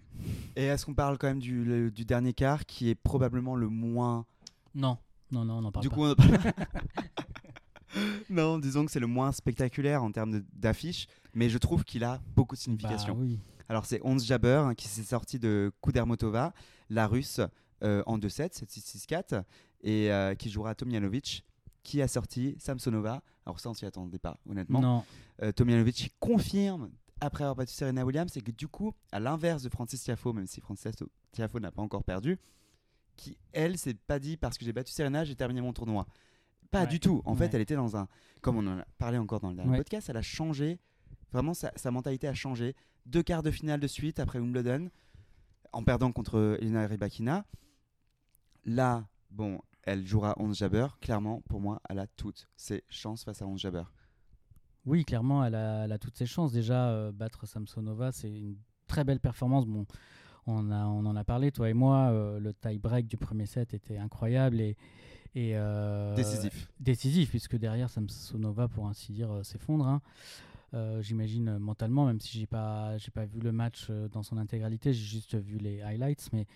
[0.55, 3.69] Et est-ce qu'on parle quand même du, le- du dernier quart qui est probablement le
[3.69, 4.25] moins.
[4.73, 4.97] Non,
[5.31, 5.95] non, non, on n'en parle du pas.
[5.95, 6.39] coup, on en parle-
[8.29, 12.19] non, disons que c'est le moins spectaculaire en termes d'affiches, mais je trouve qu'il a
[12.35, 13.13] beaucoup de signification.
[13.13, 13.39] Bah oui.
[13.69, 16.53] Alors c'est Ons Jabber hein, qui s'est sorti de Kudermotova,
[16.89, 17.41] la russe,
[17.81, 19.43] en 2-7, 7-6-6-4,
[19.81, 21.43] et euh, qui jouera Tomjanovic,
[21.83, 23.21] qui a sorti Samsonova.
[23.45, 24.81] Alors ça, on s'y attendait pas, honnêtement.
[24.81, 25.03] Non,
[25.43, 26.89] Euh, Tomjanovic confirme,
[27.21, 30.47] après avoir battu Serena Williams, et que du coup, à l'inverse de Francis Tiafoe, même
[30.47, 30.91] si Francis
[31.31, 32.37] Tiafoe n'a pas encore perdu,
[33.15, 36.05] qui, elle, s'est pas dit parce que j'ai battu Serena, j'ai terminé mon tournoi.
[36.71, 36.87] Pas Ouais.
[36.87, 37.21] du tout.
[37.25, 37.49] En fait, Ouais.
[37.53, 38.07] elle était dans un.
[38.41, 39.77] Comme on en a parlé encore dans le dernier Ouais.
[39.77, 40.79] podcast, elle a changé.
[41.31, 42.75] Vraiment, sa, sa mentalité a changé.
[43.05, 44.89] Deux quarts de finale de suite après Wimbledon,
[45.71, 47.45] en perdant contre Elena Rybakina.
[48.65, 50.87] Là, bon, elle jouera 11 Jabber.
[51.01, 53.83] Clairement, pour moi, elle a toutes ses chances face à 11 Jabber.
[54.85, 56.51] oui, clairement, elle a, elle a toutes ses chances.
[56.51, 58.55] Déjà, euh, battre Samsonova, c'est une
[58.87, 59.65] très belle performance.
[59.65, 59.85] Bon,
[60.47, 62.09] on, a, on en a parlé, toi et moi.
[62.11, 64.75] euh, le tie-break du premier set était incroyable et.
[65.35, 66.71] et euh, Décisif.
[66.79, 69.87] Décisif, puisque derrière, Samsonova, pour ainsi dire, s'effondre.
[69.87, 70.01] hein.
[70.73, 74.37] Euh, J'imagine mentalement, même si j'ai pas, j'ai pas vu le match euh, dans son
[74.37, 76.29] intégralité, j'ai juste vu les highlights.
[76.33, 76.47] Mais,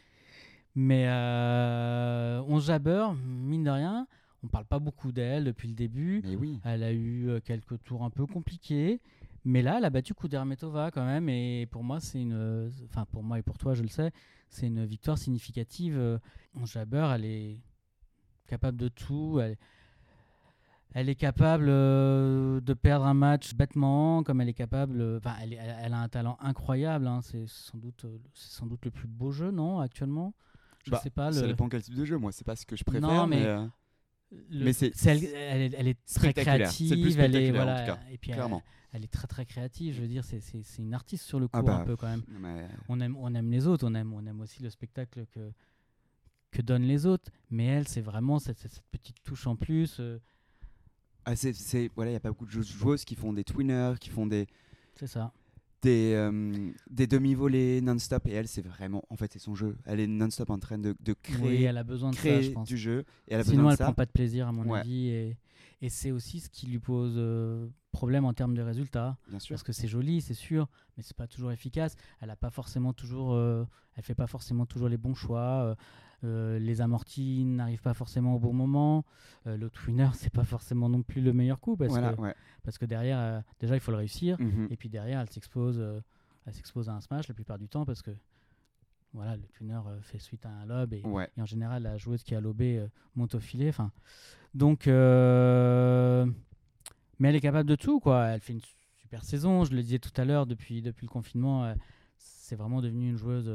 [0.76, 4.08] mais euh, on jabber, mine de rien,
[4.44, 6.22] on parle pas beaucoup d'elle depuis le début.
[6.24, 6.60] Mais oui.
[6.64, 9.02] Elle a eu euh, quelques tours un peu compliqués,
[9.46, 11.28] mais là, elle a battu Kudermetova quand même.
[11.30, 14.12] Et pour moi, c'est une, euh, enfin pour moi et pour toi, je le sais,
[14.50, 15.98] c'est une victoire significative.
[15.98, 16.18] Euh,
[16.56, 17.58] En jabber, elle est
[18.48, 19.40] capable de tout.
[19.42, 19.58] Elle,
[20.94, 25.02] elle est capable euh, de perdre un match bêtement, comme elle est capable.
[25.02, 27.06] euh, Enfin, elle, elle- a un talent incroyable.
[27.08, 27.20] hein.
[27.22, 30.34] C'est sans doute, euh, c'est sans doute le plus beau jeu, non, actuellement?
[30.86, 31.32] Je Bah, sais pas.
[31.32, 32.18] Ça Le, dépend quel type de jeu.
[32.18, 33.08] Moi, c'est pas ce que je préfère.
[33.08, 33.66] Non, mais- mais, euh,
[34.50, 37.20] le- mais c'est- elle, elle est- elle est très créative.
[37.20, 38.00] Elle est, voilà, cas.
[38.12, 39.94] et puis elle- est très très créative.
[39.96, 41.96] Je veux dire, c'est- c'est c'est une artiste sur le coup Ah bah, un peu
[41.96, 42.24] quand même.
[42.28, 45.52] Mais- On aime, on aime les autres, on aime, on aime aussi le spectacle que,
[46.52, 47.30] que donnent les autres.
[47.52, 48.58] Mais elle, c'est vraiment cette,
[48.92, 49.98] petite touche en plus.
[50.00, 50.20] euh,
[51.26, 53.44] Ah, c'est, c'est- voilà, il y a pas beaucoup de jou- joueuses qui font des
[53.44, 54.48] twinners, qui font des
[54.96, 55.32] c'est ça.
[55.82, 58.28] Des, euh, des demi-volées non-stop.
[58.28, 59.78] Et elle, c'est vraiment, en fait, c'est son jeu.
[59.86, 62.44] Elle est non-stop en train de, de Oui, créer, elle a besoin de ça, créer
[62.44, 62.68] je pense.
[62.68, 63.06] du jeu.
[63.28, 63.84] Et elle a Sinon, besoin elle de ça.
[63.86, 64.80] prend pas de plaisir, à mon Ouais.
[64.80, 65.08] avis.
[65.10, 65.38] Et,
[65.82, 69.18] et c'est aussi ce qui lui pose euh, problème en termes de résultats.
[69.30, 69.54] Bien sûr.
[69.56, 70.68] Parce que c'est joli, c'est sûr,
[70.98, 71.96] mais c'est pas toujours efficace.
[72.22, 73.64] Elle a pas forcément toujours, euh,
[73.96, 75.76] elle fait pas forcément toujours les bons choix.
[76.24, 79.06] Euh, les amortis n'arrivent pas forcément au bon moment.
[79.48, 82.36] Euh, le twinner, c'est pas forcément non plus le meilleur coup parce Voilà, que ouais.
[82.64, 84.68] parce que derrière, euh, déjà il faut le réussir Mhm.
[84.70, 85.80] et puis derrière, elle s'expose,
[86.46, 88.12] elle s'expose à un smash la plupart du temps parce que
[89.14, 91.30] voilà, le twinner euh, fait suite à un lob et, Ouais.
[91.38, 93.70] et en général la joueuse qui a lobé euh, monte au filet.
[93.70, 93.92] Enfin,
[94.54, 96.26] donc, euh,
[97.20, 98.26] mais elle est capable de tout quoi.
[98.28, 98.62] Elle fait une
[98.98, 99.64] super saison.
[99.64, 101.74] Je le disais tout à l'heure depuis depuis le confinement,
[102.18, 103.50] c'est vraiment devenu une joueuse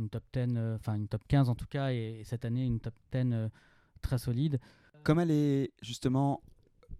[0.00, 2.64] une top 10, euh, enfin une top 15 en tout cas, et, et cette année
[2.64, 3.48] une top 10 euh,
[4.02, 4.58] très solide.
[5.02, 6.42] Comme elle est justement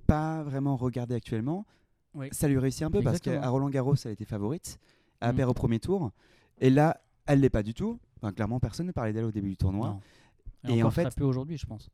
[0.07, 1.67] pas vraiment regardée actuellement,
[2.15, 2.29] Oui.
[2.33, 4.79] ça lui réussit un peu parce qu'à Roland Garros, elle était favorite,
[5.21, 5.37] elle Mm.
[5.37, 6.11] perd au premier tour,
[6.59, 7.99] et là, elle l'est pas du tout.
[8.17, 9.89] Enfin, clairement, personne ne parlait d'elle au début du tournoi.
[10.65, 10.71] Non.
[10.75, 11.89] Et Et, en fait- peu aujourd'hui, je pense.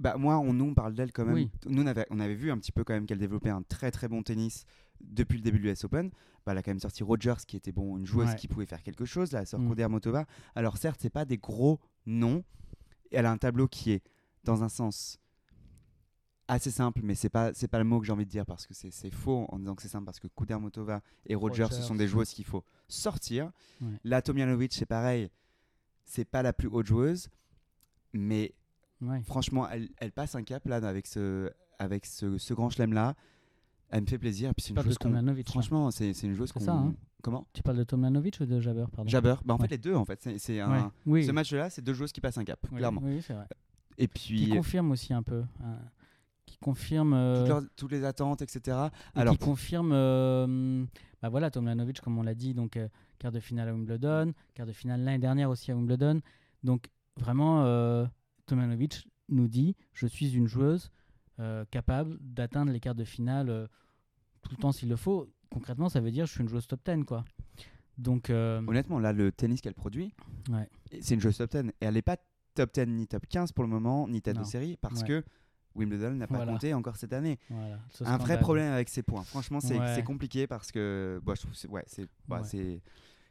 [0.00, 1.34] Bah moi, on nous on parle d'elle quand même.
[1.34, 1.50] Oui.
[1.66, 3.90] Nous on avait, on avait vu un petit peu quand même qu'elle développait un très
[3.90, 4.64] très bon tennis
[5.00, 6.10] depuis le début du US Open.
[6.44, 8.36] Bah, elle a quand même sorti Rogers qui était bon, une joueuse Ouais.
[8.36, 9.32] qui pouvait faire quelque chose.
[9.32, 9.68] Là, elle sort Mm.
[9.68, 10.26] Kodermotova.
[10.54, 12.42] Alors certes, c'est pas des gros noms.
[13.10, 14.02] Elle a un tableau qui est
[14.44, 15.18] dans un sens
[16.50, 18.66] assez simple, mais c'est pas c'est pas le mot que j'ai envie de dire parce
[18.66, 21.94] que c'est faux en disant que c'est simple parce que Kudermotova et Rogers, ce sont
[21.94, 23.50] des joueuses qu'il faut sortir.
[23.82, 23.88] Ouais.
[24.04, 25.30] La Tomjanovic, c'est pareil.
[26.04, 27.28] C'est pas la plus haute joueuse,
[28.14, 28.54] mais
[29.02, 29.22] Ouais.
[29.24, 33.14] franchement, elle, elle passe un cap là avec ce, avec ce, ce grand chelem là.
[33.90, 34.52] Elle me fait plaisir.
[34.54, 35.46] Puis c'est une Tomljanovic.
[35.46, 35.50] là.
[35.52, 36.60] Franchement, c'est c'est une joueuse qu'on.
[36.60, 36.94] ça, hein.
[37.22, 39.08] Comment Tu parles de Tomljanovic ou de Jabber pardon?
[39.08, 39.34] Jabber.
[39.44, 39.62] Bah, en Ouais.
[39.66, 40.28] fait, les deux, en fait.
[40.38, 40.70] C'est un.
[40.70, 40.88] Ouais.
[41.06, 41.24] Oui.
[41.26, 43.00] Ce match-là, c'est deux joueuses qui passent un cap, Oui, clairement.
[43.04, 43.46] Oui, c'est vrai.
[43.96, 45.42] Et Qui puis, confirme aussi un peu.
[45.64, 45.78] hein,
[46.46, 47.12] Qui confirme.
[47.14, 48.76] euh, toutes, leurs- toutes les attentes, etc.
[49.16, 49.90] et Alors, qui confirme.
[49.92, 50.84] euh,
[51.22, 54.66] bah voilà, Tomljanovic, comme on l'a dit, donc euh, quart de finale à Wimbledon, quart
[54.66, 56.20] de finale l'année dernière aussi à Wimbledon.
[56.62, 56.86] Donc
[57.16, 58.06] vraiment, euh,
[58.46, 60.90] Tomljanovic nous dit je suis une joueuse
[61.40, 63.66] euh, capable d'atteindre les quarts de finale euh,
[64.42, 65.32] tout le temps s'il le faut.
[65.50, 67.24] Concrètement, ça veut dire je suis une joueuse top 10 quoi.
[67.96, 70.14] Donc euh, honnêtement, là, le tennis qu'elle produit,
[70.50, 70.68] Ouais.
[71.00, 71.68] c'est une joueuse top 10.
[71.80, 72.16] Et elle n'est pas
[72.54, 74.46] top 10 ni top 15 pour le moment, ni tête de Non.
[74.46, 75.06] série, parce Ouais.
[75.08, 75.24] que
[75.74, 76.52] Wimbledon n'a pas Voilà.
[76.52, 77.38] compté encore cette année.
[77.50, 79.22] voilà, ce un vrai problème avec ses points.
[79.24, 80.02] Franchement, c'est Ouais.
[80.04, 82.44] compliqué parce que bah, je trouve que c'est ouais, c'est bah, Ouais.
[82.46, 82.82] c'est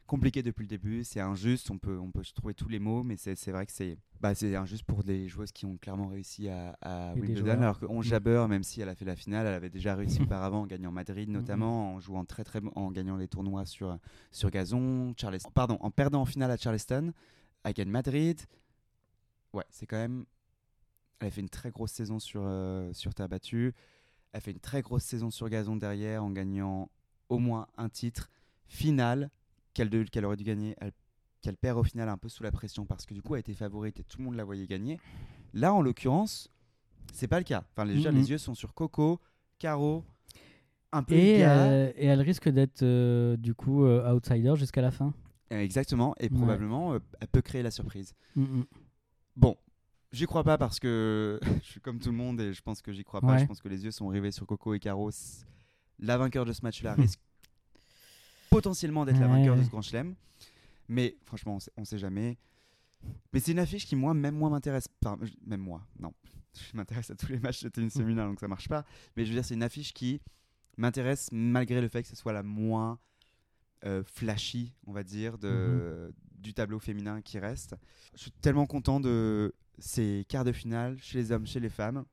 [0.08, 1.04] compliqué depuis le début.
[1.04, 1.70] C'est injuste.
[1.70, 4.32] On peut on peut se trouver tous les mots, mais c'est vrai que c'est bah,
[4.42, 8.02] injuste pour des joueuses qui ont clairement réussi à, à Wimbledon, alors qu'on Mm.
[8.02, 10.90] Jabber, même si elle a fait la finale, elle avait déjà réussi auparavant en gagnant
[10.90, 11.28] Madrid
[11.60, 13.96] notamment, en jouant très très bon- en gagnant les tournois sur
[14.32, 17.12] sur gazon, Charleston, pardon, en perdant en finale à Charleston,
[17.62, 18.40] elle gagne Madrid.
[19.52, 20.24] Ouais, c'est quand même
[21.20, 23.74] elle a fait une très grosse saison sur, euh, sur terre battue.
[24.32, 26.90] Elle fait une très grosse saison sur gazon derrière en gagnant
[27.28, 28.30] au moins un titre
[28.68, 29.30] final
[30.10, 30.74] qu'elle aurait dû gagner.
[30.80, 30.92] Elle-
[31.40, 33.54] qu'elle perd au final un peu sous la pression parce que du coup elle était
[33.54, 34.98] favorite et tout le monde la voyait gagner.
[35.54, 36.50] Là en l'occurrence,
[37.12, 37.64] c'est pas le cas.
[37.72, 39.20] Enfin, déjà, les yeux sont sur Coco,
[39.58, 40.04] Caro,
[40.92, 44.90] un peu Et, euh, et elle risque d'être euh, du coup euh, outsider jusqu'à la
[44.90, 45.12] fin.
[45.50, 48.14] Exactement, et probablement elle peut créer la surprise.
[48.36, 48.62] Mm.
[49.36, 49.56] Bon,
[50.12, 52.92] j'y crois pas parce que je suis comme tout le monde et je pense que
[52.92, 53.34] j'y crois pas.
[53.34, 53.38] Ouais.
[53.38, 55.10] Je pense que les yeux sont rivés sur Coco et Caro.
[56.00, 57.20] La vainqueur de ce match-là risque
[58.58, 60.14] potentiellement d'être la vainqueur de ce grand chelem.
[60.88, 62.38] Mais franchement, on sait, on sait jamais.
[63.32, 64.88] Mais c'est une affiche qui, moi, même moi, m'intéresse.
[65.04, 66.12] Enfin, même moi, non.
[66.72, 67.98] Je m'intéresse à tous les matchs de tennis Hmm.
[68.00, 68.84] féminin, donc ça marche pas.
[69.16, 70.20] Mais je veux dire, c'est une affiche qui
[70.76, 72.98] m'intéresse malgré le fait que ce soit la moins
[73.84, 77.76] euh, flashy, on va dire, de, du tableau féminin qui reste.
[78.14, 82.04] Je suis tellement content de ces quarts de finale chez les hommes, chez les femmes.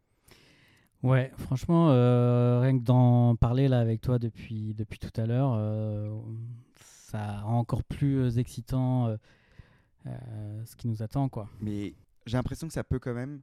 [1.04, 5.54] Ouais, franchement, euh, rien que d'en parler là avec toi depuis, depuis tout à l'heure,
[5.56, 6.20] euh,
[6.80, 9.16] ça rend encore plus euh, excitant
[10.08, 11.50] euh, ce qui nous attend, quoi.
[11.62, 11.94] Mais
[12.26, 13.42] j'ai l'impression que ça peut quand même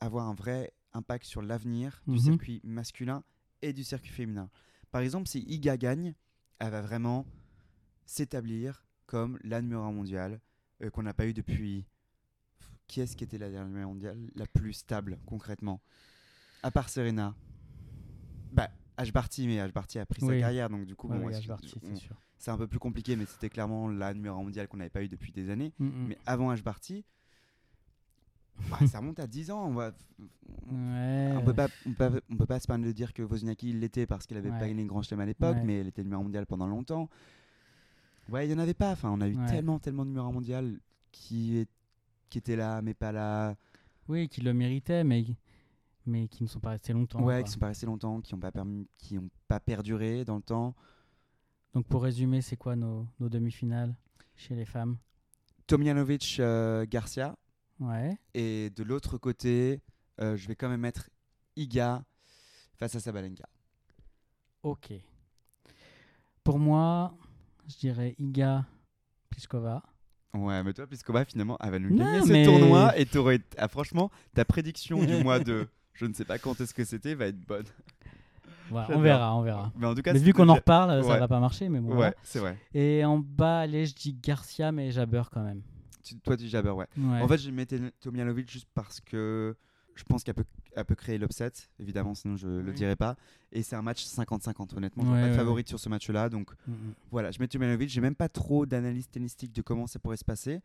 [0.00, 2.20] avoir un vrai impact sur l'avenir du Mhm.
[2.20, 3.22] circuit masculin
[3.62, 4.50] et du circuit féminin.
[4.90, 6.14] Par exemple, si Iga gagne,
[6.58, 7.26] elle va vraiment
[8.06, 10.40] s'établir comme la numéro 1 mondiale
[10.92, 11.84] qu'on n'a pas eu depuis.
[12.88, 15.80] Qui est-ce qui était la dernière mondiale la plus stable concrètement?
[16.62, 17.34] À part Serena.
[18.52, 19.12] Bah, H.
[19.12, 19.72] Barty, mais H.
[19.72, 20.40] Barty a pris sa Oui.
[20.40, 22.16] carrière, donc du coup, Ouais, bon, Barty, c'est on- sûr.
[22.38, 25.02] c'est un peu plus compliqué, mais c'était clairement la numéro 1 mondiale qu'on n'avait pas
[25.02, 25.72] eu depuis des années.
[25.78, 26.06] Mm, mm.
[26.08, 26.62] Mais avant H.
[26.62, 27.04] Barty,
[28.70, 29.66] bah, ça remonte à 10 ans.
[29.68, 29.92] On, va,
[30.70, 33.72] Ouais, on peut pas, on peut, on peut pas se permettre de dire que Wozniacki
[33.72, 36.22] l'était parce qu'il avait pas gagné le Grand Chelem à l'époque, mais elle était numéro
[36.22, 37.08] mondial pendant longtemps.
[38.30, 38.90] Ouais, il y en avait pas.
[38.92, 40.78] Enfin, on a eu tellement, tellement de numéros mondial
[41.12, 41.68] qui, est,
[42.28, 43.54] qui étaient là, mais pas là.
[44.08, 45.24] Oui, qui le méritaient, mais,
[46.08, 47.20] mais qui ne sont pas restés longtemps.
[47.22, 47.42] ouais, quoi.
[47.44, 50.42] qui sont pas restés longtemps, qui n'ont pas permis, qui ont pas perduré dans le
[50.42, 50.74] temps.
[51.74, 53.94] Donc pour résumer, c'est quoi nos, nos demi-finales
[54.36, 54.96] chez les femmes?
[55.66, 57.36] Tomjanovic, euh, Garcia.
[57.78, 58.16] Ouais.
[58.34, 59.82] Et de l'autre côté,
[60.20, 61.10] euh, je vais quand même mettre
[61.56, 62.04] Iga
[62.76, 63.44] face à Sabalenka.
[64.62, 64.92] Ok.
[66.42, 67.14] Pour moi,
[67.68, 68.66] je dirais Iga
[69.30, 69.82] Pliskova.
[70.34, 73.40] Ouais, mais toi, Pliskova, finalement, elle va nous gagner ce mais- tournoi et t'aurais.
[73.56, 75.66] Ah, franchement, ta prédiction du mois de.
[75.98, 77.66] Je ne sais pas quand est-ce que c'était, va être bonne.
[78.70, 79.72] Voilà, on verra, on verra.
[79.76, 81.18] Mais en tout cas, Mais vu qu'on en reparle, ça Ouais.
[81.18, 81.88] va pas marcher, mais bon.
[81.90, 82.14] Ouais, voilà.
[82.22, 82.56] c'est vrai.
[82.74, 85.62] Et en bas, allez, je dis Garcia, mais Jabber quand même.
[86.02, 86.86] Tu- toi, tu dis Jabber, ouais.
[86.96, 87.20] Ouais.
[87.22, 89.56] En fait, je mettais Tomjanovic juste parce que
[89.94, 90.44] je pense qu'elle peut,
[90.76, 92.74] elle peut créer l'upset, évidemment, sinon je le Oui.
[92.76, 93.16] dirais pas.
[93.52, 95.02] Et c'est un match 50-50, honnêtement.
[95.04, 96.28] Je Ouais, pas de ouais, favorite sur ce match-là.
[96.28, 96.94] Donc Mm, mm.
[97.10, 97.88] voilà, je mets Tomjanovic.
[97.88, 100.60] J'ai même pas trop d'analyse tennistique de comment ça pourrait se passer.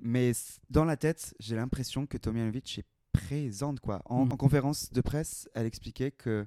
[0.00, 0.32] Mais
[0.68, 3.80] dans la tête, j'ai l'impression que Tomjanovic est présente.
[3.80, 4.02] Quoi.
[4.06, 4.32] En, Mm.
[4.32, 6.46] en conférence de presse, elle expliquait que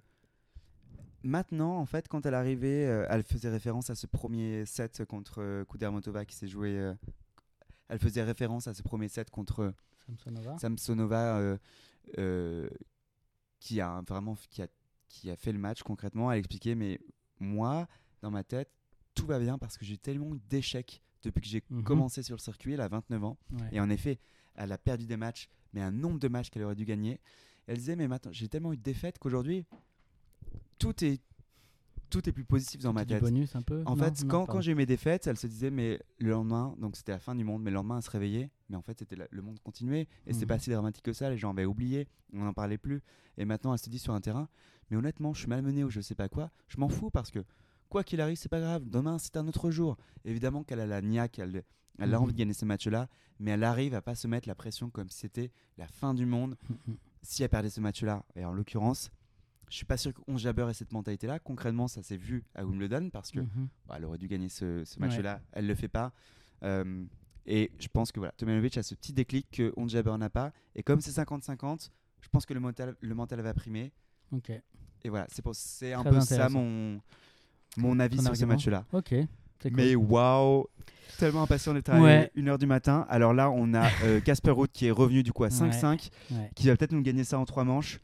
[1.23, 5.41] maintenant, en fait, quand elle arrivait, euh, elle faisait référence à ce premier set contre
[5.41, 6.77] euh, Kudermetova qui s'est joué.
[6.77, 6.93] euh,
[7.87, 9.73] elle faisait référence à ce premier set contre
[10.07, 10.57] Samsonova.
[10.57, 11.57] Samsonova
[13.59, 14.67] qui a vraiment qui a,
[15.07, 16.31] qui a fait le match concrètement.
[16.31, 16.99] Elle expliquait mais
[17.39, 17.87] moi
[18.21, 18.69] dans ma tête
[19.13, 21.83] tout va bien parce que j'ai tellement d'échecs depuis que j'ai Mhm.
[21.83, 22.73] commencé sur le circuit.
[22.73, 23.69] Elle a 29 ans Ouais.
[23.71, 24.19] et en effet
[24.55, 27.19] elle a perdu des matchs mais un nombre de matchs qu'elle aurait dû gagner.
[27.67, 29.65] Elle disait mais maintenant j'ai tellement eu de défaites qu'aujourd'hui
[30.79, 31.21] tout est
[32.09, 33.19] tout est plus positif dans ma tête.
[33.21, 33.81] bonus un peu.
[33.85, 36.29] En Non, fait, non, quand, quand j'ai eu mes défaites, elle se disait, mais le
[36.29, 38.51] lendemain, donc c'était la fin du monde, mais le lendemain, elle se réveillait.
[38.69, 40.07] Mais en fait, c'était le monde continuait.
[40.27, 40.47] Et c'est Mhm.
[40.47, 41.29] pas si dramatique que ça.
[41.31, 42.07] Les gens avaient oublié.
[42.31, 43.01] On n'en parlait plus.
[43.37, 44.47] Et maintenant, elle se dit sur un terrain,
[44.89, 46.51] mais honnêtement, je suis malmené ou je sais pas quoi.
[46.69, 47.43] Je m'en fous parce que
[47.95, 48.83] quoi qu'il arrive, c'est pas grave.
[48.89, 49.95] Demain, c'est un autre jour.
[50.25, 51.63] Évidemment qu'elle a la niaque, elle,
[51.97, 52.23] elle a Mhm.
[52.23, 53.07] envie de gagner ce match-là,
[53.39, 56.25] mais elle arrive à pas se mettre la pression comme si c'était la fin du
[56.25, 56.57] monde
[57.21, 58.25] si elle perdait ce match-là.
[58.35, 59.11] Et en l'occurrence,
[59.69, 61.39] je suis pas sûr qu'on Jabber ait cette mentalité-là.
[61.39, 63.69] Concrètement, ça s'est vu à Wimbledon parce que Mhm.
[63.87, 65.07] bah, elle aurait dû gagner ce, ce Ouais.
[65.07, 65.39] match-là.
[65.53, 66.11] Elle le fait pas.
[66.63, 67.05] Euh,
[67.45, 70.51] et je pense que voilà, Tomjanovic a ce petit déclic que Jabeur n'a pas.
[70.75, 73.93] Et comme c'est 50-50, je pense que le mental, le mental va primer.
[74.33, 74.49] Ok.
[74.49, 76.99] Et voilà, c'est un peu ça mon,
[77.77, 78.85] mon avis sur ce match-là.
[78.93, 79.09] Ok.
[79.61, 79.71] cool.
[79.73, 80.65] Mais waouh,
[81.17, 82.31] tellement impatient d'être arrivé Ouais.
[82.35, 83.05] 1h du matin.
[83.09, 86.51] Alors là, on a euh, Casper Ruud qui est revenu du coup à 5-5, Ouais.
[86.55, 87.99] qui va peut-être nous gagner ça en 3 manches.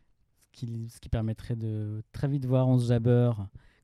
[0.53, 3.31] Ce qui, ce qui permettrait de très vite voir 11 Jabber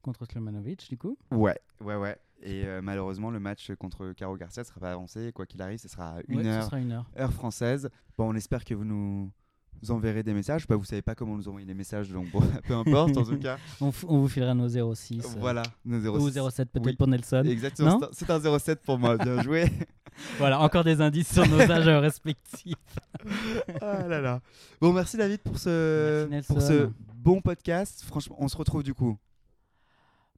[0.02, 1.18] contre Slomanovic, du coup.
[1.32, 2.18] Ouais, ouais, ouais.
[2.44, 5.32] Et euh, malheureusement, le match contre Caro Garcia ne sera pas avancé.
[5.34, 7.10] Quoi qu'il arrive, ce sera à 1 Ouais, heure Ce sera une heure.
[7.20, 7.90] heure française.
[8.18, 9.32] Bon, on espère que vous nous
[9.90, 10.68] enverrez des messages.
[10.68, 13.16] Bah, vous savez pas comment nous envoyer des messages, donc bon, peu importe.
[13.18, 15.20] en tout cas, On, vous filera nos 06.
[15.26, 16.40] euh, voilà, nos 06.
[16.40, 16.96] Ou 07 peut-être Oui.
[16.96, 17.44] pour Nelson.
[17.46, 19.18] Exactement, c'est un- c'est un 07 pour moi.
[19.18, 19.66] Bien joué.
[20.40, 22.74] Voilà, encore des indices sur nos âges respectifs.
[23.82, 24.42] ah là là.
[24.82, 26.60] Bon, merci David pour ce, pour
[27.14, 28.02] bon podcast.
[28.04, 29.16] Franchement, on se retrouve du coup.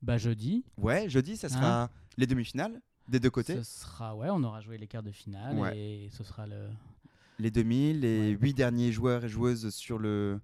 [0.01, 3.55] Bah jeudi, Ouais, jeudi, ça sera les demi-finales des deux côtés.
[3.63, 5.77] ce sera ouais, on aura joué les quarts de finale Ouais.
[5.77, 6.67] et ce sera le
[7.39, 10.39] Les demi, les huit derniers joueurs et joueuses sur le,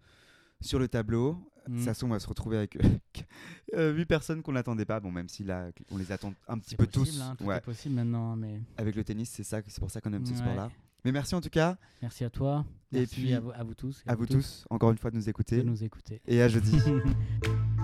[0.62, 1.34] sur le tableau.
[1.68, 1.76] De Mm.
[1.78, 2.78] toute façon, on va se retrouver avec
[3.74, 5.00] euh, huit personnes qu'on n'attendait pas.
[5.00, 7.22] Bon, même si là, on les attend un petit peu possible, tous.
[7.22, 7.58] hein, tout ouais.
[7.58, 10.26] est possible maintenant, hein, mais Avec le tennis, c'est ça, c'est pour ça qu'on aime
[10.28, 10.70] ce sport-là.
[11.04, 13.74] Mais merci en tout cas merci à toi, Et merci puis, à, vous, à vous
[13.76, 15.64] tous, à vous tous, encore une fois de nous de écouter.
[15.64, 16.22] nous écouter.
[16.28, 16.80] Et à jeudi.